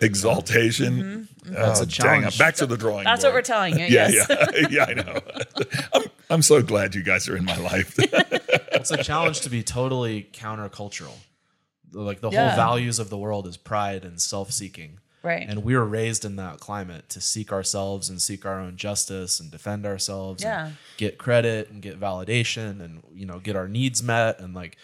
exaltation. 0.00 1.28
Mm-hmm. 1.44 1.52
That's 1.52 1.80
a 1.80 1.84
oh, 1.84 1.86
challenge. 1.86 2.38
Back 2.38 2.54
to 2.56 2.66
the 2.66 2.76
drawing 2.76 3.04
That's 3.04 3.24
what 3.24 3.32
we're 3.32 3.42
telling 3.42 3.78
you. 3.78 3.86
Yeah, 3.86 4.08
yes. 4.08 4.26
yeah, 4.28 4.66
yeah. 4.70 4.84
I 4.88 4.94
know. 4.94 5.20
I'm, 5.92 6.02
I'm 6.30 6.42
so 6.42 6.62
glad 6.62 6.94
you 6.94 7.02
guys 7.02 7.28
are 7.28 7.36
in 7.36 7.44
my 7.44 7.56
life. 7.58 7.96
It's 8.72 8.90
a 8.90 9.02
challenge 9.02 9.40
to 9.40 9.50
be 9.50 9.62
totally 9.64 10.28
countercultural. 10.32 11.14
Like 11.92 12.20
the 12.20 12.30
Yeah. 12.30 12.48
whole 12.50 12.56
values 12.56 12.98
of 12.98 13.08
the 13.10 13.18
world 13.18 13.46
is 13.48 13.56
pride 13.56 14.04
and 14.04 14.20
self-seeking. 14.20 15.00
Right. 15.22 15.44
And 15.48 15.64
we 15.64 15.74
were 15.74 15.84
raised 15.86 16.24
in 16.24 16.36
that 16.36 16.60
climate 16.60 17.08
to 17.08 17.20
seek 17.20 17.52
ourselves 17.52 18.08
and 18.08 18.22
seek 18.22 18.46
our 18.46 18.60
own 18.60 18.76
justice 18.76 19.40
and 19.40 19.50
defend 19.50 19.86
ourselves 19.86 20.42
Yeah. 20.44 20.66
and 20.66 20.76
get 20.98 21.18
credit 21.18 21.70
and 21.70 21.82
get 21.82 21.98
validation 21.98 22.80
and 22.80 23.02
you 23.12 23.26
know 23.26 23.38
get 23.40 23.56
our 23.56 23.66
needs 23.66 24.02
met 24.04 24.38
and 24.40 24.54
like 24.54 24.76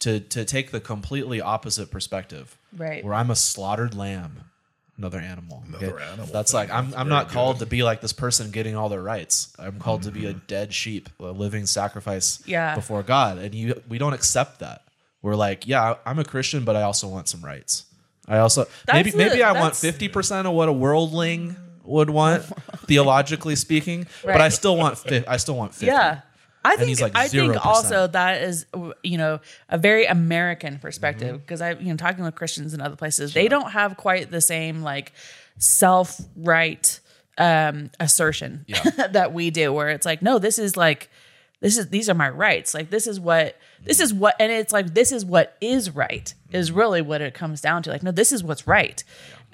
to 0.00 0.20
to 0.20 0.44
take 0.44 0.70
the 0.70 0.80
completely 0.80 1.40
opposite 1.40 1.90
perspective. 1.90 2.58
Right. 2.76 3.02
Where 3.02 3.14
I'm 3.14 3.30
a 3.30 3.36
slaughtered 3.36 3.94
lamb, 3.94 4.50
another 4.98 5.18
animal. 5.18 5.62
Another 5.68 6.00
animal. 6.00 6.26
That's 6.26 6.54
like 6.54 6.70
I'm 6.70 6.94
I'm 6.94 7.08
not 7.08 7.28
called 7.28 7.58
to 7.60 7.66
be 7.66 7.82
like 7.82 8.00
this 8.00 8.12
person 8.12 8.50
getting 8.50 8.76
all 8.76 8.88
their 8.88 9.02
rights. 9.02 9.52
I'm 9.58 9.78
called 9.78 10.02
to 10.02 10.10
be 10.10 10.26
a 10.26 10.30
mm-hmm. 10.30 10.46
dead 10.46 10.72
sheep, 10.72 11.08
a 11.20 11.24
living 11.24 11.66
sacrifice 11.66 12.42
Yeah. 12.46 12.74
before 12.74 13.02
God. 13.02 13.38
And 13.38 13.54
you 13.54 13.82
we 13.88 13.98
don't 13.98 14.14
accept 14.14 14.60
that. 14.60 14.82
We're 15.22 15.36
like, 15.36 15.66
yeah, 15.66 15.96
I'm 16.04 16.18
a 16.18 16.24
Christian, 16.24 16.64
but 16.64 16.76
I 16.76 16.82
also 16.82 17.08
want 17.08 17.28
some 17.28 17.44
rights. 17.44 17.84
I 18.28 18.38
also 18.38 18.66
maybe 18.92 19.10
That's 19.10 19.16
maybe 19.16 19.36
the- 19.38 19.44
I 19.44 19.52
want 19.52 19.76
fifty 19.76 20.08
percent 20.08 20.46
of 20.46 20.54
what 20.54 20.68
a 20.68 20.72
worldling 20.72 21.56
would 21.84 22.10
want, 22.10 22.42
theologically 22.86 23.56
speaking. 23.56 24.06
But 24.24 24.40
I 24.40 24.48
still 24.48 24.76
want 24.76 24.98
fi- 24.98 25.24
I 25.26 25.36
still 25.36 25.56
want 25.56 25.74
fifty. 25.74 25.86
Yeah. 25.86 26.20
I 26.66 26.76
think 26.76 27.00
like 27.00 27.16
I 27.16 27.28
think 27.28 27.64
also 27.64 28.06
that 28.08 28.42
is 28.42 28.66
you 29.02 29.18
know 29.18 29.40
a 29.68 29.78
very 29.78 30.06
American 30.06 30.78
perspective 30.78 31.40
because 31.40 31.60
I 31.60 31.72
you 31.72 31.86
know 31.90 31.96
talking 31.96 32.24
with 32.24 32.34
Christians 32.34 32.74
in 32.74 32.80
other 32.80 32.96
places 32.96 33.32
they 33.34 33.48
don't 33.48 33.70
have 33.70 33.96
quite 33.96 34.30
the 34.30 34.40
same 34.40 34.82
like 34.82 35.12
self 35.58 36.20
right 36.36 37.00
um 37.38 37.90
assertion 38.00 38.64
Yeah. 38.66 38.82
that 39.12 39.32
we 39.32 39.50
do 39.50 39.72
where 39.72 39.90
it's 39.90 40.06
like 40.06 40.22
no 40.22 40.38
this 40.38 40.58
is 40.58 40.76
like 40.76 41.10
this 41.60 41.78
is 41.78 41.88
these 41.88 42.10
are 42.10 42.14
my 42.14 42.28
rights. 42.28 42.74
Like 42.74 42.90
this 42.90 43.06
is 43.06 43.18
what 43.18 43.56
this 43.82 43.98
is 43.98 44.12
what 44.12 44.36
and 44.38 44.52
it's 44.52 44.72
like 44.72 44.92
this 44.92 45.10
is 45.10 45.24
what 45.24 45.56
is 45.60 45.90
right 45.90 46.32
is 46.50 46.70
really 46.70 47.00
what 47.00 47.22
it 47.22 47.32
comes 47.32 47.60
down 47.62 47.82
to. 47.84 47.90
Like 47.90 48.02
no, 48.02 48.10
this 48.10 48.30
is 48.30 48.44
what's 48.44 48.66
right. 48.66 49.02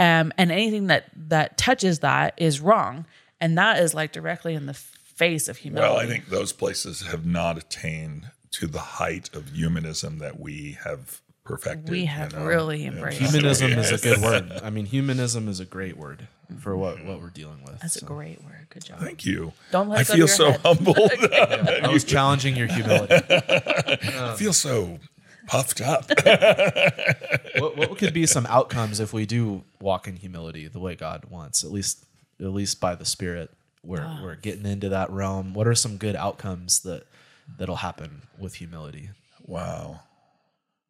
Um 0.00 0.32
and 0.36 0.50
anything 0.50 0.88
that 0.88 1.04
that 1.28 1.56
touches 1.56 2.00
that 2.00 2.34
is 2.36 2.60
wrong. 2.60 3.06
And 3.40 3.56
that 3.58 3.80
is 3.80 3.94
like 3.94 4.12
directly 4.12 4.54
in 4.54 4.66
the 4.66 4.74
face 5.14 5.48
of 5.48 5.58
humility. 5.58 5.94
Well, 5.94 6.00
I 6.00 6.06
think 6.06 6.28
those 6.28 6.52
places 6.52 7.02
have 7.02 7.24
not 7.26 7.58
attained 7.58 8.30
to 8.52 8.66
the 8.66 8.80
height 8.80 9.34
of 9.34 9.50
humanism 9.50 10.18
that 10.18 10.38
we 10.38 10.78
have 10.84 11.20
perfected. 11.44 11.90
we 11.90 12.00
you 12.00 12.06
have 12.06 12.34
know? 12.34 12.44
really 12.44 12.86
embraced. 12.86 13.20
Humanism 13.20 13.72
is 13.72 13.90
a 13.90 13.98
good 13.98 14.20
word. 14.20 14.52
I 14.62 14.70
mean, 14.70 14.86
humanism 14.86 15.48
is 15.48 15.60
a 15.60 15.64
great 15.64 15.96
word 15.96 16.28
for 16.60 16.76
what, 16.76 16.96
mm-hmm. 16.96 17.08
what 17.08 17.20
we're 17.20 17.30
dealing 17.30 17.62
with. 17.64 17.80
That's 17.80 17.96
a 17.96 18.04
great 18.04 18.42
word. 18.44 18.66
Good 18.70 18.84
job. 18.84 18.98
Thank 19.00 19.24
you. 19.24 19.52
Don't 19.70 19.88
let 19.88 20.00
I 20.00 20.02
go 20.02 20.06
feel 20.08 20.18
your 20.18 20.28
so 20.28 20.50
head. 20.52 20.60
humbled. 20.60 20.98
I 21.32 21.88
was 21.92 22.04
challenging 22.04 22.56
your 22.56 22.66
humility. 22.66 23.14
I 23.14 24.34
feel 24.36 24.52
so 24.52 24.98
puffed 25.46 25.80
up. 25.80 26.08
what, 27.58 27.76
what 27.76 27.98
could 27.98 28.14
be 28.14 28.26
some 28.26 28.46
outcomes 28.46 29.00
if 29.00 29.12
we 29.12 29.26
do 29.26 29.64
walk 29.80 30.06
in 30.06 30.16
humility 30.16 30.68
the 30.68 30.80
way 30.80 30.94
God 30.94 31.24
wants? 31.30 31.64
At 31.64 31.72
least, 31.72 32.04
at 32.40 32.48
least 32.48 32.80
by 32.80 32.94
the 32.94 33.04
Spirit, 33.04 33.50
we're 33.82 34.04
Ah. 34.04 34.20
we're 34.22 34.36
getting 34.36 34.66
into 34.66 34.88
that 34.90 35.10
realm. 35.10 35.54
What 35.54 35.66
are 35.66 35.74
some 35.74 35.96
good 35.96 36.16
outcomes 36.16 36.80
that 36.80 37.04
that'll 37.58 37.76
happen 37.76 38.22
with 38.38 38.54
humility? 38.56 39.10
wow. 39.46 40.00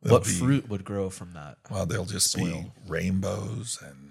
what 0.00 0.08
There'll 0.08 0.24
be- 0.24 0.30
fruit 0.30 0.68
would 0.68 0.84
grow 0.84 1.10
from 1.10 1.32
that? 1.34 1.58
Well, 1.70 1.86
they'll 1.86 2.04
just 2.04 2.36
be 2.36 2.72
rainbows 2.88 3.78
and 3.80 4.10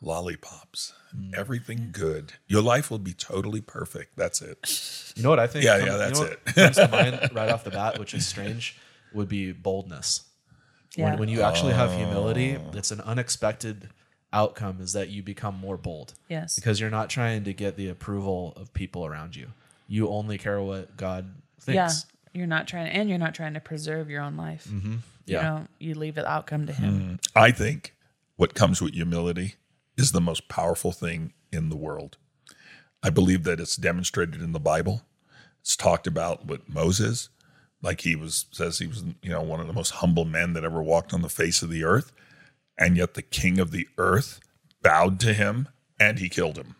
lollipops, 0.00 0.92
Mm. 1.14 1.18
and 1.18 1.34
everything 1.34 1.88
good. 1.92 2.34
Your 2.46 2.62
life 2.62 2.90
will 2.90 2.98
be 3.00 3.12
totally 3.12 3.60
perfect. 3.60 4.16
That's 4.16 4.40
it. 4.40 5.12
You 5.16 5.22
know 5.24 5.30
what 5.30 5.38
I 5.40 5.46
think? 5.48 5.64
Yeah, 5.64 5.78
come- 5.78 5.86
yeah, 5.86 5.92
you 5.94 5.98
that's 5.98 6.18
know 6.20 6.26
what 6.26 6.32
it. 6.32 6.44
comes 6.54 6.76
to 6.76 6.88
mind 6.88 7.30
right 7.34 7.48
off 7.50 7.64
the 7.64 7.70
bat, 7.70 7.98
which 7.98 8.14
is 8.14 8.26
strange, 8.26 8.76
would 9.12 9.28
be 9.28 9.52
boldness. 9.52 10.22
Yeah. 10.96 11.10
When, 11.10 11.18
when 11.20 11.28
you 11.28 11.42
actually 11.42 11.72
have 11.74 11.92
humility, 11.92 12.56
Oh. 12.56 12.70
it's 12.76 12.90
an 12.90 13.00
unexpected 13.00 13.88
outcome 14.32 14.80
is 14.80 14.92
that 14.94 15.08
you 15.08 15.22
become 15.22 15.56
more 15.56 15.76
bold. 15.76 16.14
Yes. 16.28 16.54
Because 16.54 16.80
you're 16.80 16.90
not 16.90 17.10
trying 17.10 17.44
to 17.44 17.52
get 17.52 17.76
the 17.76 17.88
approval 17.88 18.52
of 18.56 18.72
people 18.72 19.04
around 19.06 19.36
you. 19.36 19.48
You 19.88 20.08
only 20.08 20.38
care 20.38 20.60
what 20.60 20.96
God 20.96 21.34
thinks. 21.60 21.76
yeah. 21.76 21.90
You're 22.34 22.46
not 22.46 22.66
trying 22.66 22.88
and 22.88 23.10
you're 23.10 23.18
not 23.18 23.34
trying 23.34 23.54
to 23.54 23.60
preserve 23.60 24.08
your 24.08 24.22
own 24.22 24.36
life. 24.36 24.66
Mm-hmm. 24.70 24.96
Yeah. 25.26 25.36
You 25.36 25.42
know, 25.42 25.66
you 25.78 25.94
leave 25.94 26.14
the 26.14 26.26
outcome 26.26 26.66
to 26.66 26.72
him. 26.72 27.20
I 27.36 27.50
think 27.50 27.94
what 28.36 28.54
comes 28.54 28.80
with 28.80 28.94
humility 28.94 29.56
is 29.96 30.12
the 30.12 30.20
most 30.20 30.48
powerful 30.48 30.92
thing 30.92 31.34
in 31.52 31.68
the 31.68 31.76
world. 31.76 32.16
I 33.02 33.10
believe 33.10 33.44
that 33.44 33.60
it's 33.60 33.76
demonstrated 33.76 34.40
in 34.40 34.52
the 34.52 34.60
Bible. 34.60 35.02
It's 35.60 35.76
talked 35.76 36.06
about 36.06 36.46
with 36.46 36.68
Moses, 36.68 37.28
like 37.82 38.00
he 38.00 38.16
was 38.16 38.46
says 38.50 38.78
he 38.78 38.86
was, 38.86 39.04
you 39.22 39.30
know, 39.30 39.42
one 39.42 39.60
of 39.60 39.66
the 39.66 39.72
most 39.72 39.90
humble 39.90 40.24
men 40.24 40.54
that 40.54 40.64
ever 40.64 40.82
walked 40.82 41.12
on 41.12 41.22
the 41.22 41.28
face 41.28 41.62
of 41.62 41.70
the 41.70 41.84
earth, 41.84 42.12
and 42.78 42.96
yet 42.96 43.14
the 43.14 43.22
king 43.22 43.58
of 43.58 43.70
the 43.70 43.86
earth 43.98 44.40
bowed 44.82 45.20
to 45.20 45.32
him 45.32 45.68
and 45.98 46.18
he 46.18 46.28
killed 46.28 46.56
him. 46.56 46.76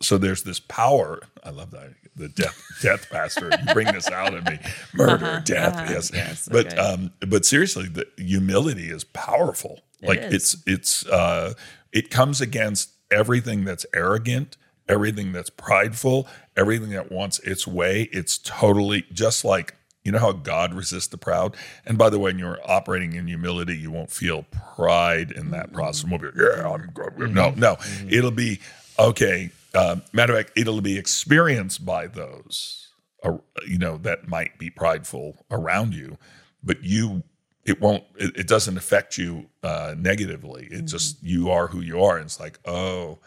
So 0.00 0.16
there's 0.18 0.44
this 0.44 0.60
power. 0.60 1.22
I 1.42 1.50
love 1.50 1.70
that 1.72 1.90
the 2.18 2.28
death 2.28 2.60
death 2.82 3.08
pastor. 3.10 3.50
You 3.50 3.72
bring 3.72 3.86
this 3.92 4.08
out 4.10 4.34
in 4.34 4.44
me, 4.44 4.58
murder, 4.92 5.42
death. 5.44 5.76
uh-huh, 5.76 5.86
yes, 5.88 6.10
yes, 6.12 6.48
but 6.50 6.78
um, 6.78 7.12
but 7.26 7.46
seriously, 7.46 7.86
the 7.86 8.06
humility 8.16 8.90
is 8.90 9.04
powerful. 9.04 9.80
like 10.02 10.18
is. 10.18 10.34
it's 10.34 10.56
it's 10.66 11.06
uh, 11.06 11.54
it 11.92 12.10
comes 12.10 12.40
against 12.40 12.90
everything 13.10 13.64
that's 13.64 13.86
arrogant, 13.94 14.56
everything 14.88 15.32
that's 15.32 15.50
prideful, 15.50 16.26
everything 16.56 16.90
that 16.90 17.10
wants 17.10 17.38
its 17.40 17.66
way. 17.66 18.08
It's 18.12 18.38
totally 18.38 19.04
just 19.12 19.44
like 19.44 19.74
you 20.04 20.12
know 20.12 20.18
how 20.18 20.32
God 20.32 20.74
resists 20.74 21.08
the 21.08 21.18
proud. 21.18 21.56
And 21.84 21.98
by 21.98 22.10
the 22.10 22.18
way, 22.18 22.30
when 22.30 22.38
you're 22.38 22.58
operating 22.64 23.14
in 23.14 23.26
humility, 23.26 23.76
you 23.76 23.90
won't 23.90 24.10
feel 24.10 24.44
pride 24.74 25.30
in 25.30 25.50
that 25.50 25.72
process. 25.72 26.04
You 26.04 26.10
won't 26.10 26.22
be, 26.22 26.40
yeah, 26.42 26.68
I'm 26.68 26.90
good. 26.94 27.34
No, 27.34 27.50
no, 27.50 27.76
it'll 28.08 28.30
be 28.30 28.60
okay. 28.98 29.50
Um, 29.74 30.02
matter 30.12 30.32
of 30.32 30.38
fact, 30.38 30.52
it'll 30.56 30.80
be 30.80 30.98
experienced 30.98 31.84
by 31.84 32.06
those, 32.06 32.88
uh, 33.22 33.38
you 33.66 33.78
know, 33.78 33.98
that 33.98 34.28
might 34.28 34.58
be 34.58 34.70
prideful 34.70 35.44
around 35.50 35.94
you, 35.94 36.16
but 36.62 36.82
you, 36.82 37.22
it 37.64 37.80
won't, 37.80 38.04
it, 38.16 38.34
it 38.36 38.48
doesn't 38.48 38.76
affect 38.76 39.18
you 39.18 39.46
uh, 39.62 39.94
negatively. 39.96 40.68
It 40.70 40.86
just, 40.86 41.22
you 41.22 41.50
are 41.50 41.68
who 41.68 41.80
you 41.80 42.02
are. 42.02 42.16
And 42.16 42.26
it's 42.26 42.40
like, 42.40 42.58
oh, 42.64 43.18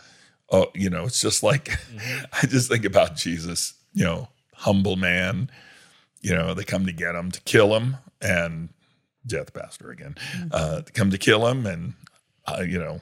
oh, 0.49 0.67
you 0.73 0.89
know, 0.89 1.05
it's 1.05 1.21
just 1.21 1.43
like, 1.43 1.69
I 2.43 2.47
just 2.47 2.69
think 2.69 2.85
about 2.85 3.15
Jesus, 3.15 3.75
you 3.93 4.03
know, 4.03 4.29
humble 4.55 4.95
man, 4.95 5.49
you 6.21 6.33
know, 6.35 6.53
they 6.53 6.63
come 6.63 6.85
to 6.85 6.91
get 6.93 7.15
him, 7.15 7.31
to 7.31 7.41
kill 7.41 7.75
him, 7.75 7.97
and 8.21 8.69
death 9.25 9.53
pastor 9.53 9.91
again, 9.91 10.15
uh, 10.51 10.81
to 10.81 10.91
come 10.91 11.11
to 11.11 11.17
kill 11.17 11.47
him. 11.47 11.65
And, 11.65 11.93
uh, 12.47 12.61
you 12.61 12.79
know, 12.79 13.01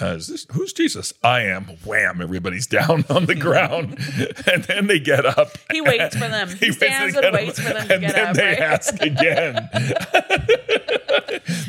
uh, 0.00 0.14
is 0.16 0.26
this 0.26 0.46
who's 0.52 0.72
Jesus? 0.72 1.12
I 1.22 1.42
am. 1.42 1.64
Wham! 1.84 2.20
Everybody's 2.20 2.66
down 2.78 3.04
on 3.08 3.26
the 3.26 3.34
ground, 3.34 3.98
and 4.52 4.64
then 4.64 4.86
they 4.88 4.98
get 4.98 5.24
up. 5.24 5.56
He 5.70 5.80
waits 5.80 6.16
for 6.16 6.28
them. 6.28 6.48
He, 6.58 6.66
He 6.66 6.72
stands 6.72 7.16
and 7.16 7.32
waits 7.32 7.58
for 7.60 7.72
them 7.72 7.86
to 7.88 7.92
and 7.94 8.00
get 8.02 8.14
then 8.14 8.26
up. 8.28 8.36
they 8.36 8.48
right? 8.48 8.60
ask 8.60 8.94
again. 9.00 9.68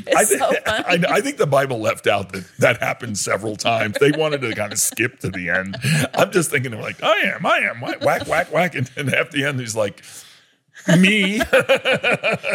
It's 0.05 0.15
I, 0.15 0.25
thi- 0.25 0.37
so 0.37 0.51
funny. 0.65 1.05
I, 1.05 1.15
I 1.17 1.21
think 1.21 1.37
the 1.37 1.47
Bible 1.47 1.79
left 1.79 2.07
out 2.07 2.31
that 2.33 2.45
that 2.59 2.77
happened 2.79 3.17
several 3.17 3.55
times. 3.55 3.97
They 3.99 4.11
wanted 4.11 4.41
to 4.41 4.53
kind 4.55 4.71
of 4.73 4.79
skip 4.79 5.19
to 5.19 5.29
the 5.29 5.49
end. 5.49 5.77
I'm 6.13 6.31
just 6.31 6.49
thinking 6.51 6.73
of 6.73 6.79
like, 6.79 7.01
I 7.03 7.15
am, 7.35 7.45
I 7.45 7.57
am, 7.59 7.81
whack, 7.81 8.01
whack, 8.03 8.27
whack, 8.27 8.51
whack, 8.51 8.75
and 8.75 8.87
then 8.87 9.13
at 9.13 9.31
the 9.31 9.45
end 9.45 9.59
he's 9.59 9.75
like, 9.75 10.03
me. 10.99 11.41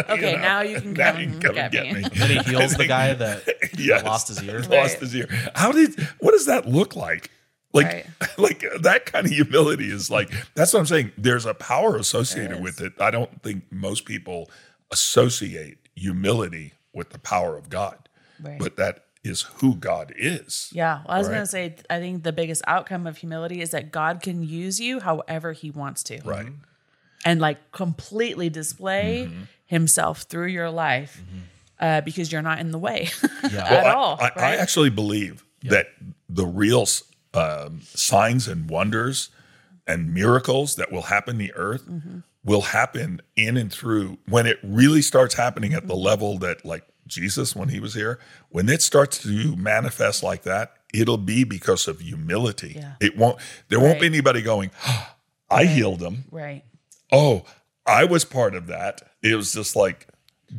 okay, 0.09 0.37
now 0.41 0.61
you 0.61 0.79
can 0.81 0.93
now 0.93 1.11
come, 1.13 1.21
you 1.21 1.27
can 1.29 1.39
come 1.41 1.55
get, 1.55 1.63
and 1.65 1.71
get 1.71 1.85
me. 1.93 2.01
me. 2.01 2.09
And 2.21 2.31
he 2.31 2.39
heals 2.51 2.75
the 2.75 2.85
guy 2.85 3.13
that, 3.13 3.45
that 3.61 3.79
Yes. 3.79 4.03
lost 4.03 4.27
his 4.27 4.41
ear. 4.43 4.59
Lost 4.59 4.69
Right. 4.71 4.99
his 4.99 5.15
ear. 5.15 5.27
How 5.55 5.71
did? 5.71 5.99
What 6.19 6.31
does 6.31 6.45
that 6.47 6.67
look 6.67 6.95
like? 6.95 7.31
Like, 7.71 7.85
Right. 7.85 8.05
like 8.37 8.63
that 8.81 9.05
kind 9.05 9.25
of 9.25 9.31
humility 9.31 9.89
is 9.91 10.09
like. 10.09 10.31
That's 10.55 10.73
what 10.73 10.79
I'm 10.79 10.85
saying. 10.85 11.11
There's 11.17 11.45
a 11.45 11.53
power 11.53 11.97
associated 11.97 12.61
with 12.61 12.81
it. 12.81 12.93
I 12.99 13.11
don't 13.11 13.41
think 13.43 13.63
most 13.71 14.05
people 14.05 14.49
associate 14.91 15.77
humility 15.95 16.73
with 16.93 17.11
the 17.11 17.19
power 17.19 17.57
of 17.57 17.69
God, 17.69 18.09
Right. 18.41 18.57
but 18.59 18.75
that 18.77 19.05
is 19.23 19.41
who 19.57 19.75
God 19.75 20.13
is. 20.17 20.69
Yeah, 20.73 20.99
well, 21.05 21.15
I 21.15 21.17
was 21.19 21.27
Right. 21.27 21.33
going 21.33 21.43
to 21.43 21.51
say, 21.51 21.75
I 21.89 21.99
think 21.99 22.23
the 22.23 22.31
biggest 22.31 22.61
outcome 22.67 23.05
of 23.05 23.17
humility 23.17 23.61
is 23.61 23.71
that 23.71 23.91
God 23.91 24.21
can 24.23 24.41
use 24.41 24.79
you 24.79 24.99
however 25.01 25.51
He 25.53 25.69
wants 25.71 26.03
to, 26.03 26.21
Right. 26.23 26.47
And 27.25 27.39
like 27.41 27.71
completely 27.71 28.49
display 28.49 29.25
Mm-hmm. 29.27 29.43
Himself 29.65 30.23
through 30.23 30.47
your 30.47 30.71
life, 30.71 31.21
uh, 31.79 32.01
because 32.01 32.31
you're 32.31 32.41
not 32.41 32.57
in 32.57 32.71
the 32.71 32.79
way 32.79 33.07
Yeah. 33.51 33.59
at 33.67 33.85
I, 33.85 33.93
all. 33.93 34.17
I, 34.19 34.31
I 34.35 34.55
actually 34.55 34.89
believe 34.89 35.45
that 35.61 35.85
the 36.27 36.47
real 36.47 36.87
um, 37.35 37.81
signs 37.83 38.47
and 38.47 38.67
wonders 38.67 39.29
and 39.85 40.11
miracles 40.11 40.75
that 40.77 40.91
will 40.91 41.03
happen 41.03 41.35
in 41.35 41.37
the 41.47 41.53
earth 41.53 41.85
Mm-hmm. 41.85 42.19
will 42.43 42.61
happen 42.61 43.21
in 43.35 43.57
and 43.57 43.71
through 43.71 44.17
when 44.27 44.47
it 44.47 44.57
really 44.63 45.03
starts 45.03 45.35
happening 45.35 45.75
at 45.75 45.87
the 45.87 45.93
Mm-hmm. 45.93 46.03
level 46.03 46.37
that, 46.39 46.65
like 46.65 46.85
Jesus, 47.05 47.55
when 47.55 47.69
he 47.69 47.79
was 47.79 47.93
here, 47.93 48.17
when 48.49 48.69
it 48.69 48.81
starts 48.81 49.21
to 49.21 49.55
manifest 49.55 50.23
like 50.23 50.41
that, 50.43 50.73
it'll 50.95 51.17
be 51.17 51.43
because 51.43 51.87
of 51.87 51.99
humility. 51.99 52.73
Yeah. 52.75 52.93
It 52.99 53.15
won't. 53.15 53.37
There 53.67 53.79
won't 53.79 53.99
be 53.99 54.07
anybody 54.07 54.41
going. 54.41 54.71
I 55.51 55.65
healed 55.65 56.01
him. 56.01 56.25
right. 56.31 56.63
Oh, 57.11 57.43
I 57.85 58.03
was 58.05 58.25
part 58.25 58.55
of 58.55 58.67
that. 58.67 59.01
It 59.23 59.35
was 59.35 59.53
just 59.53 59.75
like 59.75 60.07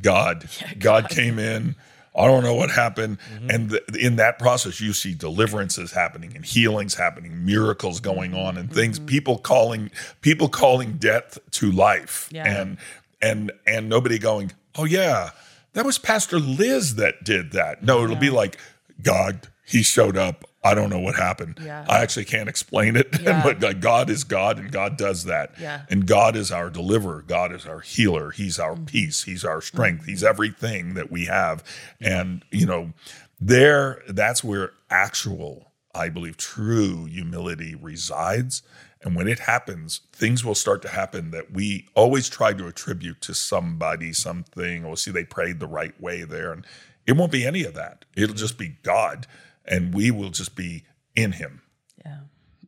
God. 0.01 0.49
God. 0.79 1.09
came 1.09 1.39
in. 1.39 1.77
I 2.17 2.27
don't 2.27 2.43
know 2.43 2.55
what 2.55 2.71
happened. 2.71 3.19
Mm-hmm. 3.33 3.51
And 3.51 3.71
th- 3.71 3.83
in 4.05 4.17
that 4.17 4.39
process, 4.39 4.81
you 4.81 4.93
see 4.93 5.15
deliverances 5.15 5.93
happening 5.93 6.35
and 6.35 6.45
healings 6.45 6.95
happening, 6.97 7.45
miracles 7.45 8.01
going 8.01 8.35
on, 8.35 8.57
and 8.57 8.73
things. 8.73 8.99
Mm-hmm. 8.99 9.07
People 9.07 9.39
calling 9.39 9.91
people 10.21 10.49
calling 10.49 10.95
death 10.95 11.39
to 11.53 11.71
life, 11.71 12.29
Yeah. 12.33 12.61
and 12.63 12.79
and 13.23 13.53
and 13.65 13.89
nobody 13.89 14.19
going, 14.19 14.53
oh 14.75 14.85
yeah, 14.87 15.31
that 15.75 15.87
was 15.87 15.99
Pastor 15.99 16.41
Liz 16.41 16.97
that 16.97 17.23
did 17.23 17.53
that. 17.53 17.85
No, 17.85 18.03
it'll 18.03 18.17
be 18.17 18.31
like 18.31 18.59
God. 19.03 19.47
He 19.65 19.85
showed 19.85 20.17
up. 20.17 20.45
I 20.63 20.75
don't 20.75 20.91
know 20.91 21.01
what 21.01 21.17
happened. 21.17 21.59
Yeah. 21.63 21.87
I 21.89 22.01
actually 22.01 22.27
can't 22.27 22.49
explain 22.49 22.97
it, 22.97 23.19
Yeah. 23.23 23.43
but 23.43 23.81
God 23.81 24.11
is 24.11 24.25
God, 24.25 24.59
and 24.59 24.71
God 24.71 24.99
does 24.99 25.25
that. 25.25 25.55
Yeah. 25.59 25.83
And 25.89 26.07
God 26.07 26.37
is 26.37 26.53
our 26.53 26.69
deliverer. 26.69 27.25
God 27.27 27.53
is 27.53 27.67
our 27.67 27.81
healer. 27.81 28.31
He's 28.31 28.59
our 28.59 28.75
mm. 28.75 28.87
peace. 28.87 29.23
He's 29.23 29.45
our 29.45 29.61
mm. 29.61 29.65
strength. 29.65 30.05
He's 30.05 30.23
everything 30.23 30.95
that 30.95 31.11
we 31.11 31.27
have. 31.27 31.65
And, 32.01 32.45
you 32.51 32.67
know, 32.67 32.93
there, 33.41 34.03
that's 34.09 34.45
where 34.45 34.73
actual, 34.91 35.73
I 35.95 36.11
believe, 36.11 36.37
true 36.37 37.07
humility 37.07 37.75
resides. 37.75 38.63
And 39.03 39.17
when 39.17 39.29
it 39.29 39.41
happens, 39.41 40.03
things 40.13 40.45
will 40.45 40.55
start 40.55 40.83
to 40.83 40.89
happen 40.89 41.31
that 41.31 41.53
we 41.53 41.89
always 41.95 42.29
try 42.29 42.53
to 42.53 42.67
attribute 42.67 43.23
to 43.23 43.35
somebody, 43.35 44.13
something, 44.13 44.85
or 44.85 44.97
see, 44.99 45.11
they 45.11 45.25
prayed 45.25 45.59
the 45.59 45.67
right 45.67 45.99
way 45.99 46.25
there. 46.25 46.53
And 46.53 46.67
it 47.07 47.13
won't 47.13 47.33
be 47.33 47.47
any 47.47 47.65
of 47.65 47.73
that. 47.75 48.05
It'll 48.15 48.35
just 48.35 48.59
be 48.59 48.77
God, 48.83 49.27
and 49.71 49.95
we 49.95 50.11
will 50.11 50.31
just 50.31 50.55
be 50.55 50.85
in 51.15 51.33
Him. 51.33 51.63
Yeah. 52.05 52.19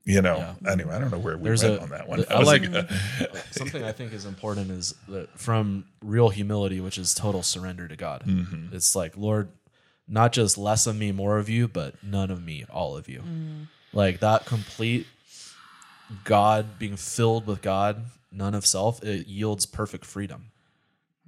You 0.05 0.23
know. 0.23 0.57
Anyway, 0.67 0.95
I 0.95 0.99
don't 0.99 1.11
know 1.11 1.19
where 1.19 1.37
we 1.37 1.45
There's 1.45 1.63
went 1.63 1.77
a 1.77 1.83
on 1.83 1.89
that 1.91 2.09
one. 2.09 2.21
I 2.21 2.23
That 2.29 2.39
was 2.39 2.49
like 2.49 2.65
a- 2.65 2.89
something 3.51 3.85
I 3.85 3.93
think 3.93 4.13
is 4.13 4.25
important 4.25 4.71
is 4.71 4.95
that 5.09 5.39
from 5.39 5.85
real 6.03 6.31
humility, 6.31 6.81
which 6.81 6.99
is 6.99 7.15
total 7.15 7.43
surrender 7.43 7.89
to 7.89 7.97
God. 7.97 8.25
Mm-hmm. 8.27 8.75
It's 8.75 8.97
like 8.97 9.17
Lord, 9.17 9.51
not 10.09 10.33
just 10.33 10.57
less 10.57 10.87
of 10.87 10.97
me, 10.97 11.13
more 11.13 11.39
of 11.39 11.49
you, 11.49 11.69
but 11.69 12.03
none 12.03 12.31
of 12.31 12.43
me, 12.43 12.65
all 12.71 12.97
of 12.97 13.09
you. 13.09 13.21
Mm-hmm. 13.21 13.63
Like 13.93 14.21
that 14.21 14.47
complete 14.47 15.07
God 16.25 16.79
being 16.79 16.97
filled 16.97 17.47
with 17.47 17.63
God, 17.63 18.05
none 18.31 18.55
of 18.55 18.65
self. 18.67 19.03
It 19.03 19.27
yields 19.27 19.67
perfect 19.67 20.05
freedom. 20.05 20.47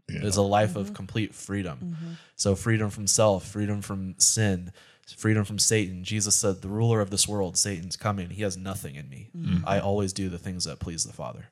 It's 0.07 0.37
a 0.37 0.43
life 0.43 0.77
of 0.77 0.87
mm-hmm. 0.87 0.95
complete 0.95 1.35
freedom. 1.35 1.79
Mm-hmm. 1.83 2.13
So 2.37 2.55
freedom 2.55 2.91
from 2.91 3.07
self, 3.07 3.47
freedom 3.47 3.81
from 3.81 4.17
sin, 4.19 4.73
freedom 5.07 5.45
from 5.45 5.59
Satan. 5.59 6.05
Jesus 6.05 6.35
said, 6.37 6.63
"The 6.63 6.69
ruler 6.69 7.01
of 7.01 7.11
this 7.11 7.29
world, 7.29 7.57
Satan's 7.57 7.97
coming. 7.97 8.31
He 8.31 8.43
has 8.43 8.57
nothing 8.57 8.95
in 8.95 9.09
me. 9.09 9.31
I 9.65 9.79
always 9.79 10.13
do 10.13 10.29
the 10.29 10.39
things 10.39 10.65
that 10.65 10.79
please 10.81 11.05
the 11.05 11.13
Father." 11.13 11.47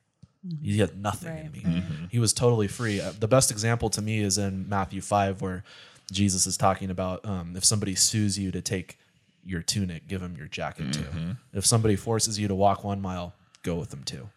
He 0.61 0.79
had 0.79 0.99
nothing 1.01 1.29
in 1.37 1.43
Right. 1.45 1.53
me. 1.53 2.07
He 2.09 2.19
was 2.19 2.33
totally 2.33 2.67
free. 2.67 2.99
Uh, 2.99 3.13
The 3.17 3.29
best 3.29 3.49
example 3.49 3.89
to 3.91 4.01
me 4.01 4.19
is 4.19 4.37
in 4.37 4.67
Matthew 4.67 4.99
five, 5.01 5.41
where 5.41 5.63
Jesus 6.11 6.45
is 6.45 6.57
talking 6.57 6.89
about 6.89 7.25
um, 7.25 7.55
if 7.55 7.63
somebody 7.63 7.95
sues 7.95 8.37
you 8.37 8.51
to 8.51 8.61
take 8.61 8.97
your 9.45 9.61
tunic, 9.61 10.07
give 10.07 10.19
them 10.21 10.35
your 10.37 10.47
jacket 10.47 10.91
too. 10.91 11.37
If 11.53 11.65
somebody 11.65 11.95
forces 11.95 12.39
you 12.39 12.47
to 12.49 12.55
walk 12.55 12.83
one 12.83 13.01
mile, 13.01 13.35
go 13.61 13.75
with 13.75 13.89
them 13.91 14.03
too, 14.03 14.29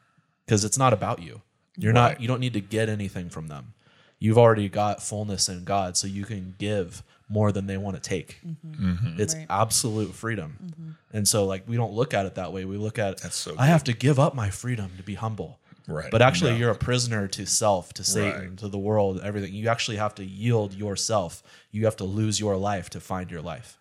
because 0.44 0.64
it's 0.64 0.78
not 0.78 0.92
about 0.92 1.22
you. 1.22 1.42
You're 1.76 1.92
Right. 1.92 2.12
not. 2.12 2.20
You 2.20 2.28
don't 2.28 2.40
need 2.40 2.52
to 2.54 2.60
get 2.60 2.88
anything 2.88 3.28
from 3.28 3.48
them. 3.48 3.74
You've 4.20 4.38
already 4.38 4.68
got 4.68 5.02
fullness 5.02 5.48
in 5.48 5.64
God, 5.64 5.96
so 5.96 6.06
you 6.06 6.24
can 6.24 6.54
give 6.58 7.02
more 7.28 7.50
than 7.52 7.66
they 7.66 7.76
want 7.76 7.96
to 7.96 8.02
take. 8.02 8.38
Mm-hmm. 8.46 9.20
It's 9.20 9.34
Right. 9.34 9.46
absolute 9.50 10.14
freedom. 10.14 10.58
Mm-hmm. 10.64 10.90
And 11.16 11.26
so, 11.26 11.44
like, 11.46 11.66
we 11.68 11.76
don't 11.76 11.92
look 11.92 12.14
at 12.14 12.26
it 12.26 12.36
that 12.36 12.52
way. 12.52 12.64
We 12.64 12.76
look 12.76 12.98
at 12.98 13.18
That's 13.20 13.36
so 13.36 13.54
I 13.58 13.66
have 13.66 13.84
to 13.84 13.92
give 13.92 14.18
up 14.18 14.34
my 14.34 14.50
freedom 14.50 14.90
to 14.96 15.02
be 15.02 15.14
humble. 15.14 15.58
Right. 15.88 16.10
But 16.10 16.20
actually, 16.22 16.52
No. 16.52 16.56
you're 16.58 16.70
a 16.70 16.76
prisoner 16.76 17.28
to 17.28 17.46
self, 17.46 17.92
to 17.94 18.02
Satan, 18.04 18.40
Right. 18.50 18.56
to 18.58 18.68
the 18.68 18.78
world, 18.78 19.20
everything. 19.22 19.54
You 19.54 19.68
actually 19.68 19.98
have 19.98 20.14
to 20.16 20.24
yield 20.24 20.74
yourself. 20.74 21.42
You 21.70 21.84
have 21.84 21.96
to 21.96 22.04
lose 22.04 22.40
your 22.40 22.56
life 22.56 22.90
to 22.90 23.00
find 23.00 23.30
your 23.30 23.42
life. 23.42 23.78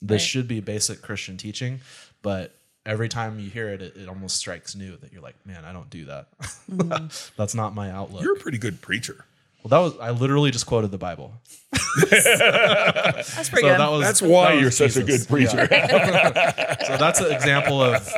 This 0.00 0.22
Right. 0.22 0.28
should 0.28 0.48
be 0.48 0.60
basic 0.60 1.02
Christian 1.02 1.36
teaching, 1.36 1.80
but 2.22 2.54
every 2.86 3.08
time 3.10 3.38
you 3.40 3.50
hear 3.50 3.68
it, 3.68 3.82
it, 3.82 3.96
it 3.96 4.08
almost 4.08 4.36
strikes 4.36 4.74
new 4.74 4.96
that 4.96 5.12
you're 5.12 5.20
like, 5.20 5.36
man, 5.44 5.64
I 5.66 5.72
don't 5.72 5.90
do 5.90 6.06
that. 6.06 6.28
Mm-hmm. 6.70 7.08
That's 7.36 7.54
not 7.54 7.74
my 7.74 7.90
outlook. 7.90 8.22
You're 8.22 8.36
a 8.36 8.40
pretty 8.40 8.58
good 8.58 8.80
preacher. 8.80 9.24
Well, 9.62 9.68
that 9.70 9.78
was 9.78 9.98
I 10.00 10.10
literally 10.12 10.50
just 10.50 10.66
quoted 10.66 10.90
the 10.90 10.98
Bible. 10.98 11.32
That's 12.10 13.48
pretty 13.48 13.68
So 13.68 13.68
good. 13.68 13.80
that 13.80 13.90
was 13.90 14.02
That's 14.02 14.22
why 14.22 14.50
that 14.50 14.54
was 14.54 14.62
you're 14.62 14.70
such 14.88 14.96
a 14.96 15.02
good 15.04 15.26
preacher. 15.28 15.68
Yeah. 15.70 16.76
so 16.86 16.96
that's 16.96 17.20
an 17.20 17.32
example 17.32 17.82
of 17.82 18.10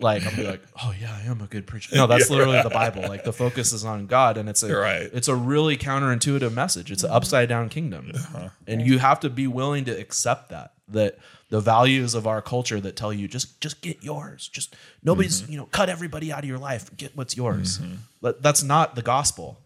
like 0.00 0.26
I'm 0.26 0.44
like, 0.44 0.62
oh 0.82 0.92
yeah, 1.00 1.14
I 1.16 1.26
am 1.30 1.40
a 1.40 1.46
good 1.46 1.66
preacher. 1.66 1.94
No, 1.94 2.06
that's 2.06 2.30
literally 2.30 2.60
the 2.62 2.70
Bible. 2.70 3.02
Like 3.02 3.24
the 3.24 3.32
focus 3.32 3.72
is 3.72 3.84
on 3.84 4.06
God, 4.06 4.36
and 4.36 4.48
it's 4.48 4.62
a 4.62 4.74
Right. 4.74 5.08
it's 5.12 5.28
a 5.28 5.36
really 5.36 5.76
counterintuitive 5.76 6.52
message. 6.52 6.90
It's 6.90 7.04
an 7.04 7.10
upside 7.10 7.48
down 7.48 7.68
kingdom, 7.68 8.10
Uh-huh. 8.14 8.48
and 8.66 8.82
you 8.82 8.98
have 8.98 9.20
to 9.20 9.30
be 9.30 9.46
willing 9.46 9.84
to 9.86 9.92
accept 9.92 10.50
that 10.50 10.72
that 10.88 11.18
the 11.50 11.60
values 11.60 12.14
of 12.14 12.26
our 12.26 12.42
culture 12.42 12.80
that 12.80 12.96
tell 12.96 13.12
you 13.12 13.28
just 13.28 13.60
just 13.60 13.80
get 13.82 14.02
yours, 14.02 14.48
just 14.48 14.74
nobody's 15.02 15.42
Mm-hmm. 15.42 15.52
you 15.52 15.58
know 15.58 15.66
cut 15.66 15.88
everybody 15.88 16.32
out 16.32 16.40
of 16.40 16.48
your 16.48 16.58
life, 16.58 16.94
get 16.96 17.16
what's 17.16 17.36
yours. 17.36 17.78
But 18.20 18.42
that's 18.42 18.62
not 18.62 18.94
the 18.96 19.02
gospel. 19.02 19.60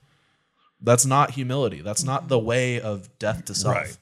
That's 0.80 1.06
not 1.06 1.30
humility. 1.32 1.80
That's 1.80 2.04
not 2.04 2.28
the 2.28 2.38
way 2.38 2.80
of 2.80 3.08
death 3.18 3.44
to 3.46 3.54
self, 3.54 3.74
Right. 3.76 3.96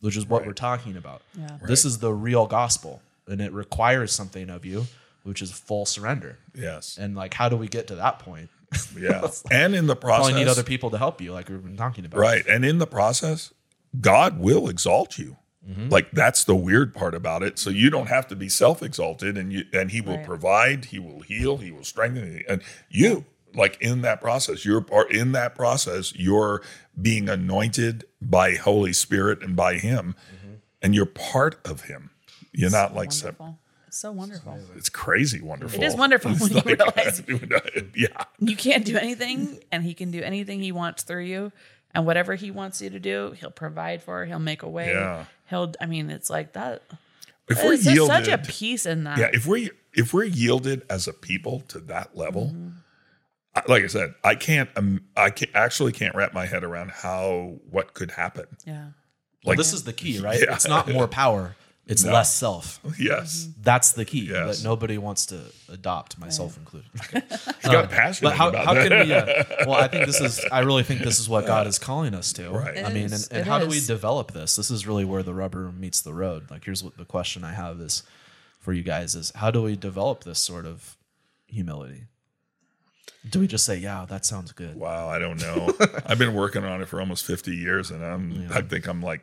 which 0.00 0.16
is 0.16 0.26
what 0.26 0.46
we're 0.46 0.52
talking 0.52 0.96
about. 0.96 1.22
Yeah. 1.38 1.58
This 1.66 1.84
is 1.84 1.98
the 1.98 2.12
real 2.12 2.46
gospel, 2.46 3.02
and 3.26 3.40
it 3.40 3.52
requires 3.52 4.12
something 4.12 4.48
of 4.50 4.64
you, 4.64 4.86
which 5.22 5.42
is 5.42 5.50
full 5.52 5.86
surrender. 5.86 6.38
yes. 6.54 6.96
And 7.00 7.14
like, 7.14 7.34
how 7.34 7.48
do 7.48 7.56
we 7.56 7.68
get 7.68 7.86
to 7.88 7.94
that 7.96 8.18
point? 8.18 8.48
Yeah. 8.98 9.28
And 9.50 9.74
in 9.74 9.86
the 9.86 9.94
process, 9.96 10.24
Probably 10.26 10.40
need 10.44 10.48
other 10.50 10.62
people 10.64 10.90
to 10.90 10.98
help 10.98 11.20
you, 11.20 11.32
like 11.32 11.48
we've 11.48 11.62
been 11.62 11.76
talking 11.76 12.04
about. 12.04 12.18
Right. 12.18 12.44
And 12.46 12.64
in 12.64 12.78
the 12.78 12.86
process, 12.88 13.52
God 14.00 14.38
will 14.40 14.68
exalt 14.68 15.16
you. 15.18 15.36
Mm-hmm. 15.68 15.88
Like 15.90 16.10
that's 16.10 16.44
the 16.44 16.56
weird 16.56 16.92
part 16.92 17.14
about 17.14 17.42
it. 17.42 17.58
So 17.58 17.70
you 17.70 17.88
don't 17.88 18.08
have 18.08 18.26
to 18.28 18.36
be 18.36 18.48
self-exalted 18.48 19.38
and 19.38 19.52
you 19.52 19.64
and 19.72 19.90
he 19.92 20.00
will 20.00 20.16
Right. 20.16 20.26
provide, 20.26 20.84
he 20.86 20.98
will 20.98 21.20
heal, 21.20 21.58
he 21.58 21.70
will 21.70 21.84
strengthen 21.84 22.42
and 22.48 22.62
you 22.90 23.24
like 23.54 23.76
in 23.80 24.02
that 24.02 24.20
process, 24.20 24.64
you're 24.64 24.80
part 24.80 25.10
in 25.12 25.32
that 25.32 25.54
process, 25.54 26.14
you're 26.14 26.62
being 27.00 27.28
anointed 27.28 28.04
by 28.20 28.54
Holy 28.54 28.92
Spirit 28.92 29.42
and 29.42 29.54
by 29.56 29.74
him 29.74 30.14
Mm-hmm. 30.34 30.54
and 30.82 30.94
you're 30.94 31.06
part 31.06 31.58
of 31.64 31.82
him. 31.82 32.10
You're 32.52 32.70
not 32.70 32.94
like 32.94 33.12
separate. 33.12 33.40
wonderful. 33.40 33.58
It's 33.88 33.98
so 33.98 34.12
wonderful. 34.12 34.58
It's 34.76 34.88
crazy 34.88 35.40
wonderful. 35.40 35.80
It 35.82 35.86
is 35.86 35.94
wonderful 35.96 36.32
It's 36.32 36.40
when 36.40 36.52
you 36.52 36.60
realize- 36.64 37.22
yeah. 37.94 38.24
You 38.40 38.56
can't 38.56 38.84
do 38.84 38.96
anything, 38.96 39.60
and 39.72 39.82
he 39.84 39.94
can 39.94 40.10
do 40.10 40.20
anything 40.22 40.60
he 40.60 40.72
wants 40.72 41.02
through 41.04 41.24
you. 41.24 41.52
And 41.94 42.04
whatever 42.06 42.34
he 42.34 42.50
wants 42.50 42.82
you 42.82 42.90
to 42.90 42.98
do, 42.98 43.36
he'll 43.38 43.52
provide 43.52 44.02
for. 44.02 44.24
He'll 44.24 44.40
make 44.40 44.62
a 44.64 44.68
way. 44.68 44.90
Yeah. 44.92 45.26
He'll. 45.48 45.72
I 45.80 45.86
mean, 45.86 46.10
it's 46.10 46.28
like 46.28 46.54
that. 46.54 46.82
If 47.48 47.62
we're 47.62 47.74
yielded, 47.74 48.06
such 48.06 48.28
a 48.28 48.38
peace 48.38 48.84
in 48.86 49.04
that. 49.04 49.18
yeah 49.18 49.30
if 49.32 49.46
we 49.46 49.70
if 49.92 50.12
we're 50.14 50.24
yielded 50.24 50.82
as 50.88 51.06
a 51.06 51.12
people 51.12 51.60
to 51.68 51.78
that 51.80 52.16
level 52.16 52.46
Mm-hmm. 52.46 52.68
I- 53.56 53.62
like 53.68 53.84
i 53.84 53.86
said 53.86 54.14
i 54.24 54.34
can't 54.34 54.68
um, 54.76 55.04
i 55.16 55.30
can, 55.30 55.48
actually 55.54 55.92
can't 55.92 56.14
wrap 56.14 56.32
my 56.34 56.46
head 56.46 56.64
around 56.64 56.90
how 56.90 57.56
what 57.70 57.94
could 57.94 58.10
happen 58.12 58.46
Yeah. 58.66 58.88
like 59.44 59.58
This 59.58 59.72
is 59.72 59.84
the 59.84 59.92
key, 59.92 60.18
right? 60.28 60.40
Yeah. 60.40 60.54
It's 60.54 60.66
not 60.68 60.88
more 60.90 61.06
power; 61.08 61.54
it's 61.86 62.02
No. 62.02 62.12
less 62.14 62.34
self. 62.34 62.80
yes 62.98 63.46
That's 63.60 63.92
the 63.92 64.04
key 64.06 64.26
Yes. 64.30 64.58
that 64.62 64.64
nobody 64.68 64.96
wants 64.98 65.26
to 65.26 65.38
adopt, 65.70 66.18
myself 66.18 66.56
included. 66.56 66.90
he 67.62 67.68
got 67.70 67.90
passionate 67.90 68.30
But 68.30 68.36
how, 68.38 68.48
about 68.48 68.64
how 68.64 68.74
that 68.74 68.88
can 68.88 69.06
we? 69.06 69.12
Uh, 69.14 69.44
well, 69.68 69.74
I 69.74 69.88
think 69.88 70.06
this 70.06 70.20
is. 70.20 70.40
I 70.50 70.60
really 70.60 70.82
think 70.82 71.02
this 71.02 71.20
is 71.20 71.28
what 71.28 71.46
God 71.46 71.66
is 71.66 71.78
calling 71.78 72.14
us 72.14 72.32
to. 72.34 72.48
Right. 72.50 72.78
I 72.78 72.88
It 72.90 72.94
mean, 72.94 73.04
is. 73.04 73.28
and, 73.28 73.32
and 73.40 73.46
It 73.46 73.50
how 73.50 73.58
do 73.58 73.66
we 73.68 73.80
develop 73.80 74.32
this? 74.32 74.56
This 74.56 74.70
is 74.70 74.86
really 74.86 75.04
where 75.04 75.22
the 75.22 75.34
rubber 75.34 75.70
meets 75.72 76.00
the 76.00 76.14
road. 76.14 76.50
Like, 76.50 76.64
here's 76.64 76.82
what 76.82 76.96
the 76.96 77.04
question 77.04 77.44
I 77.44 77.52
have 77.52 77.78
is 77.80 78.02
for 78.60 78.72
you 78.72 78.82
guys: 78.82 79.14
is 79.14 79.30
how 79.36 79.50
do 79.50 79.62
we 79.62 79.76
develop 79.76 80.24
this 80.24 80.38
sort 80.40 80.64
of 80.66 80.96
humility? 81.46 82.04
Do 83.30 83.40
we 83.40 83.46
just 83.46 83.64
say, 83.64 83.76
"Yeah, 83.78 84.04
that 84.08 84.24
sounds 84.26 84.52
good"? 84.52 84.76
wow 84.76 85.08
i 85.08 85.18
don't 85.18 85.40
know 85.40 85.72
i've 86.06 86.18
been 86.18 86.34
working 86.34 86.64
on 86.64 86.82
it 86.82 86.88
for 86.88 87.00
almost 87.00 87.24
50 87.24 87.54
years 87.56 87.90
and 87.90 88.04
i'm 88.04 88.48
i 88.52 88.60
think 88.60 88.86
i'm 88.86 89.00
like 89.02 89.22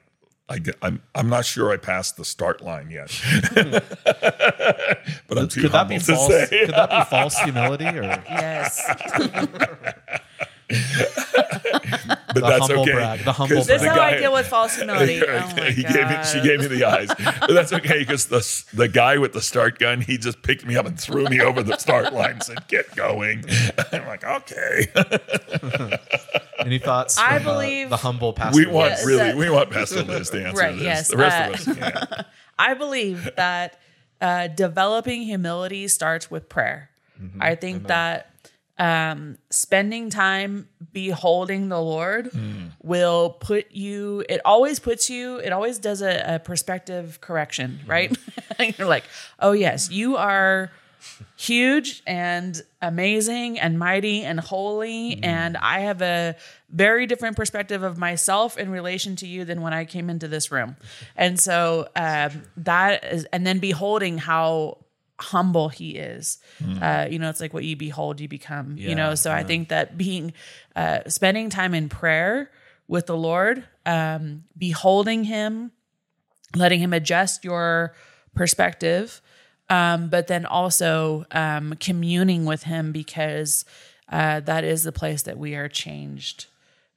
I 0.50 0.58
get, 0.60 0.76
I'm 0.82 1.02
I'm 1.16 1.30
not 1.30 1.46
sure 1.46 1.72
I 1.72 1.78
passed 1.78 2.18
the 2.18 2.26
start 2.26 2.62
line 2.62 2.90
yet, 2.92 3.10
but 3.54 5.38
I'm 5.38 5.48
too 5.48 5.62
Could 5.62 5.72
that 5.72 5.88
be 5.88 5.98
to 5.98 6.04
false? 6.04 6.28
say. 6.28 6.66
Could 6.66 6.76
that 6.76 6.90
be 6.90 7.04
false 7.10 7.40
humility 7.40 7.86
or 7.88 8.02
Yes. 8.04 8.82
But 12.34 12.42
the 12.42 12.48
that's 12.48 12.68
humble 12.68 12.82
okay. 12.84 12.92
brag? 12.94 13.20
The 13.26 13.32
humble 13.34 13.56
'cause 13.58 13.68
this 13.68 13.82
is 13.82 13.88
brag. 13.88 13.92
how 13.98 14.10
guy- 14.10 14.16
I 14.16 14.20
deal 14.20 14.34
with 14.34 14.48
false 14.48 14.76
humility. 14.76 15.22
Oh 15.28 15.42
he 15.66 15.84
gave 15.84 16.08
me, 16.08 16.18
she 16.32 16.42
gave 16.42 16.60
me 16.62 16.68
the 16.68 16.84
eyes, 16.86 17.10
but 17.18 17.52
that's 17.54 17.74
okay 17.74 18.00
because 18.00 18.26
the 18.28 18.42
the 18.74 18.88
guy 18.88 19.18
with 19.18 19.34
the 19.34 19.42
start 19.42 19.80
gun, 19.80 20.02
he 20.02 20.18
just 20.18 20.42
picked 20.42 20.66
me 20.66 20.76
up 20.78 20.86
and 20.86 21.00
threw 21.00 21.26
me 21.26 21.42
over 21.42 21.62
the 21.64 21.78
start 21.78 22.14
line, 22.14 22.32
and 22.32 22.44
said, 22.44 22.68
"Get 22.68 22.96
going." 22.96 23.44
I'm 23.92 24.08
like, 24.08 24.24
okay. 24.24 24.88
Any 26.60 26.78
thoughts? 26.80 27.18
I 27.18 27.40
from, 27.40 27.48
uh, 27.48 27.54
believe- 27.54 27.90
the 27.90 27.98
humble 27.98 28.34
pastor. 28.34 28.58
We 28.58 28.66
want 28.68 28.92
Yes, 28.92 29.06
really, 29.06 29.18
that- 29.24 29.38
we 29.38 29.50
want 29.50 29.72
Pastor 29.72 30.04
Liz 30.04 30.30
to 30.30 30.46
answer 30.48 30.62
Right, 30.62 30.74
this. 30.76 30.84
yes, 30.84 31.08
the 31.10 31.18
rest 31.18 31.38
uh, 31.68 31.70
of 31.74 31.78
us 31.78 31.78
can't. 31.78 32.26
I 32.60 32.74
believe 32.76 33.30
that 33.36 33.80
uh, 34.22 34.48
developing 34.48 35.24
humility 35.24 35.88
starts 35.88 36.30
with 36.30 36.48
prayer. 36.50 36.90
Mm-hmm. 37.22 37.42
I 37.42 37.56
think 37.56 37.88
that 37.88 38.31
um, 38.82 39.38
spending 39.52 40.10
time 40.10 40.68
beholding 40.92 41.70
the 41.70 41.80
Lord 41.80 42.28
Hmm. 42.34 42.68
will 42.82 43.30
put 43.30 43.72
you, 43.72 44.24
it 44.28 44.42
always 44.44 44.80
puts 44.80 45.10
you, 45.10 45.38
it 45.38 45.52
always 45.54 45.78
does 45.78 46.02
a, 46.02 46.36
a 46.36 46.40
perspective 46.40 47.20
correction, 47.22 47.80
Mm-hmm. 47.82 47.92
right? 47.92 48.18
You're 48.78 48.88
like, 48.88 49.04
oh, 49.40 49.52
yes, 49.52 49.92
you 49.92 50.18
are 50.18 50.72
huge 51.36 52.04
and 52.06 52.62
amazing 52.82 53.60
and 53.60 53.78
mighty 53.78 54.24
and 54.24 54.40
holy. 54.40 55.16
Mm-hmm. 55.16 55.26
And 55.26 55.58
I 55.58 55.80
have 55.82 56.02
a 56.02 56.36
very 56.70 57.06
different 57.08 57.36
perspective 57.36 57.84
of 57.84 57.98
myself 57.98 58.58
in 58.58 58.70
relation 58.72 59.16
to 59.18 59.28
you 59.28 59.44
than 59.46 59.62
when 59.62 59.74
I 59.74 59.86
came 59.86 60.10
into 60.10 60.28
this 60.28 60.52
room. 60.52 60.76
And 61.16 61.40
so 61.40 61.88
um, 61.96 62.44
that 62.58 63.04
is, 63.04 63.26
and 63.34 63.46
then 63.46 63.60
beholding 63.60 64.18
how 64.20 64.78
humble 65.22 65.70
he 65.70 65.92
is. 65.92 66.40
Uh, 66.82 67.08
you 67.10 67.20
know, 67.20 67.30
it's 67.30 67.40
like 67.42 67.54
what 67.54 67.64
you 67.64 67.76
behold, 67.76 68.20
you 68.20 68.28
become, 68.28 68.78
you 68.78 68.96
know? 68.96 69.10
Yeah, 69.10 69.14
So 69.16 69.32
I 69.32 69.44
think 69.44 69.70
that 69.70 69.98
being, 69.98 70.34
uh, 70.76 71.00
spending 71.08 71.50
time 71.50 71.74
in 71.74 71.90
prayer 71.90 72.52
with 72.88 73.06
the 73.06 73.16
Lord, 73.16 73.64
um, 73.86 74.44
beholding 74.58 75.24
him, 75.24 75.72
letting 76.56 76.80
him 76.82 76.94
adjust 76.94 77.44
your 77.44 77.94
perspective 78.36 79.22
um, 79.70 80.10
but 80.10 80.28
then 80.28 80.46
also 80.46 81.26
um, 81.32 81.76
communing 81.80 82.44
with 82.44 82.64
him 82.64 82.92
because 82.92 83.64
uh, 84.12 84.42
that 84.42 84.66
is 84.66 84.84
the 84.84 84.92
place 84.92 85.22
that 85.24 85.38
we 85.38 85.56
are 85.56 85.70
changed 85.70 86.48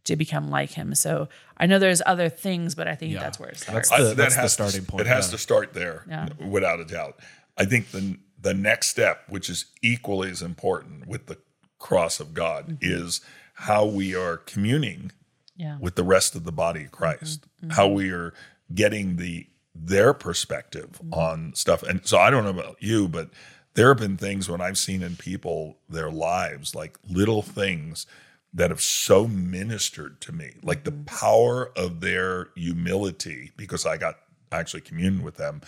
to 0.03 0.17
become 0.17 0.51
like 0.51 0.71
him. 0.73 0.93
So 0.97 1.29
I 1.57 1.67
know 1.67 1.79
there's 1.79 2.03
other 2.05 2.29
things, 2.29 2.75
but 2.75 2.89
I 2.89 2.97
think 2.97 3.13
Yeah. 3.13 3.21
that's 3.21 3.39
where 3.39 3.49
it 3.51 3.59
That's 3.59 3.65
starts. 3.87 3.91
the- 3.91 3.95
I- 3.95 4.01
that 4.03 4.17
that's 4.17 4.35
the 4.37 4.49
starting 4.49 4.85
to, 4.85 4.91
point, 4.91 5.03
It 5.03 5.07
has 5.07 5.27
yeah. 5.29 5.31
to 5.33 5.39
start 5.39 5.73
there, 5.73 6.05
Yeah. 6.09 6.29
without 6.45 6.81
a 6.81 6.85
doubt. 6.85 7.21
I 7.57 7.65
think 7.65 7.91
the 7.91 8.19
the 8.41 8.55
next 8.55 8.89
step, 8.89 9.23
which 9.29 9.49
is 9.49 9.67
equally 9.83 10.31
as 10.31 10.43
important 10.43 11.07
with 11.07 11.27
the 11.27 11.39
cross 11.79 12.21
of 12.21 12.35
God, 12.35 12.67
Mm-hmm. 12.69 12.77
is 12.83 13.21
how 13.55 13.87
we 13.87 14.15
are 14.15 14.37
communing 14.37 15.13
Yeah. 15.57 15.79
with 15.81 15.95
the 15.95 16.03
rest 16.05 16.35
of 16.35 16.45
the 16.45 16.53
body 16.53 16.81
of 16.81 16.87
mm-hmm. 16.87 16.97
Christ, 16.97 17.47
mm-hmm. 17.63 17.71
how 17.71 17.89
we 17.89 18.11
are 18.11 18.35
getting 18.75 19.17
the 19.17 19.47
their 19.75 20.15
perspective 20.15 21.01
mm-hmm. 21.03 21.15
on 21.15 21.55
stuff. 21.55 21.83
And 21.83 22.07
so 22.07 22.19
I 22.19 22.31
don't 22.31 22.45
know 22.45 22.51
about 22.51 22.77
you, 22.81 23.09
but 23.09 23.31
there 23.75 23.89
have 23.89 23.99
been 23.99 24.17
things 24.17 24.49
when 24.49 24.61
I've 24.61 24.79
seen 24.79 25.03
in 25.03 25.17
people 25.17 25.79
their 25.89 26.11
lives, 26.11 26.75
like 26.75 26.97
little 27.09 27.43
things 27.43 28.07
that 28.53 28.71
have 28.71 28.81
so 28.81 29.27
ministered 29.27 30.21
to 30.21 30.33
me, 30.33 30.55
like 30.63 30.85
the 30.85 30.93
power 30.93 31.73
of 31.77 32.01
their 32.01 32.51
humility, 32.55 33.51
because 33.57 33.85
I 33.85 33.97
got 33.97 34.17
actually 34.53 34.83
communed 34.83 35.25
with 35.25 35.37
them. 35.37 35.61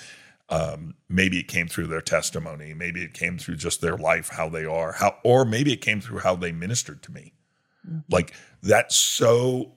Um, 0.49 0.95
maybe 1.09 1.41
it 1.41 1.49
came 1.49 1.67
through 1.67 1.89
their 1.89 2.01
testimony, 2.01 2.73
maybe 2.73 3.03
it 3.03 3.15
came 3.15 3.37
through 3.37 3.57
just 3.57 3.81
their 3.81 3.97
life, 3.97 4.29
how 4.29 4.49
they 4.49 4.65
are, 4.65 4.93
how, 4.93 5.17
or 5.25 5.45
maybe 5.45 5.73
it 5.73 5.81
came 5.81 6.01
through 6.01 6.21
how 6.21 6.37
they 6.37 6.53
ministered 6.53 7.03
to 7.05 7.13
me. 7.13 7.33
Like 8.11 8.33
that 8.63 8.93
so 8.93 9.73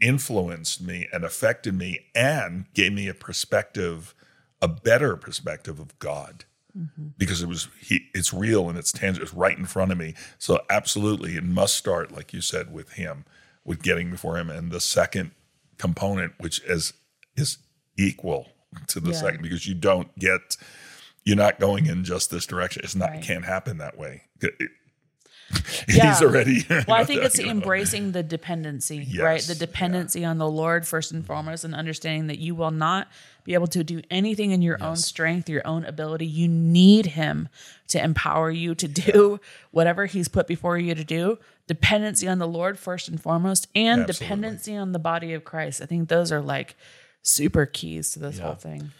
influenced 0.00 0.82
me 0.82 1.08
and 1.12 1.24
affected 1.24 1.74
me 1.74 2.06
and 2.14 2.66
gave 2.74 2.92
me 2.92 3.08
a 3.08 3.14
perspective, 3.14 4.14
a 4.60 4.68
better 4.68 5.16
perspective 5.16 5.78
of 5.78 5.98
God. 5.98 6.44
Because 7.18 7.42
it 7.42 7.48
was 7.48 7.68
he 7.80 8.06
it's 8.14 8.32
real 8.32 8.68
and 8.70 8.78
it's 8.78 8.92
tangible, 8.92 9.24
it's 9.24 9.34
right 9.34 9.58
in 9.58 9.66
front 9.66 9.92
of 9.92 9.98
me. 9.98 10.14
So 10.38 10.60
absolutely 10.70 11.36
it 11.36 11.44
must 11.44 11.76
start, 11.76 12.12
like 12.12 12.32
you 12.32 12.40
said, 12.40 12.72
with 12.72 12.92
him, 12.92 13.26
with 13.62 13.82
getting 13.82 14.10
before 14.10 14.38
him. 14.38 14.48
And 14.48 14.72
the 14.72 14.80
second 14.80 15.32
component, 15.76 16.32
which 16.38 16.62
is 16.62 16.94
is 17.36 17.58
equal 17.98 18.48
to 18.88 19.00
the 19.00 19.10
Yeah. 19.10 19.16
second, 19.16 19.42
because 19.42 19.66
you 19.66 19.74
don't 19.74 20.16
get 20.18 20.56
you're 21.24 21.36
not 21.36 21.60
going 21.60 21.86
in 21.86 22.02
just 22.02 22.30
this 22.32 22.46
direction. 22.46 22.82
It's 22.84 22.96
not 22.96 23.10
Right. 23.10 23.18
it 23.20 23.24
can't 23.24 23.44
happen 23.44 23.78
that 23.78 23.96
way. 23.96 24.22
It- 24.40 24.54
it- 24.58 24.70
Yeah. 25.88 26.12
He's 26.14 26.22
already 26.22 26.64
Well, 26.88 26.96
I 26.96 27.04
think 27.04 27.22
it's 27.22 27.38
you 27.38 27.44
know. 27.44 27.50
embracing 27.52 28.12
the 28.12 28.22
dependency, 28.22 29.06
right? 29.20 29.40
The 29.42 29.54
dependency 29.54 30.24
on 30.24 30.38
the 30.38 30.48
Lord 30.48 30.86
first 30.86 31.12
and 31.12 31.24
foremost, 31.26 31.62
and 31.64 31.74
understanding 31.74 32.26
that 32.28 32.38
you 32.38 32.54
will 32.54 32.70
not 32.70 33.08
be 33.44 33.54
able 33.54 33.66
to 33.68 33.84
do 33.84 34.00
anything 34.10 34.50
in 34.52 34.62
your 34.62 34.82
own 34.82 34.96
strength, 34.96 35.48
your 35.48 35.66
own 35.66 35.84
ability. 35.84 36.26
You 36.26 36.48
need 36.48 37.06
Him 37.06 37.48
to 37.88 38.02
empower 38.02 38.50
you 38.50 38.74
to 38.76 38.88
do 38.88 39.40
whatever 39.72 40.06
He's 40.06 40.28
put 40.28 40.46
before 40.46 40.78
you 40.78 40.94
to 40.94 41.04
do. 41.04 41.38
Dependency 41.66 42.26
on 42.26 42.38
the 42.38 42.48
Lord 42.48 42.78
first 42.78 43.08
and 43.08 43.20
foremost, 43.20 43.68
and 43.74 44.02
Absolutely. 44.02 44.24
dependency 44.26 44.76
on 44.76 44.92
the 44.92 44.98
body 44.98 45.34
of 45.34 45.44
Christ. 45.44 45.80
I 45.82 45.86
think 45.86 46.08
those 46.08 46.32
are 46.32 46.40
like 46.40 46.74
super 47.22 47.66
keys 47.66 48.12
to 48.12 48.18
this 48.18 48.38
whole 48.38 48.54
thing. 48.54 48.90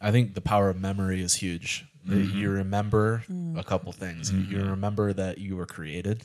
I 0.00 0.10
think 0.10 0.34
the 0.34 0.40
power 0.40 0.68
of 0.68 0.80
memory 0.80 1.20
is 1.22 1.34
huge. 1.34 1.86
That 2.04 2.14
mm-hmm. 2.14 2.38
You 2.38 2.50
remember 2.50 3.24
mm. 3.30 3.58
a 3.58 3.64
couple 3.64 3.92
things. 3.92 4.32
You 4.32 4.58
mm-hmm. 4.58 4.70
remember 4.70 5.12
that 5.12 5.38
you 5.38 5.56
were 5.56 5.66
created. 5.66 6.22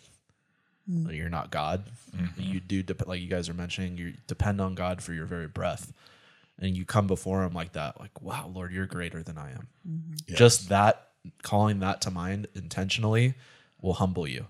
Mm. 0.89 1.08
that 1.08 1.16
You're 1.16 1.30
not 1.30 1.51
God. 1.51 1.86
Mm-hmm. 2.16 2.41
You 2.41 2.60
do 2.60 2.84
dep- 2.84 3.08
like 3.08 3.22
you 3.22 3.28
guys 3.28 3.49
are 3.49 3.54
mentioning. 3.54 3.97
You 3.97 4.14
depend 4.28 4.62
on 4.62 4.76
God 4.76 5.01
for 5.01 5.14
your 5.14 5.26
very 5.26 5.47
breath, 5.47 5.93
and 6.60 6.76
you 6.78 6.86
come 6.86 7.08
before 7.08 7.43
Him 7.43 7.54
like 7.54 7.74
that. 7.74 7.99
Like, 7.99 8.22
wow, 8.22 8.51
Lord, 8.54 8.72
you're 8.72 8.86
greater 8.86 9.24
than 9.24 9.38
I 9.38 9.51
am. 9.51 9.68
Just 10.28 10.70
that 10.70 11.08
calling 11.41 11.80
that 11.80 12.01
to 12.01 12.12
mind 12.12 12.47
intentionally 12.54 13.34
will 13.82 13.93
humble 13.93 14.28
you. 14.28 14.47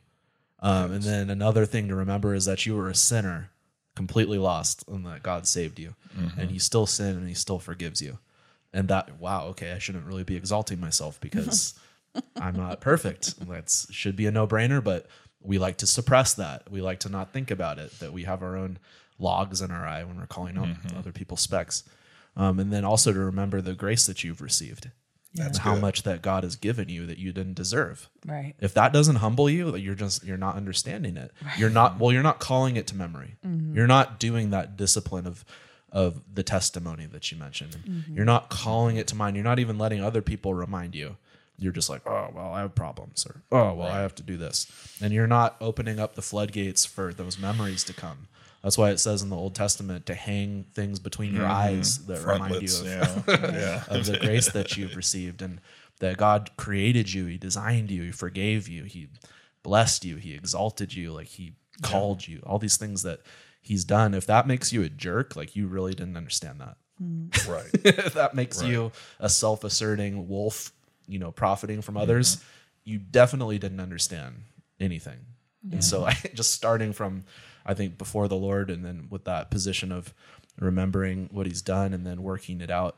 Um, 0.60 0.94
And 0.94 1.04
then 1.04 1.30
another 1.30 1.66
thing 1.66 1.88
to 1.90 1.96
remember 1.96 2.34
is 2.34 2.46
that 2.46 2.66
you 2.66 2.76
were 2.76 2.90
a 2.90 2.96
sinner, 2.96 3.52
completely 3.96 4.38
lost, 4.38 4.84
and 4.88 5.06
that 5.06 5.24
God 5.24 5.48
saved 5.48 5.80
you, 5.80 5.96
and 6.38 6.52
you 6.52 6.60
still 6.60 6.86
sin, 6.86 7.18
and 7.18 7.28
He 7.28 7.34
still 7.34 7.60
forgives 7.60 8.02
you. 8.02 8.20
And 8.74 8.88
that, 8.88 9.20
wow, 9.20 9.46
okay, 9.48 9.72
I 9.72 9.78
shouldn't 9.78 10.06
really 10.06 10.24
be 10.24 10.36
exalting 10.36 10.80
myself 10.80 11.20
because 11.22 11.76
I'm 12.36 12.56
not 12.56 12.82
perfect. 12.82 13.40
That 13.48 13.70
should 13.92 14.16
be 14.16 14.26
a 14.26 14.32
no 14.32 14.48
brainer, 14.48 14.84
but 14.84 15.08
we 15.42 15.58
like 15.60 15.78
to 15.78 15.88
suppress 15.88 16.34
that. 16.36 16.72
We 16.72 16.82
like 16.82 17.00
to 17.02 17.10
not 17.10 17.34
think 17.34 17.52
about 17.52 17.78
it. 17.78 18.00
That 18.00 18.14
we 18.14 18.24
have 18.24 18.42
our 18.42 18.56
own 18.58 18.80
logs 19.20 19.62
in 19.62 19.70
our 19.72 19.86
eye 19.86 20.04
when 20.04 20.18
we're 20.18 20.26
calling 20.26 20.58
out 20.58 20.70
other 20.98 21.12
people's 21.12 21.42
specks. 21.42 21.84
Um, 22.36 22.60
and 22.60 22.74
then 22.74 22.84
also 22.84 23.14
to 23.14 23.20
remember 23.20 23.62
the 23.62 23.76
grace 23.76 24.08
that 24.08 24.24
you've 24.24 24.42
received 24.42 24.90
and 25.40 25.58
how 25.58 25.76
much 25.76 26.04
that 26.04 26.22
God 26.22 26.44
has 26.44 26.56
given 26.56 26.90
you 26.90 27.06
that 27.06 27.18
you 27.18 27.34
didn't 27.34 27.56
deserve. 27.56 28.10
Right. 28.26 28.54
If 28.60 28.74
that 28.76 28.94
doesn't 28.94 29.18
humble 29.18 29.50
you, 29.50 29.72
that 29.72 29.82
you're 29.82 29.96
just 29.96 30.24
you're 30.24 30.38
not 30.38 30.56
understanding 30.56 31.18
it. 31.18 31.32
You're 31.58 31.70
not 31.70 32.00
well. 32.00 32.12
You're 32.12 32.24
not 32.24 32.40
calling 32.40 32.76
it 32.76 32.88
to 32.88 32.96
memory. 32.96 33.36
Mm-hmm. 33.46 33.76
You're 33.76 33.88
not 33.88 34.20
doing 34.20 34.52
that 34.52 34.78
discipline 34.78 35.26
of 35.26 35.44
of 35.92 36.22
the 36.34 36.44
testimony 36.44 37.06
that 37.06 37.32
you 37.32 37.38
mentioned. 37.38 37.78
Mm-hmm. 37.88 38.16
You're 38.16 38.26
not 38.26 38.50
calling 38.50 38.98
it 38.98 39.08
to 39.08 39.16
mind. 39.16 39.36
You're 39.36 39.46
not 39.46 39.60
even 39.60 39.78
letting 39.78 40.04
other 40.04 40.22
people 40.22 40.54
remind 40.54 40.96
you. 40.96 41.18
You're 41.58 41.72
just 41.72 41.90
like, 41.90 42.02
oh 42.08 42.30
well, 42.34 42.52
I 42.52 42.62
have 42.62 42.74
problems, 42.74 43.26
or 43.28 43.44
oh 43.52 43.74
well, 43.76 43.88
I 43.88 44.02
have 44.02 44.16
to 44.16 44.24
do 44.24 44.38
this, 44.38 44.68
and 45.02 45.14
you're 45.14 45.28
not 45.28 45.56
opening 45.62 46.00
up 46.00 46.16
the 46.16 46.22
floodgates 46.22 46.84
for 46.84 47.14
those 47.14 47.38
memories 47.38 47.84
to 47.86 47.94
come. 47.94 48.28
That's 48.64 48.78
why 48.78 48.92
it 48.92 49.00
says 49.00 49.22
in 49.22 49.30
the 49.30 49.36
Old 49.36 49.56
Testament 49.56 50.06
to 50.06 50.16
hang 50.16 50.66
things 50.74 50.98
between 50.98 51.34
your 51.34 51.44
mm-hmm. 51.44 51.80
eyes 51.80 52.06
that 52.06 52.24
remind 52.24 52.62
you 52.62 52.80
of 52.80 52.86
Yeah, 52.86 53.22
yeah. 53.28 53.84
of 53.90 54.06
the 54.06 54.18
grace 54.20 54.52
that 54.52 54.78
you've 54.78 54.96
received 54.96 55.42
and 55.42 55.60
that 56.00 56.18
God 56.18 56.52
created 56.56 57.12
you, 57.12 57.26
He 57.26 57.38
designed 57.38 57.92
you, 57.92 58.04
He 58.04 58.12
forgave 58.12 58.70
you, 58.70 58.86
He 58.86 59.10
blessed 59.64 60.06
you, 60.06 60.16
He 60.16 60.34
exalted 60.34 60.94
you, 60.94 61.12
like 61.12 61.28
He 61.28 61.56
called 61.82 62.26
you, 62.26 62.42
all 62.46 62.58
these 62.58 62.78
things 62.78 63.04
that 63.04 63.20
He's 63.62 63.84
done. 63.84 64.14
If 64.14 64.26
that 64.28 64.48
makes 64.48 64.72
you 64.72 64.82
a 64.84 64.90
jerk, 64.90 65.36
like 65.36 65.56
you 65.56 65.68
really 65.68 65.94
didn't 65.94 66.18
understand 66.18 66.62
that. 66.62 66.78
right. 67.48 67.72
Mm. 67.72 67.86
if 68.06 68.14
that 68.14 68.34
makes 68.34 68.64
you 68.64 68.94
a 69.20 69.30
self 69.30 69.66
asserting 69.66 70.30
wolf, 70.30 70.72
you 71.08 71.20
know, 71.20 71.32
profiting 71.32 71.82
from 71.82 71.98
others, 71.98 72.42
you 72.86 72.98
definitely 72.98 73.60
didn't 73.60 73.82
understand 73.82 74.44
anything. 74.80 75.20
And 75.72 75.84
so 75.84 76.06
I 76.06 76.14
just 76.34 76.54
starting 76.54 76.94
from 76.94 77.26
I 77.66 77.74
think 77.74 77.98
before 77.98 78.28
the 78.28 78.36
Lord 78.36 78.70
and 78.70 78.84
then 78.86 79.08
with 79.10 79.24
that 79.26 79.50
position 79.52 79.92
of 79.92 80.14
remembering 80.60 81.30
what 81.32 81.46
he's 81.46 81.62
done 81.62 81.94
and 81.94 82.06
then 82.06 82.22
working 82.24 82.62
it 82.62 82.70
out 82.70 82.98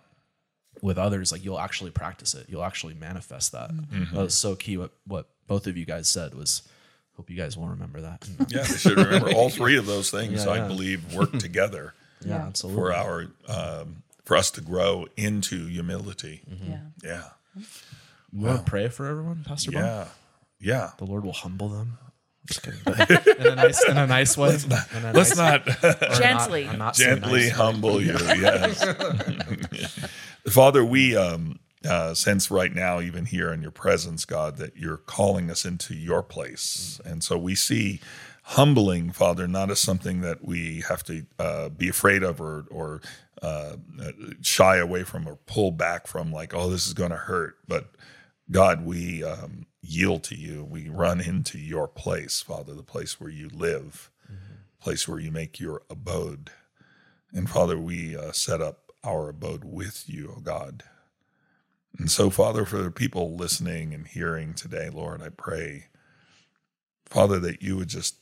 with 0.82 0.97
others, 0.97 1.32
like 1.32 1.43
you'll 1.45 1.59
actually 1.59 1.91
practice 1.91 2.34
it. 2.34 2.47
You'll 2.49 2.63
actually 2.63 2.93
manifest 2.95 3.51
that. 3.53 3.72
That 4.13 4.13
was 4.22 4.36
so 4.38 4.55
key 4.55 4.78
what 4.78 4.91
what 5.07 5.28
both 5.47 5.68
of 5.68 5.78
you 5.78 5.86
guys 5.86 6.09
said 6.09 6.34
was 6.36 6.63
hope 7.16 7.30
you 7.30 7.38
guys 7.38 7.55
will 7.57 7.68
remember 7.68 8.01
that. 8.01 8.28
Yeah, 8.49 8.63
they 8.63 8.78
should 8.78 8.97
remember 9.05 9.32
all 9.32 9.49
three 9.49 9.78
of 9.78 9.86
those 9.86 10.11
things. 10.11 10.43
Yeah, 10.45 10.51
I 10.51 10.57
yeah. 10.57 10.68
believe 10.68 11.13
work 11.13 11.32
together 11.39 11.93
yeah, 12.22 12.38
Yeah. 12.39 12.47
absolutely. 12.47 12.82
for 12.82 12.93
our 12.93 13.28
um, 13.47 14.03
for 14.26 14.36
us 14.36 14.51
to 14.51 14.61
grow 14.61 15.07
into 15.16 15.68
humility. 15.68 16.41
Yeah. 16.68 16.80
Yeah, 17.03 17.24
you 18.34 18.41
want 18.45 18.66
to 18.66 18.70
pray 18.70 18.89
for 18.89 19.05
everyone, 19.05 19.43
Pastor 19.47 19.72
Bob? 19.72 19.82
yeah, 19.82 20.05
yeah. 20.59 20.89
The 20.97 21.05
Lord 21.05 21.24
will 21.24 21.32
humble 21.34 21.70
them. 21.70 21.99
Just 22.46 22.62
kidding. 22.64 22.80
In 23.39 23.48
a 23.48 23.56
nice 23.56 23.84
in 23.89 23.98
a 23.98 24.06
nice 24.08 24.38
way. 24.38 24.56
In 24.96 25.06
a 25.06 25.12
Let's 25.14 25.36
nice- 25.36 25.38
not 25.38 25.68
or 25.84 25.98
not- 26.00 26.14
Gently. 26.22 26.64
a 26.66 26.78
not 26.78 26.96
so 26.96 27.04
gently 27.04 27.32
nice 27.32 27.41
way. 27.43 27.50
humble 27.50 28.02
you. 28.02 28.14
Yes, 28.14 28.84
Father, 30.48 30.86
we 30.86 31.16
um, 31.16 31.60
uh, 31.88 32.14
sense 32.14 32.52
right 32.52 32.74
now, 32.74 33.02
even 33.02 33.26
here 33.26 33.52
in 33.52 33.62
your 33.62 33.72
presence, 33.72 34.26
God, 34.26 34.58
that 34.58 34.76
you're 34.78 34.98
calling 34.98 35.50
us 35.50 35.66
into 35.66 35.96
your 35.96 36.22
place, 36.24 37.00
and 37.06 37.24
so 37.24 37.38
we 37.38 37.56
see 37.56 38.00
humbling, 38.43 39.12
Father, 39.12 39.48
not 39.48 39.72
as 39.72 39.80
something 39.80 40.22
that 40.22 40.46
we 40.46 40.84
have 40.88 41.04
to 41.06 41.26
uh, 41.39 41.70
be 41.70 41.89
afraid 41.89 42.22
of 42.24 42.39
or 42.39 42.66
or 42.70 43.02
uh, 43.41 43.76
shy 44.41 44.78
away 44.78 45.04
from 45.04 45.28
or 45.28 45.38
pull 45.48 45.72
back 45.72 46.08
from, 46.08 46.32
like, 46.32 46.54
oh, 46.54 46.70
this 46.70 46.86
is 46.88 46.93
going 46.93 47.12
to 47.12 47.18
hurt, 47.18 47.56
but 47.68 47.89
God, 48.52 48.86
we 48.86 49.24
um, 49.24 49.66
yield 49.86 50.23
to 50.25 50.36
you. 50.36 50.63
We 50.63 50.89
run 50.89 51.21
into 51.21 51.57
your 51.57 51.88
place, 51.88 52.41
Father, 52.41 52.73
the 52.73 52.83
place 52.83 53.19
where 53.19 53.29
you 53.29 53.49
live, 53.49 54.11
place 54.79 55.07
where 55.07 55.19
you 55.19 55.31
make 55.31 55.59
your 55.59 55.83
abode. 55.89 56.51
And 57.31 57.49
Father, 57.49 57.77
we 57.77 58.15
uh, 58.15 58.31
set 58.31 58.61
up 58.61 58.91
our 59.03 59.29
abode 59.29 59.63
with 59.63 60.05
you, 60.07 60.33
O 60.36 60.39
God. 60.39 60.83
And 61.97 62.11
so, 62.11 62.29
Father, 62.29 62.65
for 62.65 62.81
the 62.81 62.91
people 62.91 63.36
listening 63.36 63.93
and 63.93 64.07
hearing 64.07 64.53
today, 64.53 64.89
Lord, 64.89 65.21
I 65.21 65.29
pray, 65.29 65.86
Father, 67.05 67.39
that 67.39 67.61
you 67.61 67.77
would 67.77 67.88
just 67.88 68.17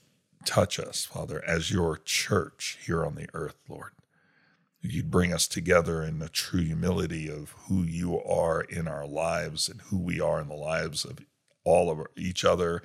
touch 0.46 0.80
us, 0.80 1.06
Father, 1.06 1.44
as 1.48 1.72
your 1.72 1.98
church 1.98 2.78
here 2.86 3.06
on 3.06 3.16
the 3.16 3.28
earth, 3.34 3.56
Lord. 3.68 3.92
You'd 4.82 5.10
bring 5.10 5.34
us 5.34 5.48
together 5.48 6.04
in 6.04 6.20
the 6.20 6.28
true 6.28 6.62
humility 6.62 7.30
of 7.30 7.56
who 7.68 7.84
you 7.84 8.22
are 8.22 8.62
in 8.62 8.88
our 8.88 9.08
lives 9.08 9.70
and 9.70 9.80
who 9.84 9.98
we 9.98 10.20
are 10.20 10.42
in 10.42 10.50
the 10.50 10.56
lives 10.56 11.06
of 11.06 11.20
all 11.64 11.90
of 11.90 12.06
each 12.16 12.44
other. 12.46 12.82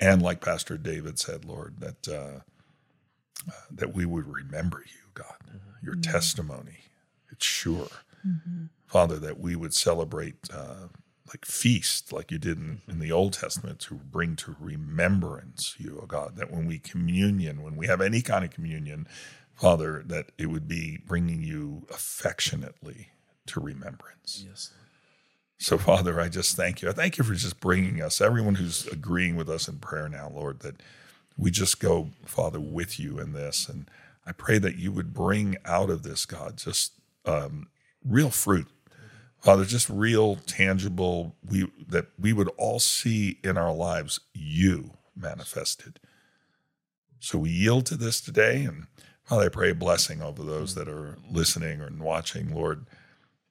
And 0.00 0.22
like 0.22 0.40
Pastor 0.40 0.76
David 0.76 1.18
said, 1.18 1.44
Lord, 1.44 1.76
that 1.80 2.08
uh, 2.08 2.40
that 3.70 3.94
we 3.94 4.04
would 4.04 4.26
remember 4.26 4.82
you, 4.86 5.10
God, 5.14 5.60
your 5.82 5.94
testimony. 5.96 6.78
It's 7.30 7.46
sure. 7.46 7.88
Father, 8.86 9.16
that 9.16 9.38
we 9.38 9.54
would 9.54 9.74
celebrate 9.74 10.36
uh, 10.52 10.88
like 11.28 11.44
feast, 11.44 12.12
like 12.12 12.30
you 12.30 12.38
did 12.38 12.58
in, 12.58 12.80
in 12.88 12.98
the 13.00 13.12
Old 13.12 13.34
Testament, 13.34 13.78
to 13.80 13.94
bring 13.94 14.34
to 14.36 14.56
remembrance 14.58 15.74
you, 15.78 16.00
oh 16.02 16.06
God, 16.06 16.36
that 16.36 16.50
when 16.50 16.66
we 16.66 16.78
communion, 16.78 17.62
when 17.62 17.76
we 17.76 17.86
have 17.86 18.00
any 18.00 18.22
kind 18.22 18.44
of 18.44 18.50
communion, 18.50 19.06
Father, 19.54 20.02
that 20.06 20.32
it 20.38 20.46
would 20.46 20.66
be 20.66 20.98
bringing 21.06 21.42
you 21.42 21.86
affectionately 21.90 23.08
to 23.46 23.60
remembrance. 23.60 24.44
Yes. 24.46 24.70
So, 25.58 25.76
Father, 25.76 26.20
I 26.20 26.28
just 26.28 26.56
thank 26.56 26.82
you. 26.82 26.88
I 26.88 26.92
thank 26.92 27.18
you 27.18 27.24
for 27.24 27.34
just 27.34 27.58
bringing 27.60 28.00
us, 28.00 28.20
everyone 28.20 28.56
who's 28.56 28.86
agreeing 28.86 29.34
with 29.34 29.50
us 29.50 29.66
in 29.66 29.78
prayer 29.78 30.08
now, 30.08 30.30
Lord, 30.32 30.60
that 30.60 30.80
we 31.36 31.50
just 31.50 31.80
go, 31.80 32.10
Father, 32.24 32.60
with 32.60 33.00
you 33.00 33.18
in 33.18 33.32
this. 33.32 33.68
And 33.68 33.90
I 34.24 34.32
pray 34.32 34.58
that 34.58 34.76
you 34.76 34.92
would 34.92 35.12
bring 35.12 35.56
out 35.64 35.90
of 35.90 36.04
this, 36.04 36.26
God, 36.26 36.56
just 36.56 36.92
um, 37.24 37.68
real 38.04 38.30
fruit. 38.30 38.68
Father, 39.40 39.64
just 39.64 39.88
real, 39.88 40.36
tangible, 40.46 41.36
we 41.48 41.70
that 41.88 42.06
we 42.18 42.32
would 42.32 42.48
all 42.56 42.80
see 42.80 43.38
in 43.44 43.56
our 43.56 43.72
lives 43.72 44.20
you 44.34 44.92
manifested. 45.16 46.00
So 47.20 47.38
we 47.38 47.50
yield 47.50 47.86
to 47.86 47.96
this 47.96 48.20
today. 48.20 48.64
And 48.64 48.86
Father, 49.24 49.46
I 49.46 49.48
pray 49.48 49.70
a 49.70 49.74
blessing 49.74 50.22
over 50.22 50.42
those 50.42 50.74
that 50.74 50.88
are 50.88 51.18
listening 51.30 51.80
and 51.80 52.00
watching, 52.00 52.54
Lord, 52.54 52.86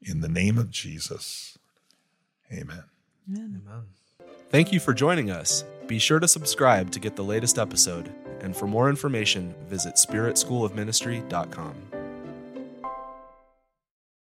in 0.01 0.21
the 0.21 0.29
name 0.29 0.57
of 0.57 0.71
Jesus. 0.71 1.56
Amen. 2.51 2.83
Amen. 3.29 3.61
Amen. 3.67 3.83
Thank 4.49 4.71
you 4.71 4.79
for 4.79 4.93
joining 4.93 5.29
us. 5.29 5.63
Be 5.87 5.99
sure 5.99 6.19
to 6.19 6.27
subscribe 6.27 6.91
to 6.91 6.99
get 6.99 7.15
the 7.15 7.23
latest 7.23 7.57
episode. 7.57 8.13
And 8.41 8.55
for 8.55 8.67
more 8.67 8.89
information, 8.89 9.53
visit 9.67 9.95
spiritschoolofministry.com. 9.95 11.96